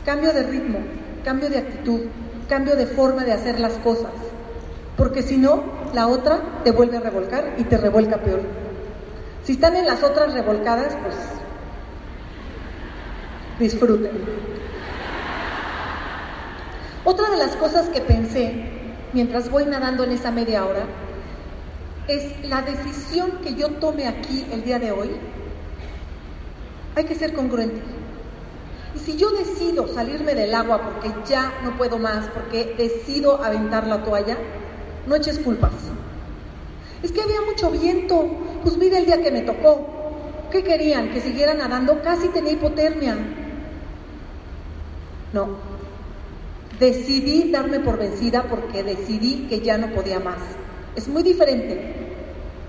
cambio 0.07 0.33
de 0.33 0.45
ritmo, 0.45 0.79
cambio 1.23 1.51
de 1.51 1.59
actitud, 1.59 2.01
cambio 2.49 2.77
de 2.77 2.87
forma 2.87 3.27
de 3.27 3.35
hacer 3.35 3.61
las 3.61 3.75
cosas. 3.75 4.12
Porque 4.97 5.21
si 5.23 5.37
no, 5.37 5.64
la 5.93 6.07
otra 6.07 6.40
te 6.64 6.71
vuelve 6.71 6.97
a 6.97 7.01
revolcar 7.01 7.57
y 7.59 7.64
te 7.64 7.77
revuelca 7.77 8.16
peor. 8.16 8.60
Si 9.44 9.53
están 9.53 9.76
en 9.76 9.87
las 9.87 10.03
otras 10.03 10.35
revolcadas, 10.35 10.96
pues 11.03 11.14
disfruten. 13.59 14.11
Otra 17.05 17.31
de 17.31 17.37
las 17.38 17.57
cosas 17.57 17.88
que 17.88 18.00
pensé 18.00 18.64
mientras 19.12 19.50
voy 19.50 19.64
nadando 19.64 20.05
en 20.05 20.12
esa 20.12 20.31
media 20.31 20.64
hora 20.64 20.85
es 22.09 22.44
la 22.48 22.62
decisión 22.62 23.38
que 23.42 23.55
yo 23.55 23.68
tome 23.74 24.07
aquí 24.07 24.44
el 24.53 24.64
día 24.64 24.79
de 24.79 24.90
hoy, 24.90 25.11
hay 26.96 27.05
que 27.05 27.14
ser 27.14 27.35
congruente. 27.35 27.81
Y 28.96 28.98
si 28.98 29.16
yo 29.16 29.31
decido 29.31 29.87
salirme 29.87 30.35
del 30.35 30.55
agua 30.55 30.83
porque 30.83 31.12
ya 31.29 31.53
no 31.62 31.76
puedo 31.76 31.98
más, 31.98 32.26
porque 32.29 32.74
decido 32.76 33.42
aventar 33.42 33.87
la 33.87 34.03
toalla, 34.03 34.37
no 35.07 35.14
eches 35.14 35.38
culpas. 35.38 35.72
Es 37.03 37.12
que 37.12 37.22
había 37.22 37.40
mucho 37.42 37.70
viento, 37.70 38.29
pues 38.62 38.77
mira 38.77 38.99
el 38.99 39.07
día 39.07 39.23
que 39.23 39.31
me 39.31 39.42
tocó. 39.42 39.87
¿Qué 40.51 40.62
querían? 40.62 41.11
¿Que 41.11 41.20
siguiera 41.20 41.55
nadando? 41.55 42.03
Casi 42.03 42.29
tenía 42.29 42.53
hipotermia. 42.53 43.16
No. 45.33 45.49
Decidí 46.79 47.51
darme 47.51 47.81
por 47.81 47.99
vencida 47.99 48.44
porque 48.44 48.83
decidí 48.83 49.46
que 49.49 49.61
ya 49.61 49.79
no 49.79 49.92
podía 49.92 50.18
más. 50.18 50.38
Es 50.96 51.09
muy 51.09 51.23
diferente 51.23 51.79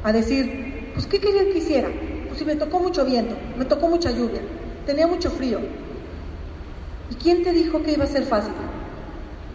a 0.04 0.12
decir, 0.12 0.92
pues 0.94 1.08
¿qué 1.08 1.20
querían 1.20 1.46
que 1.46 1.58
hiciera? 1.60 1.90
Pues 2.28 2.38
si 2.38 2.46
me 2.46 2.56
tocó 2.56 2.80
mucho 2.80 3.06
viento, 3.06 3.36
me 3.58 3.66
tocó 3.66 3.88
mucha 3.88 4.12
lluvia, 4.12 4.42
tenía 4.86 5.08
mucho 5.08 5.32
frío. 5.32 5.60
¿Y 7.10 7.16
quién 7.16 7.44
te 7.44 7.52
dijo 7.52 7.82
que 7.82 7.94
iba 7.94 8.04
a 8.04 8.08
ser 8.08 8.24
fácil? 8.24 8.54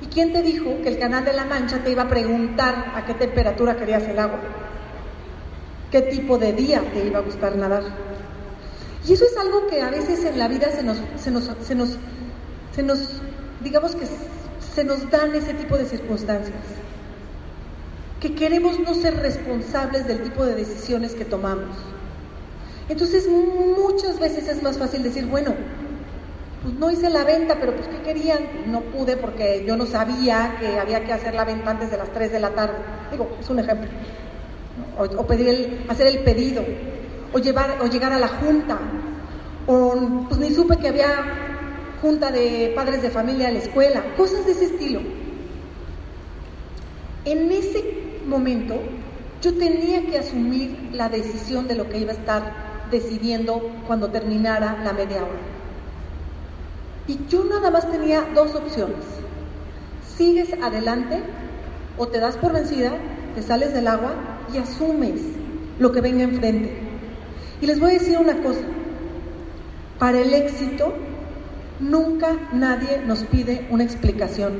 ¿Y 0.02 0.06
quién 0.06 0.32
te 0.32 0.42
dijo 0.42 0.76
que 0.82 0.88
el 0.88 0.98
canal 0.98 1.24
de 1.24 1.32
la 1.32 1.44
Mancha 1.44 1.82
te 1.82 1.90
iba 1.90 2.02
a 2.02 2.08
preguntar 2.08 2.92
a 2.94 3.04
qué 3.06 3.14
temperatura 3.14 3.76
querías 3.76 4.02
el 4.04 4.18
agua? 4.18 4.40
¿Qué 5.90 6.02
tipo 6.02 6.38
de 6.38 6.52
día 6.52 6.82
te 6.92 7.06
iba 7.06 7.18
a 7.18 7.22
gustar 7.22 7.56
nadar? 7.56 7.84
Y 9.06 9.12
eso 9.12 9.24
es 9.24 9.36
algo 9.36 9.66
que 9.68 9.80
a 9.82 9.90
veces 9.90 10.24
en 10.24 10.38
la 10.38 10.48
vida 10.48 10.70
se 10.72 10.82
nos, 10.82 10.98
se 11.16 11.30
nos, 11.30 11.50
se 11.62 11.74
nos, 11.74 11.96
se 12.74 12.82
nos 12.82 13.22
digamos 13.62 13.94
que 13.94 14.06
se 14.74 14.84
nos 14.84 15.08
dan 15.10 15.34
ese 15.34 15.54
tipo 15.54 15.76
de 15.76 15.86
circunstancias 15.86 16.56
que 18.20 18.34
queremos 18.34 18.80
no 18.80 18.94
ser 18.94 19.16
responsables 19.16 20.06
del 20.06 20.22
tipo 20.22 20.44
de 20.44 20.54
decisiones 20.54 21.14
que 21.14 21.24
tomamos. 21.24 21.76
Entonces 22.88 23.28
muchas 23.28 24.18
veces 24.18 24.48
es 24.48 24.62
más 24.62 24.78
fácil 24.78 25.02
decir, 25.02 25.26
bueno, 25.26 25.54
pues 26.62 26.74
no 26.74 26.90
hice 26.90 27.10
la 27.10 27.24
venta, 27.24 27.56
pero 27.60 27.74
pues 27.74 27.88
¿qué 27.88 27.98
querían? 28.02 28.38
no 28.66 28.80
pude 28.80 29.16
porque 29.16 29.64
yo 29.66 29.76
no 29.76 29.86
sabía 29.86 30.56
que 30.58 30.78
había 30.78 31.04
que 31.04 31.12
hacer 31.12 31.34
la 31.34 31.44
venta 31.44 31.70
antes 31.70 31.90
de 31.90 31.98
las 31.98 32.10
3 32.12 32.32
de 32.32 32.40
la 32.40 32.50
tarde. 32.50 32.74
Digo, 33.10 33.28
es 33.40 33.50
un 33.50 33.58
ejemplo. 33.58 33.88
O, 34.98 35.26
pedir 35.26 35.48
el, 35.48 35.84
hacer 35.88 36.06
el 36.06 36.20
pedido, 36.20 36.64
o, 37.32 37.38
llevar, 37.38 37.78
o 37.82 37.86
llegar 37.86 38.12
a 38.12 38.18
la 38.18 38.28
junta, 38.28 38.78
o 39.66 40.24
pues 40.28 40.40
ni 40.40 40.54
supe 40.54 40.78
que 40.78 40.88
había 40.88 41.46
junta 42.00 42.30
de 42.30 42.72
padres 42.74 43.02
de 43.02 43.10
familia 43.10 43.48
en 43.48 43.54
la 43.54 43.60
escuela, 43.60 44.02
cosas 44.16 44.46
de 44.46 44.52
ese 44.52 44.66
estilo. 44.66 45.00
En 47.24 47.50
ese 47.50 47.84
momento 48.26 48.76
yo 49.42 49.54
tenía 49.54 50.06
que 50.06 50.18
asumir 50.18 50.90
la 50.92 51.08
decisión 51.08 51.68
de 51.68 51.74
lo 51.74 51.88
que 51.88 51.98
iba 51.98 52.12
a 52.12 52.14
estar 52.14 52.86
decidiendo 52.90 53.70
cuando 53.86 54.08
terminara 54.08 54.80
la 54.84 54.92
media 54.92 55.18
hora. 55.18 55.56
Y 57.08 57.18
yo 57.28 57.44
nada 57.44 57.70
más 57.70 57.90
tenía 57.90 58.26
dos 58.34 58.54
opciones. 58.54 59.04
Sigues 60.16 60.52
adelante 60.62 61.22
o 61.98 62.08
te 62.08 62.20
das 62.20 62.36
por 62.36 62.52
vencida, 62.52 62.92
te 63.34 63.42
sales 63.42 63.72
del 63.72 63.88
agua 63.88 64.14
y 64.52 64.58
asumes 64.58 65.20
lo 65.78 65.92
que 65.92 66.00
venga 66.00 66.22
enfrente. 66.24 66.70
Y 67.60 67.66
les 67.66 67.80
voy 67.80 67.90
a 67.90 67.98
decir 67.98 68.18
una 68.18 68.42
cosa. 68.42 68.60
Para 69.98 70.20
el 70.20 70.32
éxito, 70.34 70.92
nunca 71.80 72.36
nadie 72.52 73.00
nos 73.06 73.24
pide 73.24 73.66
una 73.70 73.84
explicación. 73.84 74.54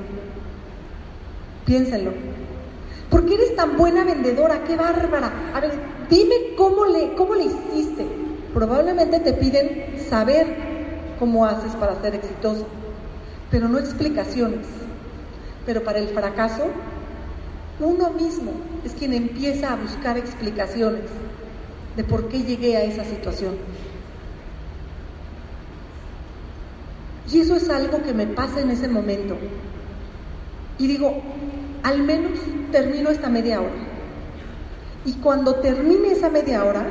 Piénsenlo. 1.65 2.13
¿Por 3.11 3.27
qué 3.27 3.35
eres 3.35 3.55
tan 3.55 3.77
buena 3.77 4.05
vendedora? 4.05 4.65
¡Qué 4.65 4.77
bárbara! 4.77 5.31
A 5.55 5.61
ver, 5.61 5.73
dime 6.11 6.55
cómo 6.57 6.87
le, 6.87 7.15
cómo 7.15 7.35
le 7.35 7.45
hiciste. 7.45 8.07
Probablemente 8.53 9.21
te 9.21 9.33
piden 9.35 9.97
saber 10.09 10.47
cómo 11.19 11.45
haces 11.45 11.73
para 11.77 12.01
ser 12.01 12.15
exitosa, 12.15 12.65
pero 13.51 13.69
no 13.69 13.79
explicaciones. 13.79 14.67
Pero 15.65 15.83
para 15.83 15.99
el 15.99 16.09
fracaso, 16.09 16.65
uno 17.81 18.11
mismo 18.11 18.53
es 18.85 18.93
quien 18.93 19.13
empieza 19.13 19.73
a 19.73 19.77
buscar 19.77 20.17
explicaciones 20.17 21.03
de 21.97 22.05
por 22.05 22.29
qué 22.29 22.43
llegué 22.43 22.77
a 22.77 22.85
esa 22.85 23.05
situación. 23.05 23.57
Y 27.31 27.41
eso 27.41 27.57
es 27.57 27.69
algo 27.69 28.03
que 28.03 28.15
me 28.15 28.27
pasa 28.27 28.61
en 28.61 28.71
ese 28.71 28.89
momento. 28.89 29.37
Y 30.79 30.87
digo, 30.87 31.23
al 31.83 32.03
menos 32.03 32.39
termino 32.71 33.11
esta 33.11 33.29
media 33.29 33.61
hora. 33.61 33.73
Y 35.05 35.15
cuando 35.15 35.57
termine 35.57 36.13
esa 36.13 36.31
media 36.31 36.65
hora, 36.65 36.87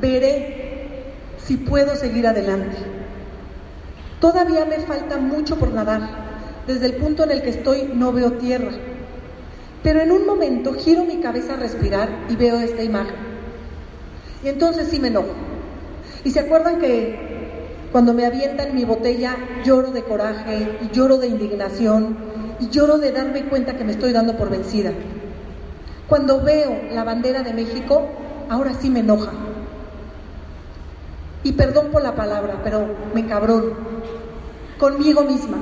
veré 0.00 1.12
si 1.38 1.56
puedo 1.56 1.96
seguir 1.96 2.26
adelante. 2.26 2.76
Todavía 4.20 4.64
me 4.64 4.78
falta 4.80 5.18
mucho 5.18 5.56
por 5.56 5.70
nadar. 5.72 6.28
Desde 6.66 6.86
el 6.86 6.96
punto 6.96 7.24
en 7.24 7.30
el 7.30 7.42
que 7.42 7.50
estoy 7.50 7.90
no 7.94 8.12
veo 8.12 8.32
tierra. 8.32 8.72
Pero 9.82 10.00
en 10.00 10.12
un 10.12 10.26
momento 10.26 10.74
giro 10.74 11.04
mi 11.04 11.16
cabeza 11.16 11.54
a 11.54 11.56
respirar 11.56 12.08
y 12.28 12.36
veo 12.36 12.60
esta 12.60 12.82
imagen. 12.82 13.14
Y 14.44 14.48
entonces 14.48 14.88
sí 14.88 14.98
me 14.98 15.08
enojo. 15.08 15.34
Y 16.24 16.30
se 16.30 16.40
acuerdan 16.40 16.78
que 16.78 17.30
cuando 17.92 18.12
me 18.12 18.26
avientan 18.26 18.74
mi 18.74 18.84
botella 18.84 19.36
lloro 19.64 19.90
de 19.90 20.02
coraje 20.02 20.78
y 20.82 20.94
lloro 20.94 21.18
de 21.18 21.28
indignación 21.28 22.16
y 22.60 22.68
lloro 22.68 22.98
de 22.98 23.10
darme 23.10 23.44
cuenta 23.46 23.76
que 23.76 23.84
me 23.84 23.92
estoy 23.92 24.12
dando 24.12 24.36
por 24.36 24.50
vencida. 24.50 24.92
Cuando 26.08 26.42
veo 26.42 26.76
la 26.92 27.04
bandera 27.04 27.42
de 27.42 27.54
México, 27.54 28.06
ahora 28.48 28.74
sí 28.74 28.90
me 28.90 29.00
enoja. 29.00 29.32
Y 31.42 31.52
perdón 31.52 31.88
por 31.90 32.02
la 32.02 32.14
palabra, 32.14 32.60
pero 32.62 32.86
me 33.14 33.26
cabrón. 33.26 33.72
Conmigo 34.78 35.22
misma. 35.22 35.58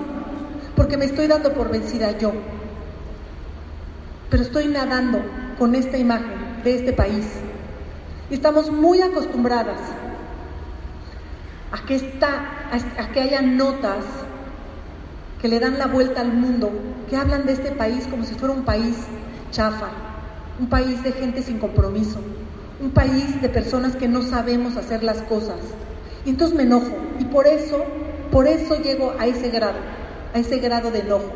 Porque 0.75 0.97
me 0.97 1.05
estoy 1.05 1.29
dando 1.29 1.53
por 1.53 1.71
vencida 1.71 2.17
yo. 2.19 2.33
Pero 4.31 4.43
estoy 4.43 4.67
nadando 4.67 5.21
con 5.59 5.75
esta 5.75 5.99
imagen 5.99 6.63
de 6.65 6.77
este 6.77 6.93
país. 6.93 7.27
Y 8.31 8.35
estamos 8.35 8.71
muy 8.71 9.01
acostumbradas 9.01 9.79
a 11.71 11.85
que, 11.87 13.21
haya 13.21 13.43
notas 13.43 14.05
que 15.41 15.49
le 15.49 15.61
dan 15.61 15.79
la 15.79 15.87
vuelta 15.87 16.21
al 16.21 16.33
mundo, 16.33 16.71
que 17.09 17.17
hablan 17.17 17.47
de 17.47 17.53
este 17.53 17.73
país 17.73 18.07
como 18.07 18.25
si 18.25 18.35
fuera 18.35 18.55
un 18.55 18.65
país 18.65 18.97
chafa, 19.51 19.89
un 20.61 20.69
país 20.69 21.03
de 21.03 21.13
gente 21.13 21.43
sin 21.43 21.59
compromiso, 21.59 22.21
un 22.81 22.91
país 22.91 23.41
de 23.41 23.49
personas 23.49 23.97
que 23.97 24.09
no 24.09 24.23
sabemos 24.23 24.77
hacer 24.77 25.03
las 25.03 25.23
cosas. 25.23 25.59
Y 26.27 26.31
entonces 26.31 26.57
me 26.57 26.65
enojo 26.65 26.97
y 27.19 27.25
por 27.25 27.47
eso, 27.47 27.85
por 28.31 28.47
eso 28.47 28.77
llego 28.83 29.15
a 29.19 29.27
ese 29.27 29.51
grado, 29.51 29.79
a 30.35 30.39
ese 30.39 30.59
grado 30.59 30.91
de 30.91 31.01
enojo, 31.01 31.33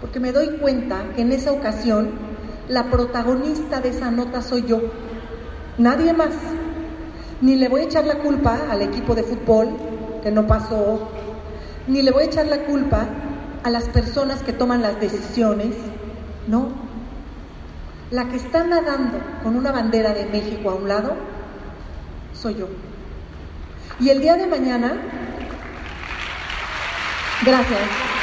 porque 0.00 0.20
me 0.20 0.32
doy 0.32 0.58
cuenta 0.58 1.04
que 1.14 1.22
en 1.22 1.32
esa 1.32 1.52
ocasión 1.52 2.25
la 2.68 2.84
protagonista 2.84 3.80
de 3.80 3.90
esa 3.90 4.10
nota 4.10 4.42
soy 4.42 4.64
yo, 4.66 4.80
nadie 5.78 6.12
más. 6.12 6.34
Ni 7.40 7.56
le 7.56 7.68
voy 7.68 7.82
a 7.82 7.84
echar 7.84 8.04
la 8.06 8.18
culpa 8.18 8.58
al 8.70 8.80
equipo 8.82 9.14
de 9.14 9.22
fútbol 9.22 9.68
que 10.22 10.30
no 10.30 10.46
pasó, 10.46 11.08
ni 11.86 12.02
le 12.02 12.10
voy 12.10 12.24
a 12.24 12.26
echar 12.26 12.46
la 12.46 12.64
culpa 12.64 13.06
a 13.62 13.70
las 13.70 13.84
personas 13.84 14.42
que 14.42 14.52
toman 14.52 14.80
las 14.80 14.98
decisiones, 15.00 15.74
no. 16.46 16.68
La 18.10 18.28
que 18.28 18.36
está 18.36 18.64
nadando 18.64 19.18
con 19.42 19.56
una 19.56 19.72
bandera 19.72 20.14
de 20.14 20.26
México 20.26 20.70
a 20.70 20.74
un 20.74 20.88
lado, 20.88 21.14
soy 22.32 22.54
yo. 22.54 22.68
Y 24.00 24.10
el 24.10 24.20
día 24.20 24.36
de 24.36 24.46
mañana, 24.46 24.92
gracias. 27.44 28.15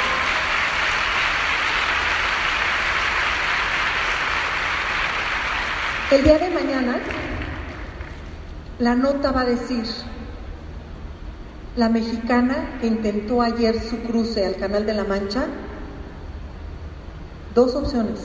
El 6.14 6.22
día 6.22 6.38
de 6.38 6.48
mañana, 6.48 6.98
la 8.78 8.94
nota 8.94 9.32
va 9.32 9.40
a 9.40 9.46
decir, 9.46 9.82
la 11.74 11.88
mexicana 11.88 12.78
que 12.80 12.86
intentó 12.86 13.42
ayer 13.42 13.80
su 13.80 13.98
cruce 13.98 14.46
al 14.46 14.54
Canal 14.54 14.86
de 14.86 14.94
la 14.94 15.02
Mancha, 15.02 15.46
dos 17.52 17.74
opciones, 17.74 18.20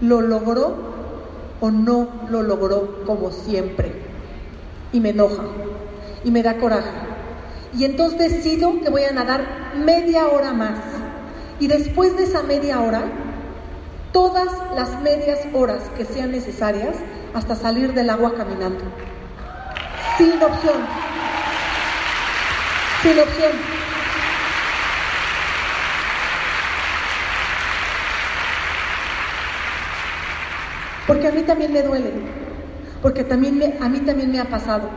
lo 0.00 0.20
logró 0.20 0.76
o 1.60 1.72
no 1.72 2.06
lo 2.30 2.44
logró 2.44 3.04
como 3.04 3.32
siempre. 3.32 3.90
Y 4.92 5.00
me 5.00 5.08
enoja 5.08 5.42
y 6.22 6.30
me 6.30 6.44
da 6.44 6.58
coraje. 6.58 6.92
Y 7.76 7.86
entonces 7.86 8.20
decido 8.20 8.80
que 8.80 8.88
voy 8.88 9.02
a 9.02 9.10
nadar 9.10 9.74
media 9.84 10.28
hora 10.28 10.52
más. 10.52 10.78
Y 11.58 11.66
después 11.66 12.16
de 12.16 12.22
esa 12.22 12.44
media 12.44 12.80
hora, 12.80 13.02
todas 14.12 14.48
las 14.74 15.00
medias 15.02 15.38
horas 15.52 15.82
que 15.96 16.04
sean 16.04 16.32
necesarias 16.32 16.96
hasta 17.34 17.54
salir 17.54 17.94
del 17.94 18.10
agua 18.10 18.34
caminando. 18.34 18.84
Sin 20.18 20.42
opción 20.42 21.10
sin 23.02 23.18
opción. 23.18 23.52
Porque 31.06 31.26
a 31.26 31.32
mí 31.32 31.42
también 31.42 31.72
me 31.72 31.82
duele, 31.82 32.10
porque 33.02 33.24
también 33.24 33.74
a 33.80 33.88
mí 33.88 34.00
también 34.00 34.30
me 34.30 34.38
ha 34.38 34.44
pasado 34.44 34.88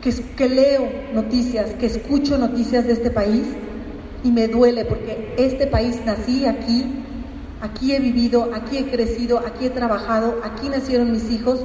que, 0.00 0.12
que 0.36 0.48
leo 0.48 0.90
noticias, 1.12 1.70
que 1.74 1.86
escucho 1.86 2.36
noticias 2.36 2.86
de 2.86 2.94
este 2.94 3.10
país 3.10 3.44
y 4.24 4.32
me 4.32 4.48
duele 4.48 4.84
porque 4.84 5.34
este 5.38 5.66
país 5.66 6.00
nací 6.04 6.46
aquí, 6.46 7.03
aquí 7.64 7.94
he 7.94 7.98
vivido, 7.98 8.50
aquí 8.54 8.76
he 8.76 8.90
crecido, 8.90 9.38
aquí 9.38 9.66
he 9.66 9.70
trabajado, 9.70 10.40
aquí 10.44 10.68
nacieron 10.68 11.10
mis 11.10 11.30
hijos 11.30 11.60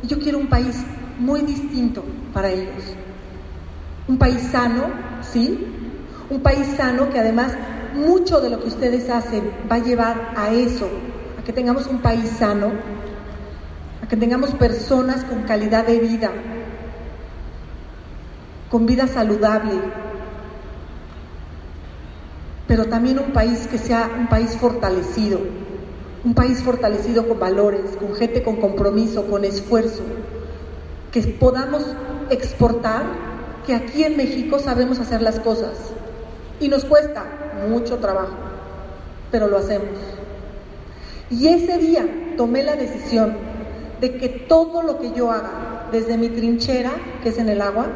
y 0.00 0.06
yo 0.06 0.20
quiero 0.20 0.38
un 0.38 0.48
país 0.48 0.76
muy 1.18 1.40
distinto 1.42 2.04
para 2.32 2.50
ellos. 2.50 2.84
Un 4.06 4.16
país 4.16 4.40
sano, 4.52 4.84
¿sí? 5.22 5.66
Un 6.30 6.40
país 6.40 6.68
sano 6.76 7.10
que 7.10 7.18
además 7.18 7.52
mucho 7.94 8.40
de 8.40 8.50
lo 8.50 8.60
que 8.60 8.68
ustedes 8.68 9.10
hacen 9.10 9.50
va 9.70 9.76
a 9.76 9.80
llevar 9.80 10.32
a 10.36 10.52
eso, 10.52 10.88
a 11.38 11.42
que 11.42 11.52
tengamos 11.52 11.88
un 11.88 11.98
país 11.98 12.30
sano, 12.30 12.70
a 14.02 14.06
que 14.06 14.16
tengamos 14.16 14.52
personas 14.52 15.24
con 15.24 15.42
calidad 15.42 15.84
de 15.84 15.98
vida, 15.98 16.30
con 18.70 18.86
vida 18.86 19.08
saludable, 19.08 19.72
pero 22.70 22.84
también 22.84 23.18
un 23.18 23.32
país 23.32 23.66
que 23.66 23.78
sea 23.78 24.08
un 24.16 24.28
país 24.28 24.56
fortalecido, 24.56 25.40
un 26.24 26.34
país 26.34 26.62
fortalecido 26.62 27.26
con 27.26 27.40
valores, 27.40 27.96
con 27.98 28.14
gente 28.14 28.44
con 28.44 28.60
compromiso, 28.60 29.26
con 29.26 29.44
esfuerzo, 29.44 30.04
que 31.10 31.20
podamos 31.22 31.82
exportar 32.30 33.02
que 33.66 33.74
aquí 33.74 34.04
en 34.04 34.16
México 34.16 34.60
sabemos 34.60 35.00
hacer 35.00 35.20
las 35.20 35.40
cosas 35.40 35.72
y 36.60 36.68
nos 36.68 36.84
cuesta 36.84 37.24
mucho 37.68 37.98
trabajo, 37.98 38.36
pero 39.32 39.48
lo 39.48 39.58
hacemos. 39.58 39.98
Y 41.28 41.48
ese 41.48 41.76
día 41.76 42.06
tomé 42.36 42.62
la 42.62 42.76
decisión 42.76 43.34
de 44.00 44.16
que 44.16 44.28
todo 44.28 44.84
lo 44.84 45.00
que 45.00 45.10
yo 45.10 45.32
haga 45.32 45.88
desde 45.90 46.16
mi 46.16 46.28
trinchera, 46.28 46.92
que 47.24 47.30
es 47.30 47.38
en 47.38 47.48
el 47.48 47.62
agua, 47.62 47.86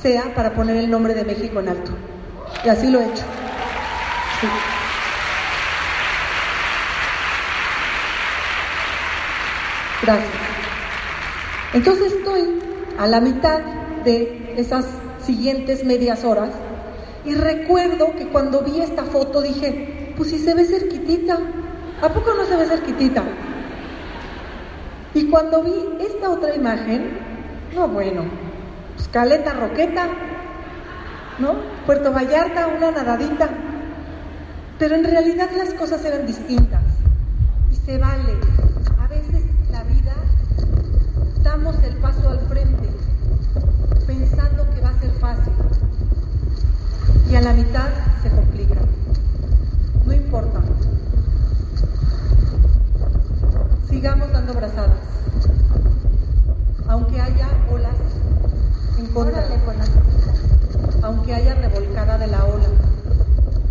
sea 0.00 0.34
para 0.34 0.54
poner 0.54 0.76
el 0.76 0.90
nombre 0.90 1.12
de 1.12 1.24
México 1.24 1.60
en 1.60 1.68
alto. 1.68 1.92
Y 2.64 2.70
así 2.70 2.88
lo 2.88 2.98
he 2.98 3.04
hecho. 3.04 3.24
Gracias. 10.02 10.32
Entonces 11.74 12.12
estoy 12.12 12.60
a 12.98 13.06
la 13.06 13.20
mitad 13.20 13.60
de 14.04 14.54
esas 14.56 14.84
siguientes 15.24 15.84
medias 15.84 16.24
horas 16.24 16.50
y 17.24 17.34
recuerdo 17.34 18.14
que 18.16 18.26
cuando 18.26 18.62
vi 18.62 18.80
esta 18.80 19.04
foto 19.04 19.40
dije, 19.40 20.12
pues 20.16 20.30
si 20.30 20.38
se 20.38 20.54
ve 20.54 20.64
cerquitita, 20.64 21.38
¿a 22.02 22.08
poco 22.08 22.34
no 22.34 22.44
se 22.44 22.56
ve 22.56 22.66
cerquitita? 22.66 23.22
Y 25.14 25.28
cuando 25.28 25.62
vi 25.62 26.04
esta 26.04 26.30
otra 26.30 26.54
imagen, 26.54 27.18
no 27.74 27.86
bueno, 27.88 28.24
pues 28.96 29.08
Caleta 29.08 29.52
Roqueta, 29.52 30.08
¿no? 31.38 31.54
Puerto 31.86 32.12
Vallarta, 32.12 32.66
una 32.66 32.90
nadadita. 32.90 33.48
Pero 34.78 34.94
en 34.96 35.04
realidad 35.04 35.48
las 35.56 35.74
cosas 35.74 36.04
eran 36.04 36.26
distintas 36.26 36.82
y 37.70 37.76
se 37.76 37.98
vale. 37.98 38.32
A 39.00 39.06
veces 39.06 39.42
la 39.70 39.84
vida 39.84 40.14
damos 41.42 41.76
el 41.82 41.96
paso 41.96 42.28
al 42.28 42.40
frente 42.48 42.88
pensando 44.06 44.68
que 44.74 44.80
va 44.80 44.90
a 44.90 45.00
ser 45.00 45.10
fácil. 45.12 45.52
Y 47.30 47.36
a 47.36 47.40
la 47.40 47.52
mitad 47.52 47.88
se 48.22 48.30
complica. 48.30 48.76
No 50.04 50.12
importa. 50.12 50.60
Sigamos 53.88 54.32
dando 54.32 54.54
brazadas. 54.54 54.98
Aunque 56.88 57.20
haya 57.20 57.48
olas 57.70 57.96
en 58.98 59.06
contra. 59.08 59.44
Aunque 61.02 61.34
haya 61.34 61.54
revolcada 61.54 62.18
de 62.18 62.26
la 62.26 62.44
ola. 62.44 62.68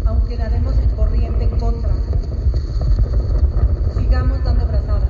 Aunque 0.06 0.38
nademos 0.38 0.74
en 0.78 0.90
corriente 0.96 1.44
en 1.44 1.60
contra. 1.60 1.92
Sigamos 3.96 4.44
dando 4.44 4.66
brazadas. 4.68 5.10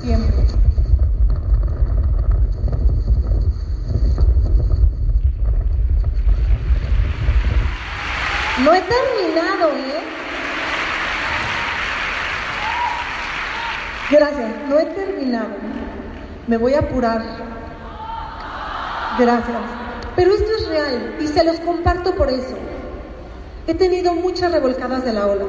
Siempre. 0.00 0.60
No 8.64 8.74
he 8.74 8.82
terminado, 8.82 9.70
¿eh? 9.70 10.00
Gracias, 14.10 14.50
no 14.68 14.78
he 14.78 14.84
terminado. 14.84 15.48
Me 16.50 16.56
voy 16.56 16.74
a 16.74 16.80
apurar. 16.80 17.22
Gracias. 19.20 19.56
Pero 20.16 20.34
esto 20.34 20.50
es 20.58 20.68
real 20.68 21.14
y 21.20 21.28
se 21.28 21.44
los 21.44 21.60
comparto 21.60 22.16
por 22.16 22.28
eso. 22.28 22.56
He 23.68 23.74
tenido 23.74 24.14
muchas 24.14 24.50
revolcadas 24.50 25.04
de 25.04 25.12
la 25.12 25.28
ola. 25.28 25.44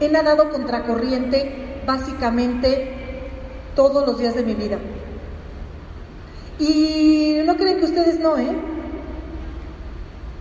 He 0.00 0.08
nadado 0.08 0.50
contracorriente 0.50 1.80
básicamente 1.86 3.30
todos 3.76 4.04
los 4.04 4.18
días 4.18 4.34
de 4.34 4.42
mi 4.42 4.54
vida. 4.54 4.78
Y 6.58 7.42
no 7.46 7.56
creen 7.56 7.78
que 7.78 7.84
ustedes 7.84 8.18
no, 8.18 8.36
¿eh? 8.36 8.56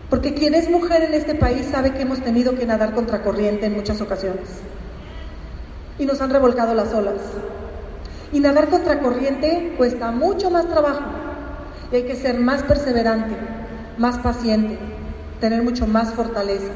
Porque 0.09 0.33
quien 0.33 0.55
es 0.55 0.67
mujer 0.67 1.03
en 1.03 1.13
este 1.13 1.35
país 1.35 1.67
sabe 1.71 1.93
que 1.93 2.01
hemos 2.01 2.21
tenido 2.21 2.55
que 2.55 2.65
nadar 2.65 2.95
contracorriente 2.95 3.67
en 3.67 3.73
muchas 3.73 4.01
ocasiones. 4.01 4.49
Y 5.99 6.07
nos 6.07 6.19
han 6.21 6.31
revolcado 6.31 6.73
las 6.73 6.91
olas. 6.91 7.21
Y 8.31 8.39
nadar 8.39 8.69
contracorriente 8.69 9.73
cuesta 9.77 10.11
mucho 10.11 10.49
más 10.49 10.67
trabajo. 10.67 11.03
Y 11.91 11.97
hay 11.97 12.03
que 12.03 12.15
ser 12.15 12.39
más 12.39 12.63
perseverante, 12.63 13.35
más 13.97 14.17
paciente, 14.19 14.79
tener 15.39 15.63
mucho 15.63 15.85
más 15.85 16.13
fortaleza. 16.13 16.71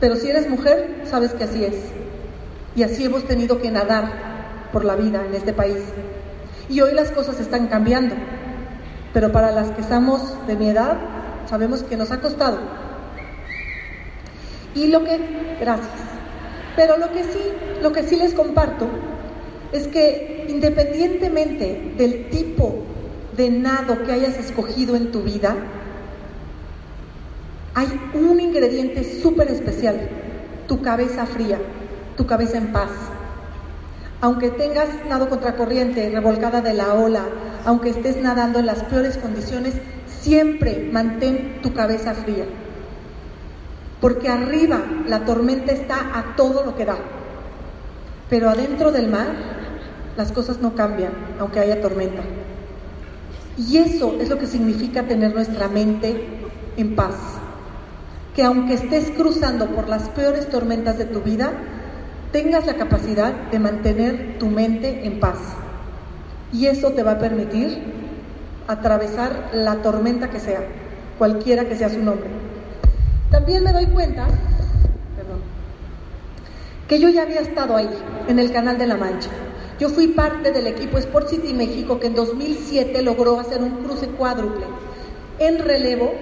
Pero 0.00 0.16
si 0.16 0.30
eres 0.30 0.48
mujer, 0.48 1.02
sabes 1.04 1.34
que 1.34 1.44
así 1.44 1.64
es. 1.64 1.76
Y 2.74 2.82
así 2.82 3.04
hemos 3.04 3.24
tenido 3.24 3.60
que 3.60 3.70
nadar 3.70 4.10
por 4.72 4.84
la 4.84 4.96
vida 4.96 5.24
en 5.26 5.34
este 5.34 5.52
país. 5.52 5.82
Y 6.70 6.80
hoy 6.80 6.94
las 6.94 7.10
cosas 7.10 7.38
están 7.38 7.66
cambiando. 7.66 8.14
Pero 9.12 9.32
para 9.32 9.50
las 9.50 9.70
que 9.72 9.82
estamos 9.82 10.34
de 10.46 10.56
mi 10.56 10.70
edad, 10.70 10.96
sabemos 11.48 11.82
que 11.82 11.96
nos 11.96 12.10
ha 12.12 12.20
costado. 12.20 12.58
Y 14.74 14.86
lo 14.86 15.04
que, 15.04 15.18
gracias. 15.60 15.90
Pero 16.76 16.96
lo 16.96 17.10
que 17.10 17.24
sí, 17.24 17.42
lo 17.82 17.92
que 17.92 18.04
sí 18.04 18.16
les 18.16 18.32
comparto 18.32 18.86
es 19.72 19.86
que 19.88 20.46
independientemente 20.48 21.94
del 21.96 22.28
tipo 22.30 22.84
de 23.36 23.50
nado 23.50 24.02
que 24.04 24.12
hayas 24.12 24.36
escogido 24.38 24.96
en 24.96 25.12
tu 25.12 25.22
vida, 25.22 25.54
hay 27.74 27.88
un 28.14 28.40
ingrediente 28.40 29.04
súper 29.22 29.50
especial, 29.50 29.96
tu 30.66 30.82
cabeza 30.82 31.26
fría, 31.26 31.58
tu 32.16 32.26
cabeza 32.26 32.58
en 32.58 32.72
paz. 32.72 32.90
Aunque 34.20 34.50
tengas 34.50 34.88
nado 35.08 35.28
contracorriente, 35.28 36.10
revolcada 36.10 36.60
de 36.60 36.74
la 36.74 36.94
ola, 36.94 37.24
aunque 37.64 37.90
estés 37.90 38.16
nadando 38.20 38.58
en 38.58 38.66
las 38.66 38.82
peores 38.84 39.16
condiciones, 39.16 39.74
siempre 40.20 40.88
mantén 40.92 41.60
tu 41.62 41.72
cabeza 41.72 42.12
fría. 42.14 42.44
Porque 44.00 44.28
arriba 44.28 44.82
la 45.06 45.24
tormenta 45.24 45.72
está 45.72 46.18
a 46.18 46.36
todo 46.36 46.64
lo 46.64 46.76
que 46.76 46.84
da. 46.84 46.98
Pero 48.28 48.50
adentro 48.50 48.92
del 48.92 49.08
mar 49.08 49.59
las 50.20 50.32
cosas 50.32 50.60
no 50.60 50.74
cambian, 50.74 51.12
aunque 51.38 51.60
haya 51.60 51.80
tormenta. 51.80 52.22
Y 53.56 53.78
eso 53.78 54.18
es 54.20 54.28
lo 54.28 54.38
que 54.38 54.46
significa 54.46 55.04
tener 55.04 55.34
nuestra 55.34 55.68
mente 55.68 56.14
en 56.76 56.94
paz 56.94 57.14
que 58.34 58.44
aunque 58.44 58.74
estés 58.74 59.10
cruzando 59.10 59.66
por 59.70 59.88
las 59.88 60.08
peores 60.10 60.48
tormentas 60.48 60.98
de 60.98 61.04
tu 61.04 61.20
vida, 61.20 61.52
tengas 62.32 62.66
la 62.66 62.74
capacidad 62.74 63.32
de 63.50 63.58
mantener 63.58 64.36
tu 64.38 64.46
mente 64.46 65.06
en 65.06 65.18
paz. 65.18 65.38
Y 66.52 66.66
eso 66.66 66.92
te 66.92 67.02
va 67.02 67.12
a 67.12 67.18
permitir 67.18 67.82
atravesar 68.68 69.50
la 69.52 69.76
tormenta 69.76 70.30
que 70.30 70.38
sea, 70.38 70.60
cualquiera 71.18 71.64
que 71.64 71.76
sea 71.76 71.88
su 71.88 72.02
nombre. 72.02 72.28
También 73.30 73.64
me 73.64 73.72
doy 73.72 73.86
cuenta 73.86 74.26
que 76.86 76.98
yo 76.98 77.08
ya 77.08 77.22
había 77.22 77.40
estado 77.40 77.76
ahí, 77.76 77.90
en 78.28 78.38
el 78.38 78.52
Canal 78.52 78.76
de 78.76 78.86
la 78.86 78.96
Mancha. 78.96 79.30
Yo 79.80 79.88
fui 79.88 80.08
parte 80.08 80.52
del 80.52 80.66
equipo 80.66 80.98
Sport 80.98 81.30
City 81.30 81.54
México 81.54 81.98
que 81.98 82.08
en 82.08 82.14
2007 82.14 83.00
logró 83.00 83.40
hacer 83.40 83.62
un 83.62 83.82
cruce 83.82 84.08
cuádruple 84.08 84.66
en 85.38 85.58
relevo 85.58 86.12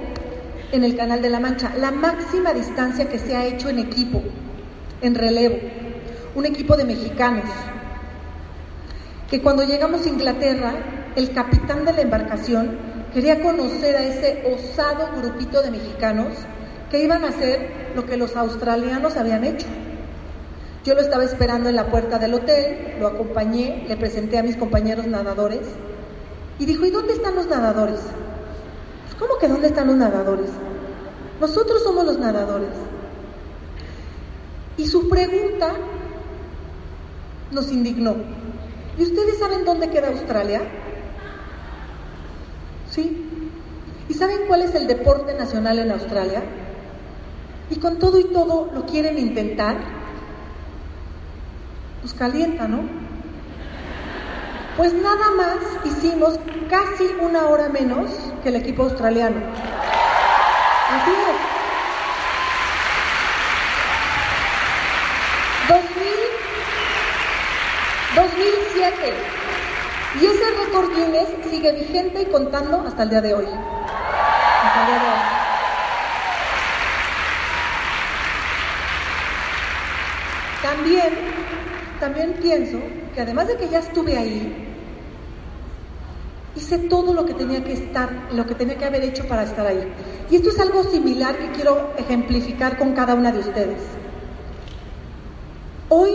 en 0.70 0.84
el 0.84 0.96
Canal 0.96 1.20
de 1.20 1.28
la 1.28 1.40
Mancha, 1.40 1.72
la 1.76 1.90
máxima 1.90 2.54
distancia 2.54 3.08
que 3.08 3.18
se 3.18 3.34
ha 3.34 3.46
hecho 3.46 3.68
en 3.68 3.80
equipo, 3.80 4.22
en 5.00 5.16
relevo, 5.16 5.56
un 6.36 6.46
equipo 6.46 6.76
de 6.76 6.84
mexicanos, 6.84 7.46
que 9.28 9.42
cuando 9.42 9.64
llegamos 9.64 10.06
a 10.06 10.08
Inglaterra, 10.08 10.74
el 11.16 11.32
capitán 11.32 11.84
de 11.84 11.94
la 11.94 12.02
embarcación 12.02 12.78
quería 13.12 13.42
conocer 13.42 13.96
a 13.96 14.04
ese 14.04 14.44
osado 14.54 15.08
grupito 15.20 15.62
de 15.62 15.72
mexicanos 15.72 16.28
que 16.92 17.02
iban 17.02 17.24
a 17.24 17.30
hacer 17.30 17.90
lo 17.96 18.06
que 18.06 18.16
los 18.16 18.36
australianos 18.36 19.16
habían 19.16 19.42
hecho. 19.42 19.66
Yo 20.88 20.94
lo 20.94 21.02
estaba 21.02 21.22
esperando 21.22 21.68
en 21.68 21.76
la 21.76 21.90
puerta 21.90 22.18
del 22.18 22.32
hotel, 22.32 22.96
lo 22.98 23.08
acompañé, 23.08 23.84
le 23.86 23.98
presenté 23.98 24.38
a 24.38 24.42
mis 24.42 24.56
compañeros 24.56 25.06
nadadores 25.06 25.60
y 26.58 26.64
dijo, 26.64 26.86
¿y 26.86 26.90
dónde 26.90 27.12
están 27.12 27.34
los 27.34 27.46
nadadores? 27.46 28.00
¿Cómo 29.18 29.36
que 29.36 29.48
dónde 29.48 29.66
están 29.66 29.88
los 29.88 29.96
nadadores? 29.96 30.48
Nosotros 31.42 31.82
somos 31.82 32.06
los 32.06 32.18
nadadores. 32.18 32.70
Y 34.78 34.86
su 34.86 35.10
pregunta 35.10 35.74
nos 37.50 37.70
indignó. 37.70 38.16
¿Y 38.96 39.02
ustedes 39.02 39.38
saben 39.38 39.66
dónde 39.66 39.90
queda 39.90 40.08
Australia? 40.08 40.62
¿Sí? 42.88 43.28
¿Y 44.08 44.14
saben 44.14 44.38
cuál 44.48 44.62
es 44.62 44.74
el 44.74 44.86
deporte 44.86 45.34
nacional 45.34 45.80
en 45.80 45.92
Australia? 45.92 46.42
Y 47.68 47.76
con 47.76 47.98
todo 47.98 48.18
y 48.18 48.24
todo 48.32 48.70
lo 48.72 48.86
quieren 48.86 49.18
intentar. 49.18 49.97
Pues 52.08 52.18
calienta, 52.18 52.66
¿no? 52.66 52.88
Pues 54.78 54.94
nada 54.94 55.30
más 55.36 55.58
hicimos 55.84 56.40
casi 56.70 57.04
una 57.20 57.48
hora 57.48 57.68
menos 57.68 58.08
que 58.42 58.48
el 58.48 58.56
equipo 58.56 58.84
australiano. 58.84 59.36
Así 60.88 61.10
es. 61.10 61.36
2007. 68.16 69.14
Y 70.18 70.24
ese 70.24 70.50
récord 70.64 70.88
Guinness 70.94 71.28
sigue 71.50 71.72
vigente 71.72 72.22
y 72.22 72.32
contando 72.32 72.84
hasta 72.88 73.02
el 73.02 73.10
día 73.10 73.20
de 73.20 73.34
hoy. 73.34 73.44
Hasta 73.44 74.80
el 74.80 74.86
día 74.86 74.98
de 74.98 75.08
hoy. 75.10 75.38
También, 80.62 81.27
también 82.00 82.34
pienso 82.40 82.78
que 83.14 83.20
además 83.20 83.48
de 83.48 83.56
que 83.56 83.68
ya 83.68 83.80
estuve 83.80 84.16
ahí, 84.16 84.68
hice 86.56 86.78
todo 86.78 87.14
lo 87.14 87.24
que 87.24 87.34
tenía 87.34 87.62
que 87.62 87.72
estar, 87.72 88.10
lo 88.32 88.46
que 88.46 88.54
tenía 88.54 88.76
que 88.76 88.84
haber 88.84 89.04
hecho 89.04 89.26
para 89.28 89.44
estar 89.44 89.66
ahí. 89.66 89.92
Y 90.30 90.36
esto 90.36 90.50
es 90.50 90.58
algo 90.58 90.82
similar 90.84 91.36
que 91.38 91.50
quiero 91.52 91.92
ejemplificar 91.96 92.78
con 92.78 92.92
cada 92.94 93.14
una 93.14 93.32
de 93.32 93.38
ustedes. 93.40 93.80
Hoy, 95.88 96.10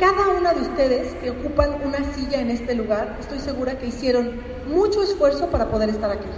cada 0.00 0.28
una 0.28 0.54
de 0.54 0.62
ustedes 0.62 1.14
que 1.14 1.30
ocupan 1.30 1.70
una 1.84 1.98
silla 2.14 2.40
en 2.40 2.50
este 2.50 2.74
lugar, 2.74 3.16
estoy 3.20 3.38
segura 3.38 3.78
que 3.78 3.86
hicieron 3.86 4.40
mucho 4.68 5.02
esfuerzo 5.02 5.48
para 5.48 5.68
poder 5.70 5.90
estar 5.90 6.10
aquí. 6.10 6.28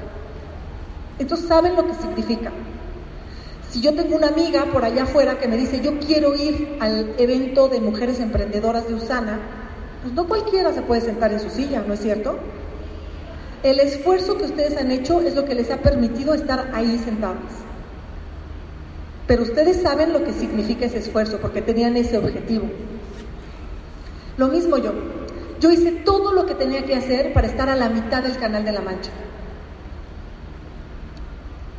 Entonces 1.18 1.48
saben 1.48 1.74
lo 1.76 1.86
que 1.86 1.94
significa. 1.94 2.50
Si 3.76 3.82
yo 3.82 3.92
tengo 3.92 4.16
una 4.16 4.28
amiga 4.28 4.64
por 4.72 4.86
allá 4.86 5.02
afuera 5.02 5.38
que 5.38 5.48
me 5.48 5.58
dice, 5.58 5.82
yo 5.82 5.98
quiero 5.98 6.34
ir 6.34 6.78
al 6.80 7.12
evento 7.18 7.68
de 7.68 7.78
mujeres 7.78 8.20
emprendedoras 8.20 8.88
de 8.88 8.94
Usana, 8.94 9.38
pues 10.00 10.14
no 10.14 10.26
cualquiera 10.26 10.72
se 10.72 10.80
puede 10.80 11.02
sentar 11.02 11.30
en 11.30 11.40
su 11.40 11.50
silla, 11.50 11.84
¿no 11.86 11.92
es 11.92 12.00
cierto? 12.00 12.38
El 13.62 13.78
esfuerzo 13.80 14.38
que 14.38 14.44
ustedes 14.44 14.78
han 14.78 14.90
hecho 14.90 15.20
es 15.20 15.34
lo 15.34 15.44
que 15.44 15.54
les 15.54 15.70
ha 15.70 15.76
permitido 15.76 16.32
estar 16.32 16.70
ahí 16.72 16.98
sentados. 17.04 17.36
Pero 19.26 19.42
ustedes 19.42 19.82
saben 19.82 20.14
lo 20.14 20.24
que 20.24 20.32
significa 20.32 20.86
ese 20.86 21.00
esfuerzo 21.00 21.36
porque 21.42 21.60
tenían 21.60 21.98
ese 21.98 22.16
objetivo. 22.16 22.70
Lo 24.38 24.48
mismo 24.48 24.78
yo. 24.78 24.94
Yo 25.60 25.70
hice 25.70 25.92
todo 25.92 26.32
lo 26.32 26.46
que 26.46 26.54
tenía 26.54 26.86
que 26.86 26.96
hacer 26.96 27.34
para 27.34 27.46
estar 27.46 27.68
a 27.68 27.76
la 27.76 27.90
mitad 27.90 28.22
del 28.22 28.38
canal 28.38 28.64
de 28.64 28.72
la 28.72 28.80
Mancha. 28.80 29.10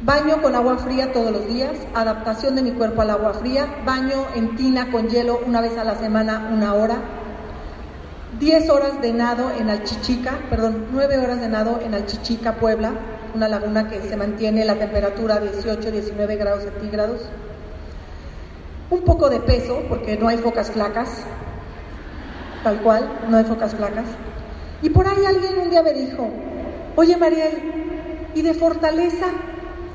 Baño 0.04 0.44
con 0.44 0.54
agua 0.54 0.78
fría 0.78 1.12
todos 1.12 1.32
los 1.32 1.48
días, 1.48 1.72
adaptación 1.96 2.56
de 2.56 2.62
mi 2.62 2.72
cuerpo 2.72 3.02
al 3.02 3.10
agua 3.10 3.34
fría, 3.34 3.66
baño 3.84 4.28
en 4.36 4.56
tina 4.56 4.92
con 4.92 5.10
hielo 5.10 5.40
una 5.44 5.60
vez 5.60 5.76
a 5.76 5.84
la 5.84 5.96
semana, 5.96 6.52
una 6.54 6.76
hora, 6.76 6.98
10 8.40 8.70
horas 8.70 9.02
de 9.02 9.12
nado 9.12 9.50
en 9.60 9.72
Alchichica, 9.72 10.38
perdón, 10.52 10.86
9 10.92 11.18
horas 11.18 11.42
de 11.42 11.50
nado 11.50 11.80
en 11.84 11.96
Alchichica, 11.96 12.58
Puebla, 12.58 12.92
una 13.34 13.48
laguna 13.50 13.90
que 13.90 14.00
se 14.02 14.16
mantiene 14.16 14.66
la 14.66 14.76
temperatura 14.76 15.40
18, 15.40 15.90
19 15.90 16.36
grados 16.36 16.64
centígrados. 16.64 17.22
Un 18.92 19.02
poco 19.02 19.32
de 19.32 19.40
peso, 19.40 19.82
porque 19.90 20.16
no 20.16 20.28
hay 20.28 20.38
focas 20.38 20.70
flacas, 20.70 21.10
tal 22.64 22.80
cual, 22.82 23.10
no 23.30 23.38
hay 23.38 23.46
focas 23.46 23.74
flacas. 23.74 24.06
Y 24.84 24.92
por 24.92 25.08
ahí 25.08 25.26
alguien 25.26 25.58
un 25.58 25.72
día 25.72 25.82
me 25.82 25.94
dijo, 25.94 26.30
oye 26.96 27.18
Mariel, 27.18 28.30
¿y 28.36 28.44
de 28.44 28.54
fortaleza 28.54 29.26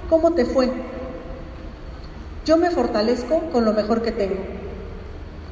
cómo 0.08 0.32
te 0.32 0.44
fue? 0.44 0.70
Yo 2.44 2.56
me 2.56 2.70
fortalezco 2.70 3.50
con 3.52 3.64
lo 3.64 3.72
mejor 3.72 4.02
que 4.02 4.12
tengo, 4.12 4.42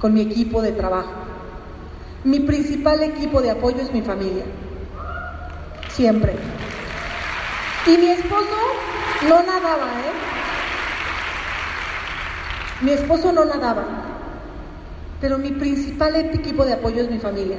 con 0.01 0.15
mi 0.15 0.23
equipo 0.23 0.63
de 0.63 0.73
trabajo 0.73 1.21
mi 2.23 2.41
principal 2.41 3.03
equipo 3.03 3.41
de 3.41 3.51
apoyo 3.51 3.81
es 3.81 3.93
mi 3.93 4.03
familia. 4.03 4.45
Siempre. 5.89 6.35
Y 7.87 7.97
mi 7.97 8.09
esposo 8.09 8.57
no 9.27 9.43
nadaba, 9.43 9.87
¿eh? 9.87 10.13
Mi 12.83 12.91
esposo 12.93 13.33
no 13.33 13.47
nadaba. 13.47 13.85
Pero 15.21 15.39
mi 15.39 15.51
principal 15.51 16.15
equipo 16.17 16.67
de 16.67 16.75
apoyo 16.75 17.03
es 17.03 17.11
mi 17.11 17.19
familia. 17.19 17.59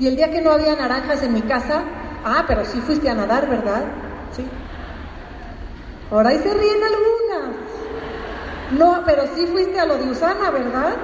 Y 0.00 0.08
el 0.08 0.16
día 0.16 0.32
que 0.32 0.40
no 0.40 0.50
había 0.50 0.74
naranjas 0.74 1.22
en 1.22 1.32
mi 1.32 1.42
casa, 1.42 1.82
ah, 2.24 2.44
pero 2.48 2.64
sí 2.64 2.80
fuiste 2.80 3.08
a 3.08 3.14
nadar, 3.14 3.48
¿verdad? 3.48 3.84
Sí. 4.34 4.44
Ahora 6.12 6.28
ahí 6.28 6.38
se 6.42 6.52
ríen 6.52 6.80
algunas. 6.84 7.56
No, 8.72 9.02
pero 9.06 9.22
sí 9.34 9.46
fuiste 9.46 9.80
a 9.80 9.86
lo 9.86 9.96
de 9.96 10.10
Usana, 10.10 10.50
¿verdad? 10.50 10.94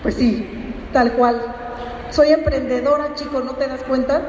Pues 0.00 0.14
sí, 0.14 0.72
tal 0.92 1.12
cual. 1.14 1.42
Soy 2.10 2.28
emprendedora, 2.28 3.14
chicos, 3.16 3.44
¿no 3.44 3.52
te 3.56 3.66
das 3.66 3.82
cuenta? 3.82 4.22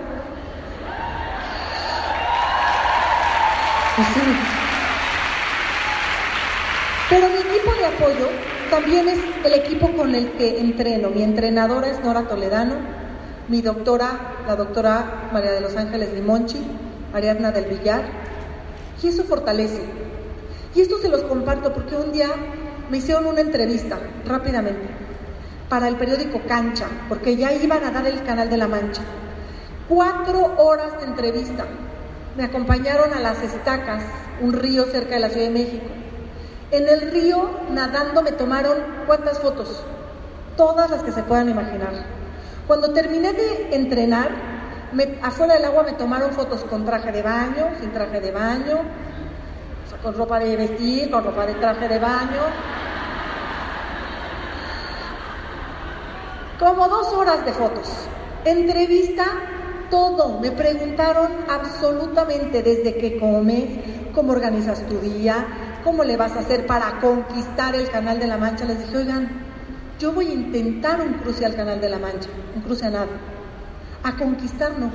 Pues 3.95 4.07
sí. 4.07 4.21
Pero 7.11 7.27
mi 7.29 7.37
equipo 7.37 7.71
de 7.75 7.85
apoyo 7.85 8.29
también 8.71 9.07
es 9.09 9.19
el 9.43 9.53
equipo 9.53 9.91
con 9.91 10.15
el 10.15 10.31
que 10.31 10.59
entreno. 10.59 11.11
Mi 11.11 11.21
entrenadora 11.21 11.87
es 11.89 12.03
Nora 12.03 12.23
Toledano, 12.23 12.77
mi 13.47 13.61
doctora, 13.61 14.09
la 14.47 14.55
doctora 14.55 15.29
María 15.31 15.51
de 15.51 15.61
los 15.61 15.77
Ángeles 15.77 16.11
Limonchi, 16.13 16.65
Ariadna 17.15 17.51
del 17.51 17.65
Villar, 17.65 18.01
y 19.01 19.07
eso 19.07 19.23
fortalece. 19.23 19.81
Y 20.75 20.81
esto 20.81 20.97
se 20.99 21.07
los 21.07 21.21
comparto 21.21 21.73
porque 21.73 21.95
un 21.95 22.11
día 22.11 22.27
me 22.91 22.97
hicieron 22.97 23.25
una 23.25 23.39
entrevista 23.39 23.97
rápidamente 24.25 24.87
para 25.69 25.87
el 25.87 25.95
periódico 25.95 26.41
Cancha, 26.47 26.87
porque 27.07 27.37
ya 27.37 27.53
iban 27.53 27.83
a 27.85 27.91
dar 27.91 28.05
el 28.05 28.21
Canal 28.23 28.49
de 28.49 28.57
la 28.57 28.67
Mancha. 28.67 29.01
Cuatro 29.87 30.55
horas 30.57 30.99
de 30.99 31.05
entrevista. 31.05 31.65
Me 32.35 32.43
acompañaron 32.43 33.13
a 33.13 33.21
las 33.21 33.41
estacas, 33.41 34.03
un 34.41 34.51
río 34.51 34.83
cerca 34.85 35.15
de 35.15 35.21
la 35.21 35.29
Ciudad 35.29 35.47
de 35.47 35.53
México. 35.53 35.85
En 36.71 36.89
el 36.89 37.11
río, 37.11 37.49
nadando, 37.71 38.21
me 38.21 38.33
tomaron 38.33 38.77
cuántas 39.07 39.39
fotos, 39.39 39.83
todas 40.57 40.91
las 40.91 41.01
que 41.01 41.13
se 41.13 41.23
puedan 41.23 41.49
imaginar. 41.49 41.93
Cuando 42.67 42.91
terminé 42.91 43.31
de 43.31 43.73
entrenar, 43.73 44.54
afuera 45.21 45.55
del 45.55 45.65
agua 45.65 45.83
me 45.83 45.93
tomaron 45.93 46.31
fotos 46.31 46.63
con 46.63 46.85
traje 46.85 47.11
de 47.11 47.21
baño, 47.21 47.69
sin 47.79 47.91
traje 47.91 48.19
de 48.21 48.31
baño, 48.31 48.79
con 50.01 50.15
ropa 50.15 50.39
de 50.39 50.55
vestir, 50.55 51.09
con 51.09 51.23
ropa 51.23 51.45
de 51.45 51.55
traje 51.55 51.87
de 51.87 51.99
baño. 51.99 52.41
Como 56.59 56.87
dos 56.87 57.11
horas 57.13 57.45
de 57.45 57.51
fotos. 57.51 57.91
Entrevista, 58.45 59.25
todo. 59.89 60.39
Me 60.39 60.51
preguntaron 60.51 61.31
absolutamente 61.49 62.61
desde 62.61 62.95
qué 62.97 63.19
comes, 63.19 63.69
cómo 64.13 64.31
organizas 64.31 64.85
tu 64.87 64.99
día, 64.99 65.45
cómo 65.83 66.03
le 66.03 66.17
vas 66.17 66.33
a 66.33 66.39
hacer 66.39 66.65
para 66.65 66.99
conquistar 66.99 67.75
el 67.75 67.89
Canal 67.89 68.19
de 68.19 68.27
la 68.27 68.37
Mancha. 68.37 68.65
Les 68.65 68.79
dije, 68.79 68.97
oigan, 68.97 69.29
yo 69.99 70.13
voy 70.13 70.27
a 70.27 70.33
intentar 70.33 71.01
un 71.01 71.13
cruce 71.13 71.45
al 71.45 71.55
Canal 71.55 71.81
de 71.81 71.89
la 71.89 71.99
Mancha, 71.99 72.29
un 72.55 72.61
cruce 72.61 72.85
a 72.85 72.91
nada. 72.91 73.34
A 74.05 74.15
conquistar 74.17 74.77
no. 74.77 74.91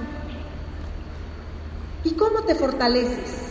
¿Y 2.04 2.12
cómo 2.12 2.42
te 2.44 2.54
fortaleces? 2.54 3.50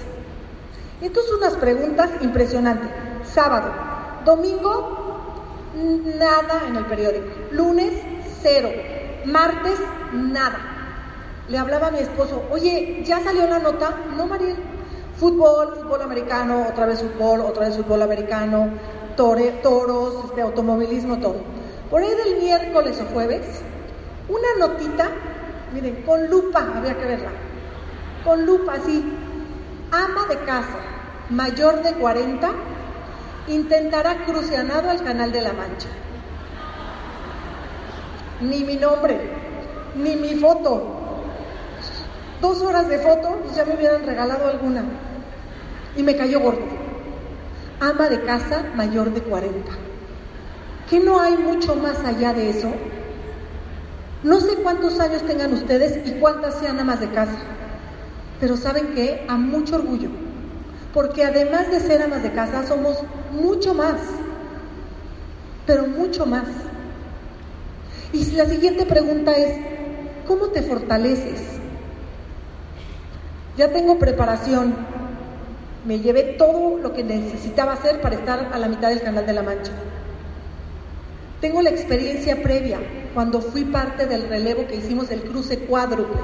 Son 1.02 1.38
unas 1.38 1.56
preguntas 1.58 2.10
impresionantes. 2.22 2.90
Sábado, 3.26 3.70
domingo, 4.24 5.20
nada 6.18 6.64
en 6.66 6.78
el 6.78 6.86
periódico. 6.86 7.28
Lunes, 7.52 7.92
cero. 8.42 8.70
Martes, 9.26 9.78
nada. 10.14 10.60
Le 11.50 11.58
hablaba 11.58 11.88
a 11.88 11.92
mi 11.92 12.00
esposo, 12.00 12.44
oye, 12.52 13.04
¿ya 13.06 13.20
salió 13.20 13.46
la 13.46 13.60
nota? 13.60 13.94
No, 14.16 14.28
Mariel. 14.28 14.56
Fútbol, 15.18 15.76
fútbol 15.82 16.02
americano, 16.04 16.68
otra 16.70 16.86
vez 16.86 17.02
fútbol, 17.02 17.42
otra 17.42 17.68
vez 17.68 17.76
fútbol 17.76 18.02
americano, 18.02 18.70
toros, 19.18 20.26
este, 20.26 20.42
automovilismo, 20.42 21.18
todo. 21.20 21.36
Por 21.90 22.02
ahí 22.02 22.16
del 22.16 22.38
miércoles 22.42 23.02
o 23.02 23.14
jueves, 23.14 23.42
una 24.30 24.68
notita, 24.68 25.10
miren, 25.74 26.04
con 26.04 26.30
lupa, 26.30 26.66
había 26.76 26.98
que 26.98 27.06
verla, 27.06 27.32
con 28.24 28.46
lupa 28.46 28.74
así, 28.74 29.04
ama 29.92 30.26
de 30.28 30.38
casa, 30.40 30.78
mayor 31.30 31.82
de 31.84 31.94
40, 31.94 32.50
intentará 33.48 34.26
crucianado 34.26 34.90
al 34.90 35.04
Canal 35.04 35.32
de 35.32 35.42
la 35.42 35.54
Mancha. 35.54 35.90
Ni 38.42 38.64
mi 38.64 38.76
nombre, 38.76 39.20
ni 39.96 40.16
mi 40.16 40.36
foto. 40.36 40.96
Dos 42.42 42.62
horas 42.62 42.88
de 42.88 43.00
foto 43.00 43.42
y 43.52 43.56
ya 43.56 43.66
me 43.66 43.76
hubieran 43.76 44.06
regalado 44.06 44.48
alguna. 44.48 44.84
Y 45.98 46.04
me 46.04 46.16
cayó 46.16 46.40
gordo. 46.40 46.62
Ama 47.82 48.10
de 48.10 48.22
casa 48.24 48.64
mayor 48.76 49.14
de 49.14 49.22
40. 49.22 49.72
¿Qué 50.90 51.00
no 51.00 51.20
hay 51.20 51.38
mucho 51.38 51.76
más 51.76 52.00
allá 52.06 52.34
de 52.34 52.50
eso? 52.50 52.72
No 54.22 54.42
sé 54.42 54.56
cuántos 54.56 55.00
años 55.00 55.22
tengan 55.26 55.54
ustedes 55.54 56.06
y 56.06 56.12
cuántas 56.20 56.56
sean 56.56 56.78
amas 56.78 57.00
de 57.00 57.10
casa, 57.10 57.38
pero 58.42 58.58
saben 58.58 58.94
que 58.94 59.26
a 59.30 59.38
mucho 59.38 59.76
orgullo, 59.76 60.10
porque 60.94 61.24
además 61.24 61.72
de 61.72 61.80
ser 61.80 62.02
amas 62.02 62.22
de 62.22 62.34
casa 62.34 62.68
somos 62.68 62.98
mucho 63.32 63.74
más, 63.74 63.96
pero 65.66 65.88
mucho 65.88 66.26
más. 66.26 66.48
Y 68.12 68.26
la 68.32 68.46
siguiente 68.46 68.86
pregunta 68.86 69.32
es, 69.38 69.58
¿cómo 70.28 70.48
te 70.48 70.64
fortaleces? 70.64 71.40
Ya 73.56 73.72
tengo 73.72 74.00
preparación, 74.00 74.76
me 75.86 76.00
llevé 76.00 76.36
todo 76.38 76.78
lo 76.78 76.92
que 76.92 77.06
necesitaba 77.06 77.72
hacer 77.72 78.02
para 78.02 78.16
estar 78.16 78.50
a 78.52 78.58
la 78.58 78.68
mitad 78.68 78.90
del 78.90 79.02
Canal 79.02 79.26
de 79.26 79.34
la 79.34 79.44
Mancha. 79.44 79.72
Tengo 81.42 81.62
la 81.62 81.70
experiencia 81.70 82.42
previa 82.42 82.80
cuando 83.14 83.42
fui 83.42 83.64
parte 83.64 84.06
del 84.08 84.28
relevo 84.28 84.68
que 84.68 84.76
hicimos 84.76 85.10
el 85.10 85.22
cruce 85.22 85.60
cuádruple. 85.60 86.22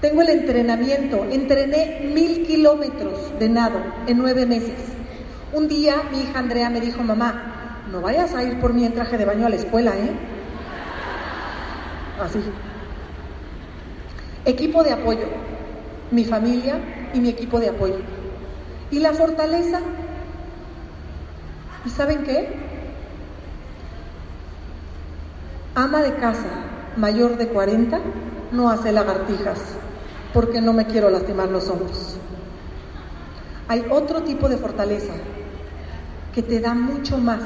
Tengo 0.00 0.20
el 0.20 0.28
entrenamiento, 0.28 1.24
entrené 1.24 2.10
mil 2.14 2.46
kilómetros 2.46 3.38
de 3.38 3.48
nado 3.48 3.78
en 4.06 4.18
nueve 4.18 4.44
meses. 4.44 4.76
Un 5.54 5.68
día 5.68 6.02
mi 6.12 6.20
hija 6.20 6.38
Andrea 6.38 6.68
me 6.68 6.82
dijo, 6.82 7.02
mamá, 7.02 7.82
no 7.90 8.02
vayas 8.02 8.34
a 8.34 8.42
ir 8.42 8.60
por 8.60 8.74
mí 8.74 8.84
en 8.84 8.92
traje 8.92 9.16
de 9.16 9.24
baño 9.24 9.46
a 9.46 9.48
la 9.48 9.56
escuela, 9.56 9.92
¿eh? 9.96 10.10
Así. 12.20 12.40
Equipo 14.44 14.84
de 14.84 14.92
apoyo, 14.92 15.28
mi 16.10 16.24
familia 16.24 16.78
y 17.14 17.20
mi 17.20 17.30
equipo 17.30 17.58
de 17.58 17.70
apoyo. 17.70 18.00
Y 18.90 18.98
la 18.98 19.14
fortaleza. 19.14 19.80
¿Y 21.84 21.90
saben 21.90 22.22
qué? 22.24 22.65
Ama 25.76 26.00
de 26.00 26.14
casa 26.14 26.48
mayor 26.96 27.36
de 27.36 27.48
40 27.48 27.98
no 28.50 28.70
hace 28.70 28.92
lagartijas 28.92 29.58
porque 30.32 30.62
no 30.62 30.72
me 30.72 30.86
quiero 30.86 31.10
lastimar 31.10 31.50
los 31.50 31.68
hombros. 31.68 32.16
Hay 33.68 33.84
otro 33.90 34.22
tipo 34.22 34.48
de 34.48 34.56
fortaleza 34.56 35.12
que 36.34 36.42
te 36.42 36.60
da 36.60 36.72
mucho 36.72 37.18
más, 37.18 37.42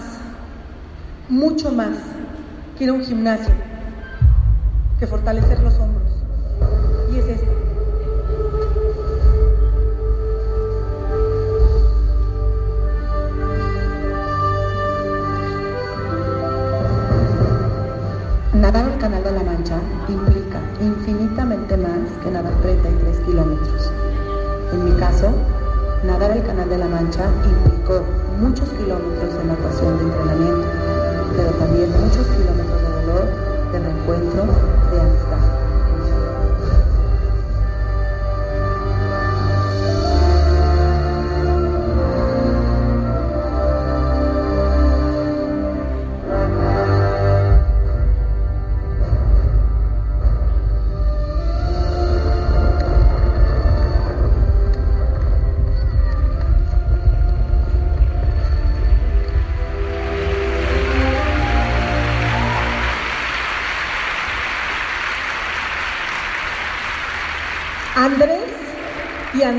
mucho 1.29 1.73
más 1.73 1.97
que 2.79 2.85
ir 2.85 2.91
a 2.91 2.93
un 2.93 3.05
gimnasio, 3.05 3.53
que 5.01 5.09
fortalecer 5.09 5.59
los 5.59 5.75
hombros. 5.81 6.13
Y 7.13 7.19
es 7.19 7.27
esto. 7.27 7.70
Nadar 18.61 18.85
al 18.85 18.99
Canal 18.99 19.25
de 19.25 19.33
la 19.33 19.43
Mancha 19.43 19.79
implica 20.07 20.61
infinitamente 20.83 21.79
más 21.79 22.05
que 22.23 22.31
nadar 22.31 22.53
33 22.61 23.21
kilómetros. 23.21 23.91
En 24.75 24.85
mi 24.85 25.01
caso, 25.01 25.33
nadar 26.05 26.33
al 26.33 26.43
Canal 26.45 26.69
de 26.69 26.77
la 26.77 26.87
Mancha 26.87 27.25
implicó 27.43 28.05
muchos 28.39 28.69
kilómetros 28.69 29.33
de 29.33 29.45
natación 29.45 29.97
de 29.97 30.05
entrenamiento, 30.05 30.69
pero 31.35 31.51
también 31.53 31.91
muchos 32.05 32.27
kilómetros 32.27 32.83
de 32.83 32.91
dolor, 33.01 33.29
de 33.73 33.79
reencuentro, 33.79 34.45
de 34.93 35.01
amistad. 35.01 35.30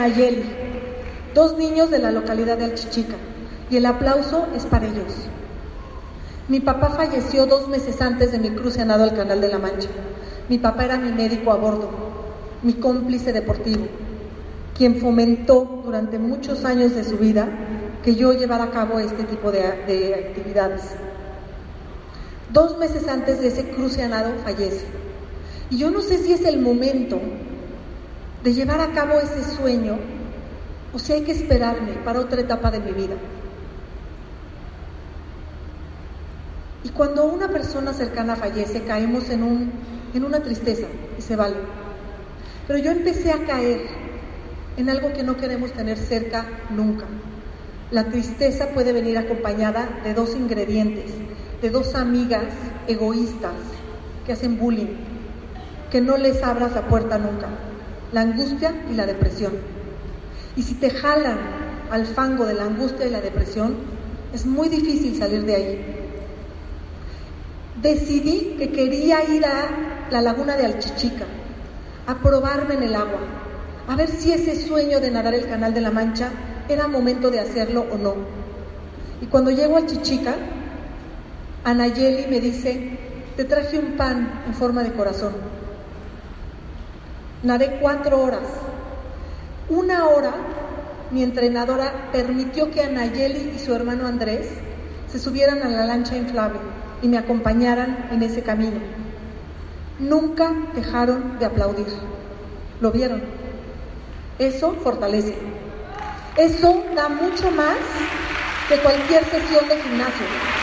Y 0.01 0.13
Anayeli, 0.13 0.43
dos 1.35 1.57
niños 1.57 1.91
de 1.91 1.99
la 1.99 2.11
localidad 2.11 2.57
de 2.57 2.65
Alchichica, 2.65 3.15
y 3.69 3.77
el 3.77 3.85
aplauso 3.85 4.47
es 4.55 4.65
para 4.65 4.87
ellos. 4.87 5.13
Mi 6.47 6.59
papá 6.59 6.89
falleció 6.89 7.45
dos 7.45 7.67
meses 7.67 8.01
antes 8.01 8.31
de 8.31 8.39
mi 8.39 8.49
cruce 8.49 8.81
al 8.81 9.15
Canal 9.15 9.39
de 9.39 9.47
la 9.47 9.59
Mancha. 9.59 9.89
Mi 10.49 10.57
papá 10.57 10.85
era 10.85 10.97
mi 10.97 11.11
médico 11.11 11.51
a 11.51 11.57
bordo, 11.57 11.89
mi 12.63 12.73
cómplice 12.73 13.31
deportivo, 13.31 13.85
quien 14.75 14.95
fomentó 14.99 15.81
durante 15.85 16.17
muchos 16.17 16.65
años 16.65 16.95
de 16.95 17.03
su 17.03 17.17
vida 17.17 17.47
que 18.03 18.15
yo 18.15 18.33
llevara 18.33 18.65
a 18.65 18.71
cabo 18.71 18.97
este 18.97 19.23
tipo 19.23 19.51
de, 19.51 19.61
de 19.87 20.15
actividades. 20.15 20.81
Dos 22.51 22.77
meses 22.79 23.07
antes 23.07 23.39
de 23.39 23.49
ese 23.49 23.69
cruce 23.69 24.09
fallece. 24.43 24.85
Y 25.69 25.77
yo 25.77 25.91
no 25.91 26.01
sé 26.01 26.17
si 26.17 26.33
es 26.33 26.43
el 26.43 26.59
momento 26.59 27.19
de 28.43 28.53
llevar 28.53 28.81
a 28.81 28.91
cabo 28.91 29.19
ese 29.19 29.43
sueño 29.55 29.97
o 30.93 30.99
si 30.99 31.13
hay 31.13 31.21
que 31.21 31.31
esperarme 31.31 31.93
para 32.03 32.19
otra 32.19 32.41
etapa 32.41 32.71
de 32.71 32.79
mi 32.79 32.91
vida. 32.91 33.15
Y 36.83 36.89
cuando 36.89 37.25
una 37.25 37.47
persona 37.47 37.93
cercana 37.93 38.35
fallece, 38.35 38.81
caemos 38.83 39.29
en, 39.29 39.43
un, 39.43 39.71
en 40.13 40.25
una 40.25 40.39
tristeza 40.41 40.87
y 41.17 41.21
se 41.21 41.35
vale. 41.35 41.55
Pero 42.67 42.79
yo 42.79 42.91
empecé 42.91 43.31
a 43.31 43.45
caer 43.45 43.81
en 44.77 44.89
algo 44.89 45.13
que 45.13 45.23
no 45.23 45.37
queremos 45.37 45.71
tener 45.73 45.97
cerca 45.97 46.45
nunca. 46.69 47.05
La 47.91 48.05
tristeza 48.05 48.69
puede 48.69 48.93
venir 48.93 49.17
acompañada 49.17 49.99
de 50.03 50.13
dos 50.13 50.35
ingredientes, 50.35 51.11
de 51.61 51.69
dos 51.69 51.93
amigas 51.93 52.45
egoístas 52.87 53.53
que 54.25 54.33
hacen 54.33 54.57
bullying, 54.57 54.95
que 55.91 56.01
no 56.01 56.17
les 56.17 56.41
abras 56.41 56.73
la 56.73 56.87
puerta 56.87 57.17
nunca, 57.17 57.47
la 58.11 58.21
angustia 58.21 58.73
y 58.89 58.93
la 58.93 59.05
depresión. 59.05 59.53
Y 60.55 60.63
si 60.63 60.75
te 60.75 60.89
jalan 60.89 61.37
al 61.89 62.05
fango 62.05 62.45
de 62.45 62.53
la 62.53 62.65
angustia 62.65 63.07
y 63.07 63.09
la 63.09 63.21
depresión, 63.21 63.75
es 64.33 64.45
muy 64.45 64.69
difícil 64.69 65.17
salir 65.17 65.45
de 65.45 65.55
ahí. 65.55 65.85
Decidí 67.81 68.55
que 68.57 68.71
quería 68.71 69.23
ir 69.23 69.45
a 69.45 70.09
la 70.11 70.21
laguna 70.21 70.55
de 70.55 70.65
Alchichica, 70.65 71.25
a 72.07 72.15
probarme 72.15 72.75
en 72.75 72.83
el 72.83 72.95
agua, 72.95 73.19
a 73.87 73.95
ver 73.95 74.09
si 74.09 74.31
ese 74.31 74.55
sueño 74.55 74.99
de 74.99 75.11
nadar 75.11 75.33
el 75.33 75.47
Canal 75.47 75.73
de 75.73 75.81
la 75.81 75.91
Mancha 75.91 76.29
era 76.69 76.87
momento 76.87 77.31
de 77.31 77.39
hacerlo 77.39 77.85
o 77.91 77.97
no. 77.97 78.15
Y 79.21 79.25
cuando 79.25 79.51
llego 79.51 79.77
a 79.77 79.85
Chichica, 79.85 80.35
Anayeli 81.63 82.27
me 82.27 82.39
dice, 82.39 82.97
te 83.35 83.45
traje 83.45 83.79
un 83.79 83.93
pan 83.93 84.43
en 84.47 84.53
forma 84.53 84.83
de 84.83 84.91
corazón. 84.93 85.33
Nadé 87.43 87.79
cuatro 87.81 88.21
horas. 88.21 88.47
Una 89.67 90.05
hora 90.05 90.31
mi 91.09 91.23
entrenadora 91.23 92.09
permitió 92.11 92.69
que 92.69 92.83
Anayeli 92.83 93.53
y 93.55 93.59
su 93.59 93.73
hermano 93.73 94.05
Andrés 94.07 94.47
se 95.11 95.17
subieran 95.17 95.63
a 95.63 95.69
la 95.69 95.85
lancha 95.85 96.15
inflable 96.15 96.59
y 97.01 97.07
me 97.07 97.17
acompañaran 97.17 98.09
en 98.11 98.21
ese 98.21 98.43
camino. 98.43 98.79
Nunca 99.99 100.53
dejaron 100.75 101.39
de 101.39 101.45
aplaudir. 101.45 101.87
¿Lo 102.79 102.91
vieron? 102.91 103.23
Eso 104.37 104.73
fortalece. 104.83 105.35
Eso 106.37 106.83
da 106.95 107.09
mucho 107.09 107.49
más 107.51 107.77
que 108.69 108.77
cualquier 108.77 109.25
sesión 109.25 109.67
de 109.67 109.77
gimnasio. 109.81 110.60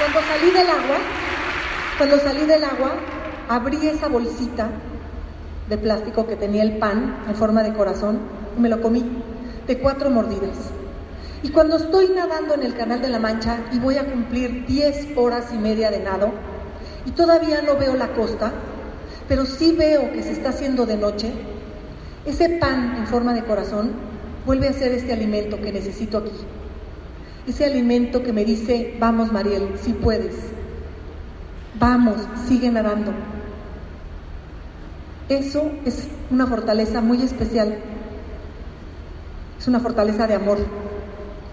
Cuando 0.00 0.20
salí 0.26 0.50
del 0.50 0.70
agua, 0.70 0.96
cuando 1.98 2.18
salí 2.20 2.46
del 2.46 2.64
agua, 2.64 2.92
abrí 3.50 3.86
esa 3.86 4.08
bolsita 4.08 4.70
de 5.68 5.76
plástico 5.76 6.26
que 6.26 6.36
tenía 6.36 6.62
el 6.62 6.78
pan 6.78 7.22
en 7.28 7.34
forma 7.34 7.62
de 7.62 7.74
corazón 7.74 8.18
y 8.56 8.60
me 8.62 8.70
lo 8.70 8.80
comí 8.80 9.04
de 9.66 9.78
cuatro 9.78 10.08
mordidas. 10.08 10.56
Y 11.42 11.50
cuando 11.50 11.76
estoy 11.76 12.08
nadando 12.16 12.54
en 12.54 12.62
el 12.62 12.74
Canal 12.74 13.02
de 13.02 13.10
la 13.10 13.18
Mancha 13.18 13.58
y 13.72 13.78
voy 13.78 13.98
a 13.98 14.10
cumplir 14.10 14.64
10 14.64 15.18
horas 15.18 15.52
y 15.52 15.58
media 15.58 15.90
de 15.90 16.00
nado 16.00 16.32
y 17.04 17.10
todavía 17.10 17.60
no 17.60 17.76
veo 17.76 17.94
la 17.94 18.14
costa, 18.14 18.52
pero 19.28 19.44
sí 19.44 19.74
veo 19.76 20.10
que 20.12 20.22
se 20.22 20.32
está 20.32 20.48
haciendo 20.48 20.86
de 20.86 20.96
noche, 20.96 21.30
ese 22.24 22.48
pan 22.58 22.96
en 22.96 23.06
forma 23.06 23.34
de 23.34 23.44
corazón 23.44 23.92
vuelve 24.46 24.66
a 24.66 24.72
ser 24.72 24.92
este 24.92 25.12
alimento 25.12 25.60
que 25.60 25.70
necesito 25.70 26.16
aquí. 26.16 26.32
Ese 27.46 27.64
alimento 27.64 28.22
que 28.22 28.32
me 28.32 28.44
dice, 28.44 28.96
vamos 28.98 29.32
Mariel, 29.32 29.70
si 29.82 29.92
puedes. 29.92 30.34
Vamos, 31.78 32.16
sigue 32.46 32.70
nadando. 32.70 33.12
Eso 35.28 35.70
es 35.84 36.08
una 36.30 36.46
fortaleza 36.46 37.00
muy 37.00 37.22
especial. 37.22 37.78
Es 39.58 39.68
una 39.68 39.80
fortaleza 39.80 40.26
de 40.26 40.34
amor. 40.34 40.58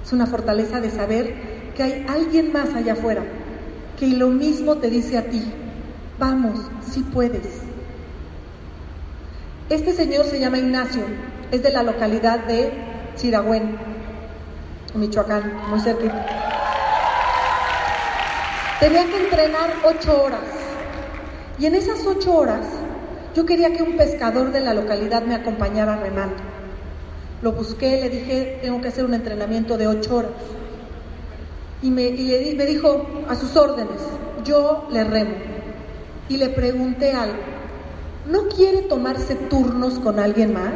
Es 0.04 0.12
una 0.14 0.26
fortaleza 0.26 0.82
de 0.82 0.90
saber 0.90 1.34
que 1.76 1.84
hay 1.84 2.06
alguien 2.08 2.52
más 2.52 2.74
allá 2.74 2.94
afuera 2.94 3.24
que 3.98 4.08
lo 4.08 4.30
mismo 4.30 4.76
te 4.78 4.90
dice 4.90 5.18
a 5.18 5.24
ti. 5.24 5.44
Vamos, 6.20 6.60
si 6.90 7.02
puedes. 7.02 7.62
Este 9.70 9.92
señor 9.94 10.26
se 10.26 10.40
llama 10.40 10.60
Ignacio, 10.60 11.04
es 11.52 11.62
de 11.62 11.72
la 11.72 11.84
localidad 11.84 12.46
de 12.46 12.72
Chiragüen, 13.18 13.76
Michoacán, 14.98 15.54
muy 15.70 15.80
cerquita. 15.80 16.26
Tenía 18.80 19.06
que 19.06 19.24
entrenar 19.24 19.74
ocho 19.84 20.24
horas. 20.24 20.42
Y 21.60 21.66
en 21.66 21.76
esas 21.76 22.06
ocho 22.06 22.36
horas 22.36 22.66
yo 23.36 23.46
quería 23.46 23.72
que 23.72 23.84
un 23.84 23.98
pescador 23.98 24.52
de 24.52 24.62
la 24.62 24.74
localidad 24.74 25.24
me 25.24 25.36
acompañara 25.36 25.98
remando. 25.98 26.38
Lo 27.42 27.52
busqué, 27.52 28.02
le 28.02 28.10
dije, 28.10 28.60
tengo 28.62 28.82
que 28.82 28.88
hacer 28.88 29.06
un 29.06 29.14
entrenamiento 29.14 29.78
de 29.78 29.88
ocho 29.88 30.18
horas. 30.18 30.32
Y 31.82 31.92
me, 31.92 32.10
me 32.12 32.66
dijo, 32.66 33.06
a 33.30 33.36
sus 33.36 33.56
órdenes, 33.56 34.02
yo 34.44 34.88
le 34.92 35.04
remo. 35.04 35.36
Y 36.30 36.38
le 36.38 36.50
pregunté 36.50 37.14
algo, 37.14 37.38
¿no 38.26 38.48
quiere 38.48 38.82
tomarse 38.82 39.36
turnos 39.36 40.00
con 40.00 40.20
alguien 40.20 40.54
más? 40.54 40.74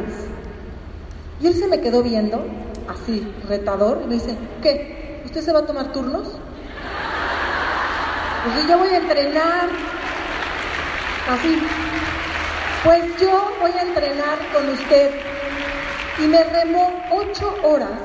Y 1.40 1.48
él 1.48 1.54
se 1.54 1.66
me 1.66 1.80
quedó 1.80 2.02
viendo, 2.02 2.44
así, 2.88 3.26
retador, 3.48 4.00
y 4.04 4.08
me 4.08 4.14
dice, 4.14 4.36
¿qué? 4.62 5.22
¿Usted 5.24 5.40
se 5.42 5.52
va 5.52 5.60
a 5.60 5.66
tomar 5.66 5.92
turnos? 5.92 6.28
Pues 8.44 8.68
yo 8.68 8.78
voy 8.78 8.88
a 8.88 8.98
entrenar, 8.98 9.68
así. 11.30 11.62
Pues 12.84 13.04
yo 13.20 13.52
voy 13.60 13.70
a 13.70 13.82
entrenar 13.82 14.38
con 14.52 14.68
usted. 14.70 15.10
Y 16.18 16.26
me 16.26 16.42
remó 16.44 16.90
ocho 17.12 17.54
horas 17.62 18.00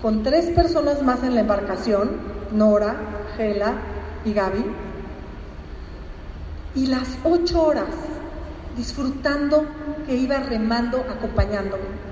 con 0.00 0.22
tres 0.22 0.46
personas 0.50 1.02
más 1.02 1.22
en 1.22 1.34
la 1.34 1.42
embarcación, 1.42 2.16
Nora, 2.52 2.96
Gela 3.36 3.74
y 4.24 4.32
Gaby. 4.32 4.64
Y 6.74 6.86
las 6.86 7.08
ocho 7.22 7.62
horas 7.62 7.94
disfrutando 8.76 9.66
que 10.06 10.16
iba 10.16 10.38
remando, 10.38 10.98
acompañándome. 11.00 12.11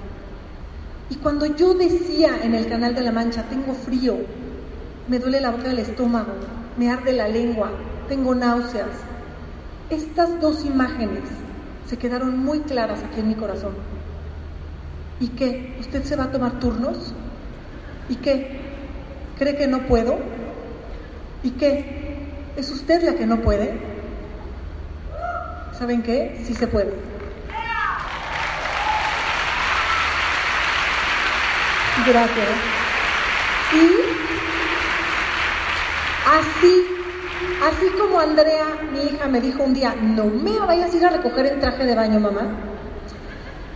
Y 1.11 1.16
cuando 1.16 1.44
yo 1.44 1.74
decía 1.74 2.38
en 2.42 2.54
el 2.54 2.68
Canal 2.68 2.94
de 2.94 3.02
la 3.02 3.12
Mancha, 3.12 3.42
tengo 3.50 3.74
frío, 3.74 4.16
me 5.08 5.18
duele 5.18 5.40
la 5.40 5.50
boca 5.50 5.68
del 5.68 5.80
estómago, 5.80 6.32
me 6.78 6.88
arde 6.88 7.12
la 7.12 7.28
lengua, 7.28 7.72
tengo 8.08 8.34
náuseas, 8.34 8.88
estas 9.90 10.40
dos 10.40 10.64
imágenes 10.64 11.24
se 11.86 11.98
quedaron 11.98 12.38
muy 12.38 12.61
claras 12.61 13.02
aquí 13.02 13.18
en 13.18 13.28
mi 13.28 13.34
corazón. 13.34 13.72
¿Y 15.18 15.28
qué? 15.28 15.74
¿Usted 15.80 16.04
se 16.04 16.14
va 16.14 16.24
a 16.24 16.30
tomar 16.30 16.61
turnos? 16.61 17.12
¿Y 18.08 18.14
qué? 18.16 18.61
¿Cree 19.36 19.56
que 19.56 19.66
no 19.66 19.86
puedo? 19.88 20.18
¿Y 21.42 21.50
qué? 21.50 22.20
¿Es 22.56 22.70
usted 22.70 23.02
la 23.02 23.14
que 23.14 23.26
no 23.26 23.40
puede? 23.40 23.72
¿Saben 25.76 26.02
qué? 26.02 26.40
Sí 26.44 26.54
se 26.54 26.68
puede. 26.68 27.09
Gracias. 32.07 32.48
Y 33.72 33.86
así 36.26 36.90
Así 37.62 37.90
como 37.98 38.18
Andrea, 38.18 38.64
mi 38.90 39.03
hija, 39.03 39.28
me 39.28 39.38
dijo 39.38 39.62
un 39.62 39.74
día, 39.74 39.94
no 39.94 40.24
me 40.24 40.59
vayas 40.61 40.94
a 40.94 40.96
ir 40.96 41.05
a 41.05 41.11
recoger 41.11 41.44
el 41.44 41.61
traje 41.61 41.84
de 41.84 41.94
baño, 41.94 42.18
mamá. 42.18 42.57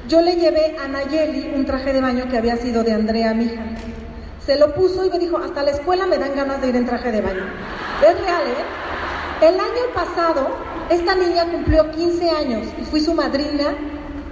Yo 0.09 0.23
le 0.23 0.37
llevé 0.37 0.77
a 0.83 0.89
Nayeli 0.89 1.53
un 1.55 1.67
traje 1.67 1.93
de 1.93 2.01
baño 2.01 2.27
que 2.31 2.39
había 2.39 2.57
sido 2.57 2.83
de 2.83 2.93
Andrea, 2.93 3.35
mi 3.35 3.45
hija. 3.45 3.63
Se 4.45 4.59
lo 4.59 4.75
puso 4.75 5.05
y 5.05 5.11
me 5.11 5.19
dijo, 5.19 5.37
hasta 5.37 5.63
la 5.63 5.73
escuela 5.73 6.07
me 6.07 6.17
dan 6.17 6.35
ganas 6.35 6.63
de 6.63 6.69
ir 6.69 6.77
en 6.77 6.87
traje 6.87 7.13
de 7.13 7.21
baño. 7.21 7.45
Es 8.01 8.21
real, 8.23 8.47
¿eh? 8.47 9.47
El 9.47 9.61
año 9.61 9.93
pasado, 9.95 10.49
esta 10.89 11.15
niña 11.15 11.45
cumplió 11.51 11.91
15 11.91 12.31
años 12.31 12.67
y 12.81 12.85
fui 12.85 13.01
su 13.01 13.13
madrina 13.13 13.75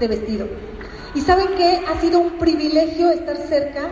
de 0.00 0.08
vestido. 0.08 0.46
Y 1.14 1.20
saben 1.20 1.48
qué? 1.56 1.82
Ha 1.86 2.00
sido 2.00 2.20
un 2.20 2.38
privilegio 2.38 3.10
estar 3.10 3.36
cerca 3.36 3.82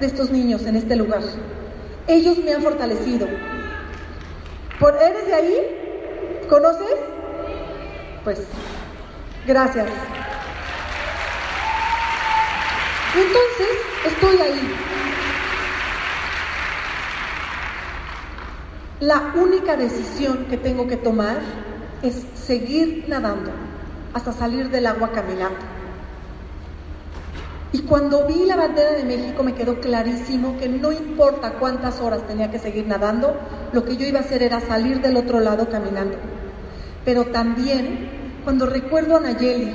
de 0.00 0.06
estos 0.06 0.30
niños 0.30 0.64
en 0.66 0.76
este 0.76 0.94
lugar. 0.96 1.22
Ellos 2.06 2.38
me 2.38 2.54
han 2.54 2.62
fortalecido, 2.62 3.26
¿Por, 4.78 4.94
¿Eres 4.94 5.26
de 5.26 5.34
ahí? 5.34 5.56
¿Conoces? 6.48 6.96
Pues, 8.22 8.38
gracias. 9.46 9.86
entonces 13.14 13.76
estoy 14.06 14.36
ahí. 14.36 14.74
La 19.00 19.32
única 19.34 19.76
decisión 19.76 20.46
que 20.46 20.56
tengo 20.56 20.86
que 20.86 20.96
tomar 20.96 21.38
es 22.02 22.24
seguir 22.34 23.04
nadando 23.08 23.50
hasta 24.14 24.32
salir 24.32 24.70
del 24.70 24.86
agua 24.86 25.10
caminando. 25.12 25.77
Y 27.72 27.80
cuando 27.80 28.26
vi 28.26 28.46
la 28.46 28.56
bandera 28.56 28.92
de 28.92 29.04
México 29.04 29.42
me 29.42 29.54
quedó 29.54 29.78
clarísimo 29.78 30.56
que 30.58 30.68
no 30.68 30.90
importa 30.90 31.54
cuántas 31.54 32.00
horas 32.00 32.26
tenía 32.26 32.50
que 32.50 32.58
seguir 32.58 32.86
nadando, 32.86 33.36
lo 33.72 33.84
que 33.84 33.96
yo 33.96 34.06
iba 34.06 34.20
a 34.20 34.22
hacer 34.22 34.42
era 34.42 34.60
salir 34.60 35.02
del 35.02 35.16
otro 35.16 35.40
lado 35.40 35.68
caminando. 35.68 36.16
Pero 37.04 37.26
también 37.26 38.40
cuando 38.42 38.64
recuerdo 38.64 39.18
a 39.18 39.20
Nayeli, 39.20 39.70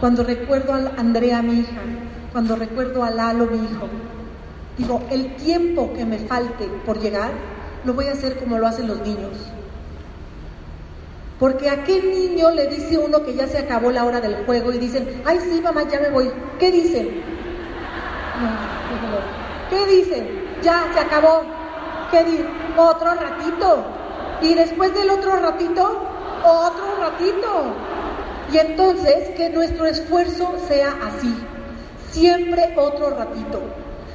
cuando 0.00 0.24
recuerdo 0.24 0.72
a 0.72 0.92
Andrea, 0.96 1.42
mi 1.42 1.60
hija, 1.60 1.82
cuando 2.32 2.56
recuerdo 2.56 3.04
a 3.04 3.10
Lalo, 3.10 3.46
mi 3.46 3.56
hijo. 3.58 3.88
Digo, 4.78 5.02
el 5.10 5.36
tiempo 5.36 5.92
que 5.94 6.04
me 6.04 6.18
falte 6.18 6.66
por 6.84 7.00
llegar, 7.00 7.32
lo 7.84 7.92
voy 7.92 8.06
a 8.06 8.12
hacer 8.12 8.38
como 8.38 8.58
lo 8.58 8.66
hacen 8.66 8.88
los 8.88 9.00
niños. 9.00 9.32
Porque 11.38 11.68
a 11.68 11.84
qué 11.84 12.02
niño 12.02 12.50
le 12.50 12.66
dice 12.66 12.96
uno 12.96 13.22
que 13.22 13.34
ya 13.34 13.46
se 13.46 13.58
acabó 13.58 13.90
la 13.90 14.04
hora 14.04 14.20
del 14.20 14.36
juego 14.46 14.72
y 14.72 14.78
dicen, 14.78 15.22
ay 15.26 15.38
sí, 15.40 15.60
mamá, 15.60 15.82
ya 15.88 16.00
me 16.00 16.08
voy. 16.08 16.30
¿Qué 16.58 16.72
dicen? 16.72 17.22
¿Qué 19.68 19.86
dicen? 19.86 20.28
Ya, 20.62 20.86
se 20.94 21.00
acabó. 21.00 21.42
¿Qué 22.10 22.24
dicen? 22.24 22.46
Otro 22.76 23.14
ratito. 23.14 23.84
Y 24.40 24.54
después 24.54 24.94
del 24.94 25.10
otro 25.10 25.36
ratito, 25.36 26.08
otro 26.44 26.96
ratito. 27.00 27.74
Y 28.52 28.58
entonces 28.58 29.30
que 29.36 29.50
nuestro 29.50 29.86
esfuerzo 29.86 30.54
sea 30.68 30.94
así. 31.06 31.34
Siempre 32.12 32.72
otro 32.76 33.10
ratito. 33.10 33.60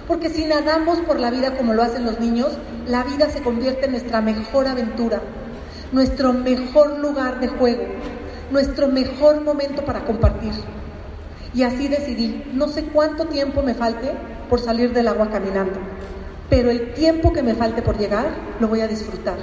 Porque 0.08 0.30
si 0.30 0.46
nadamos 0.46 1.00
por 1.00 1.20
la 1.20 1.30
vida 1.30 1.56
como 1.56 1.74
lo 1.74 1.84
hacen 1.84 2.06
los 2.06 2.20
niños, 2.20 2.52
la 2.88 3.04
vida 3.04 3.30
se 3.30 3.42
convierte 3.42 3.86
en 3.86 3.92
nuestra 3.92 4.22
mejor 4.22 4.68
aventura, 4.68 5.22
nuestro 5.92 6.34
mejor 6.34 7.00
lugar 7.00 7.40
de 7.40 7.48
juego, 7.48 7.84
nuestro 8.52 8.88
mejor 8.88 9.42
momento 9.42 9.84
para 9.84 10.06
compartir. 10.06 10.54
Y 11.54 11.64
así 11.64 11.88
decidí, 11.88 12.44
no 12.54 12.68
sé 12.70 12.86
cuánto 12.86 13.26
tiempo 13.26 13.62
me 13.62 13.74
falte 13.74 14.12
por 14.50 14.60
salir 14.60 14.94
del 14.94 15.08
agua 15.08 15.30
caminando, 15.30 15.80
pero 16.50 16.70
el 16.72 16.94
tiempo 16.94 17.34
que 17.34 17.44
me 17.44 17.56
falte 17.56 17.82
por 17.82 17.98
llegar 17.98 18.30
lo 18.60 18.68
voy 18.68 18.82
a 18.82 18.88
disfrutar, 18.88 19.38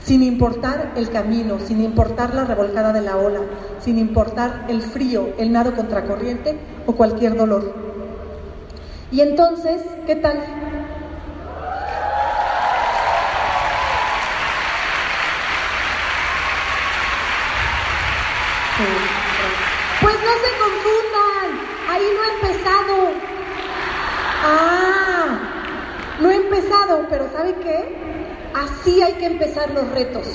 sin 0.00 0.22
importar 0.22 0.92
el 0.96 1.10
camino, 1.10 1.58
sin 1.58 1.82
importar 1.82 2.34
la 2.34 2.44
revolcada 2.44 2.92
de 2.92 3.00
la 3.00 3.16
ola, 3.16 3.40
sin 3.80 3.98
importar 3.98 4.66
el 4.68 4.82
frío, 4.82 5.30
el 5.38 5.52
nado 5.52 5.74
contracorriente 5.74 6.56
o 6.86 6.92
cualquier 6.92 7.36
dolor. 7.36 7.74
Y 9.10 9.20
entonces, 9.20 9.82
¿qué 10.06 10.16
tal? 10.16 10.38
Pues 20.00 20.14
no 20.14 20.32
se 20.42 20.50
confundan, 20.58 21.46
ahí 21.88 22.06
no 22.16 22.24
he 22.24 22.30
empezado. 22.34 22.94
Ah, 24.44 25.38
no 26.20 26.30
pero 27.08 27.30
¿sabe 27.32 27.54
qué? 27.62 27.96
Así 28.54 29.02
hay 29.02 29.14
que 29.14 29.26
empezar 29.26 29.70
los 29.72 29.88
retos, 29.92 30.26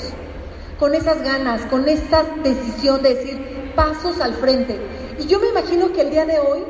con 0.78 0.94
esas 0.94 1.22
ganas, 1.22 1.62
con 1.66 1.88
esa 1.88 2.24
decisión 2.42 3.02
de 3.02 3.14
decir 3.14 3.72
pasos 3.74 4.20
al 4.20 4.34
frente. 4.34 4.76
Y 5.18 5.26
yo 5.26 5.40
me 5.40 5.48
imagino 5.48 5.92
que 5.92 6.02
el 6.02 6.10
día 6.10 6.24
de 6.24 6.38
hoy 6.38 6.60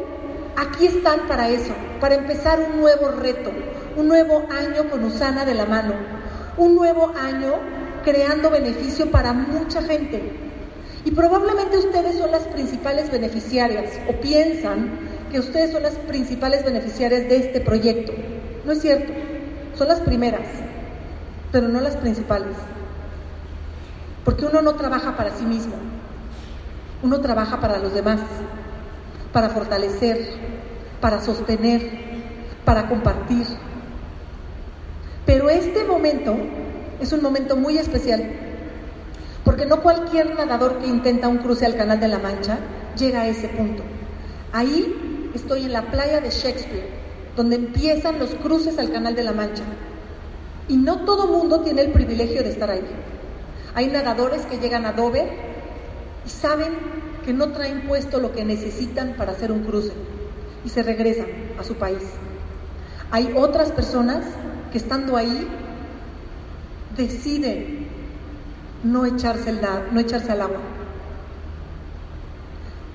aquí 0.57 0.87
están 0.87 1.27
para 1.29 1.49
eso, 1.49 1.73
para 2.01 2.17
empezar 2.17 2.61
un 2.61 2.81
nuevo 2.81 3.11
reto, 3.13 3.51
un 3.97 4.09
nuevo 4.09 4.47
año 4.51 4.91
con 4.91 5.05
Usana 5.05 5.45
de 5.45 5.55
la 5.55 5.65
mano, 5.65 5.95
un 6.57 6.75
nuevo 6.75 7.13
año 7.21 7.55
creando 8.05 8.51
beneficio 8.51 9.11
para 9.11 9.33
mucha 9.33 9.83
gente. 9.83 10.21
Y 11.05 11.13
probablemente 11.13 11.79
ustedes 11.79 12.17
son 12.17 12.31
las 12.31 12.43
principales 12.43 13.11
beneficiarias 13.11 13.93
o 14.09 14.13
piensan 14.21 14.99
que 15.31 15.39
ustedes 15.39 15.73
son 15.73 15.83
las 15.83 15.95
principales 15.95 16.65
beneficiarias 16.65 17.29
de 17.29 17.37
este 17.37 17.61
proyecto. 17.61 18.13
No 18.65 18.73
es 18.73 18.83
cierto, 18.83 19.13
son 19.79 19.89
las 19.89 20.01
primeras, 20.01 20.49
pero 21.53 21.69
no 21.69 21.81
las 21.81 21.97
principales. 21.97 22.57
Porque 24.25 24.45
uno 24.45 24.61
no 24.61 24.75
trabaja 24.75 25.17
para 25.17 25.31
sí 25.31 25.45
mismo, 25.45 25.75
uno 27.03 27.21
trabaja 27.21 27.61
para 27.61 27.79
los 27.79 27.95
demás 27.95 28.21
para 29.33 29.51
fortalecer, 29.51 30.33
para 31.01 31.21
sostener, 31.21 31.83
para 32.65 32.89
compartir. 32.89 33.47
Pero 35.27 35.51
este 35.51 35.85
momento 35.85 36.37
es 37.01 37.13
un 37.13 37.23
momento 37.23 37.57
muy 37.57 37.79
especial, 37.79 38.25
porque 39.45 39.67
no 39.67 39.81
cualquier 39.81 40.35
nadador 40.35 40.79
que 40.79 40.87
intenta 40.87 41.29
un 41.29 41.39
cruce 41.39 41.67
al 41.67 41.77
Canal 41.77 42.01
de 42.01 42.09
la 42.09 42.19
Mancha 42.19 42.59
llega 42.97 43.21
a 43.21 43.29
ese 43.29 43.49
punto. 43.49 43.83
Ahí 44.53 45.31
estoy 45.35 45.67
en 45.67 45.73
la 45.73 45.83
playa 45.83 46.21
de 46.21 46.31
Shakespeare, 46.31 46.89
donde 47.39 47.55
empiezan 47.55 48.19
los 48.19 48.31
cruces 48.35 48.81
al 48.81 48.91
Canal 48.91 49.15
de 49.15 49.23
la 49.23 49.31
Mancha. 49.31 49.63
Y 50.67 50.77
no 50.77 51.05
todo 51.05 51.29
mundo 51.29 51.61
tiene 51.61 51.83
el 51.83 51.93
privilegio 51.93 52.43
de 52.43 52.51
estar 52.51 52.69
ahí. 52.69 52.85
Hay 53.77 53.87
nadadores 53.87 54.45
que 54.47 54.59
llegan 54.59 54.85
a 54.87 54.93
Dover 54.93 55.29
y 56.27 56.29
saben 56.29 56.73
que 57.25 57.33
no 57.33 57.53
traen 57.53 57.87
puesto 57.87 58.19
lo 58.19 58.33
que 58.33 58.45
necesitan 58.45 59.15
para 59.17 59.33
hacer 59.33 59.53
un 59.53 59.63
cruce 59.63 59.93
y 60.65 60.69
se 60.69 60.83
regresan 60.83 61.29
a 61.61 61.63
su 61.63 61.77
país. 61.77 62.03
Hay 63.13 63.33
otras 63.37 63.71
personas 63.71 64.25
que 64.73 64.79
estando 64.79 65.17
ahí 65.17 65.47
deciden 66.97 67.87
no 68.83 69.07
echarse, 69.07 69.51
el, 69.51 69.61
no 69.93 70.01
echarse 70.01 70.33
al 70.33 70.41
agua. 70.41 70.61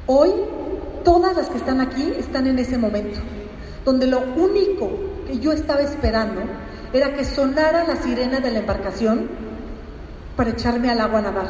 Hoy 0.05 0.31
todas 1.05 1.33
las 1.37 1.47
que 1.47 1.59
están 1.59 1.79
aquí 1.79 2.11
están 2.19 2.45
en 2.47 2.59
ese 2.59 2.77
momento, 2.77 3.21
donde 3.85 4.07
lo 4.07 4.19
único 4.19 4.89
que 5.27 5.39
yo 5.39 5.51
estaba 5.51 5.81
esperando 5.81 6.41
era 6.93 7.13
que 7.15 7.25
sonara 7.25 7.85
la 7.87 7.95
sirena 7.97 8.39
de 8.39 8.51
la 8.51 8.59
embarcación 8.59 9.27
para 10.35 10.51
echarme 10.51 10.89
al 10.89 11.01
agua 11.01 11.19
a 11.19 11.21
nadar. 11.23 11.47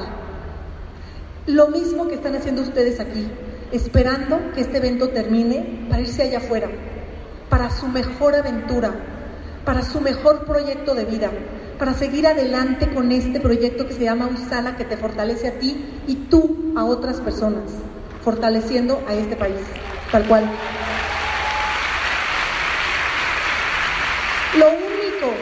Lo 1.46 1.68
mismo 1.68 2.08
que 2.08 2.16
están 2.16 2.36
haciendo 2.36 2.62
ustedes 2.62 3.00
aquí, 3.00 3.28
esperando 3.72 4.40
que 4.54 4.62
este 4.62 4.78
evento 4.78 5.10
termine 5.10 5.88
para 5.90 6.02
irse 6.02 6.24
allá 6.24 6.38
afuera, 6.38 6.70
para 7.50 7.70
su 7.70 7.88
mejor 7.88 8.36
aventura, 8.36 8.94
para 9.66 9.82
su 9.84 10.00
mejor 10.00 10.46
proyecto 10.46 10.96
de 10.96 11.06
vida, 11.06 11.32
para 11.78 11.94
seguir 11.94 12.28
adelante 12.28 12.94
con 12.94 13.12
este 13.12 13.40
proyecto 13.40 13.88
que 13.88 13.94
se 13.94 14.06
llama 14.06 14.30
Usana, 14.34 14.78
que 14.78 14.86
te 14.86 14.96
fortalece 14.96 15.50
a 15.50 15.60
ti 15.60 15.84
y 16.08 16.16
tú 16.16 16.74
a 16.78 16.86
otras 16.86 17.20
personas, 17.20 17.64
fortaleciendo 18.24 19.04
a 19.08 19.14
este 19.14 19.36
país, 19.36 19.60
tal 20.12 20.26
cual. 20.28 20.50
Lo 24.58 24.68
único, 24.68 25.34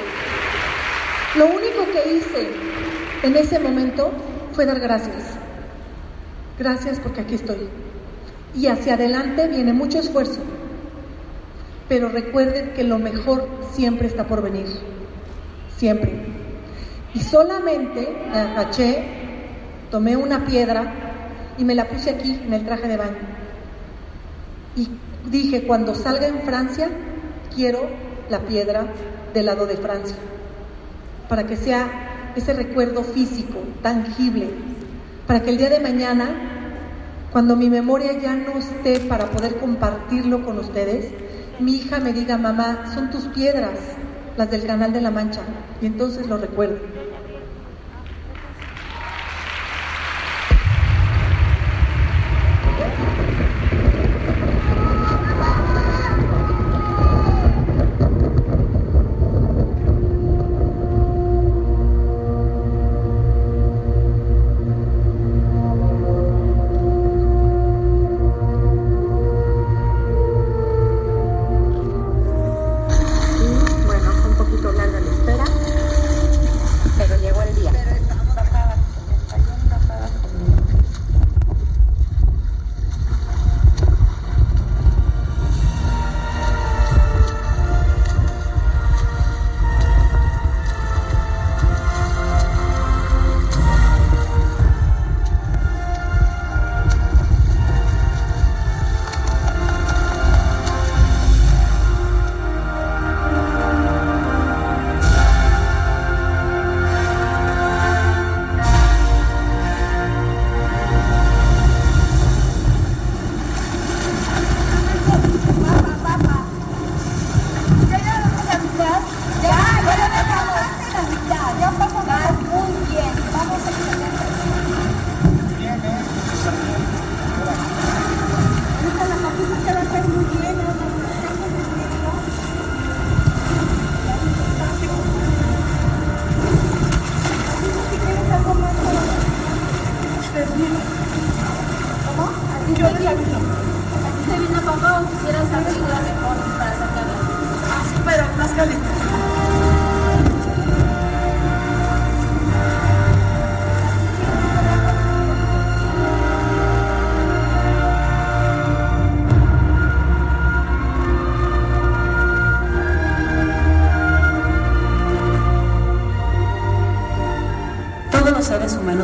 lo 1.36 1.46
único 1.48 1.92
que 1.92 2.14
hice 2.14 2.48
en 3.24 3.36
ese 3.36 3.60
momento 3.60 4.12
fue 4.54 4.66
dar 4.66 4.80
gracias. 4.80 5.24
Gracias 6.58 7.00
porque 7.00 7.22
aquí 7.22 7.36
estoy. 7.36 7.68
Y 8.56 8.68
hacia 8.68 8.94
adelante 8.94 9.48
viene 9.50 9.74
mucho 9.74 10.00
esfuerzo. 10.00 10.40
Pero 11.90 12.08
recuerden 12.08 12.72
que 12.74 12.86
lo 12.86 13.00
mejor 13.00 13.50
siempre 13.74 14.08
está 14.08 14.26
por 14.26 14.42
venir. 14.42 14.68
Siempre. 15.76 16.14
Y 17.14 17.20
solamente 17.20 18.16
me 18.32 18.40
agaché, 18.40 19.04
tomé 19.90 20.16
una 20.16 20.46
piedra 20.46 20.94
y 21.58 21.66
me 21.66 21.76
la 21.76 21.90
puse 21.90 22.12
aquí 22.12 22.40
en 22.46 22.54
el 22.54 22.66
traje 22.66 22.88
de 22.88 22.96
baño. 22.96 23.20
Y 24.78 24.88
dije, 25.30 25.64
cuando 25.64 25.96
salga 25.96 26.28
en 26.28 26.42
Francia, 26.44 26.90
quiero 27.54 27.90
la 28.32 28.40
piedra 28.40 28.88
del 29.34 29.46
lado 29.46 29.68
de 29.68 29.78
Francia. 29.78 30.16
Para 31.30 31.46
que 31.46 31.58
sea 31.58 32.32
ese 32.36 32.54
recuerdo 32.54 33.04
físico, 33.04 33.60
tangible, 33.84 34.50
para 35.28 35.42
que 35.42 35.52
el 35.52 35.58
día 35.58 35.70
de 35.70 35.80
mañana, 35.80 36.30
cuando 37.32 37.56
mi 37.56 37.70
memoria 37.70 38.14
ya 38.20 38.36
no 38.36 38.58
esté 38.58 39.00
para 39.02 39.26
poder 39.26 39.58
compartirlo 39.58 40.44
con 40.44 40.58
ustedes, 40.58 41.12
mi 41.60 41.76
hija 41.76 42.00
me 42.00 42.14
diga, 42.14 42.38
mamá, 42.38 42.92
son 42.94 43.12
tus 43.12 43.26
piedras, 43.26 43.78
las 44.38 44.50
del 44.50 44.66
Canal 44.66 44.94
de 44.94 45.02
la 45.02 45.12
Mancha, 45.12 45.42
y 45.82 45.86
entonces 45.86 46.28
lo 46.28 46.38
recuerdo. 46.38 47.01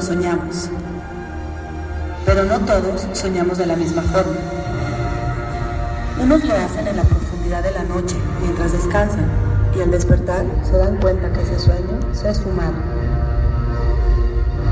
Soñamos, 0.08 0.70
pero 2.26 2.45
no 2.45 2.60
todos 2.62 3.05
soñamos 3.12 3.58
de 3.58 3.66
la 3.66 3.76
misma 3.76 4.01
forma. 4.03 4.38
Unos 6.24 6.45
lo 6.45 6.53
hacen 6.53 6.88
en 6.88 6.95
la 6.95 7.03
profundidad 7.03 7.62
de 7.62 7.72
la 7.72 7.84
noche, 7.84 8.16
mientras 8.41 8.72
descansan, 8.72 9.26
y 9.76 9.82
al 9.82 9.91
despertar 9.91 10.45
se 10.64 10.78
dan 10.78 10.95
cuenta 11.01 11.34
que 11.34 11.41
ese 11.41 11.60
sueño 11.60 11.99
se 12.14 12.30
ha 12.30 12.32
esfumado. 12.32 12.72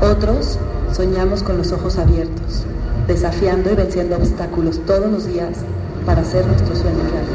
Otros 0.00 0.58
soñamos 0.94 1.42
con 1.42 1.58
los 1.58 1.70
ojos 1.70 1.98
abiertos, 1.98 2.64
desafiando 3.06 3.70
y 3.70 3.74
venciendo 3.74 4.16
obstáculos 4.16 4.80
todos 4.86 5.10
los 5.10 5.26
días 5.26 5.58
para 6.06 6.22
hacer 6.22 6.46
nuestros 6.46 6.78
sueños 6.78 7.10
realidad. 7.10 7.25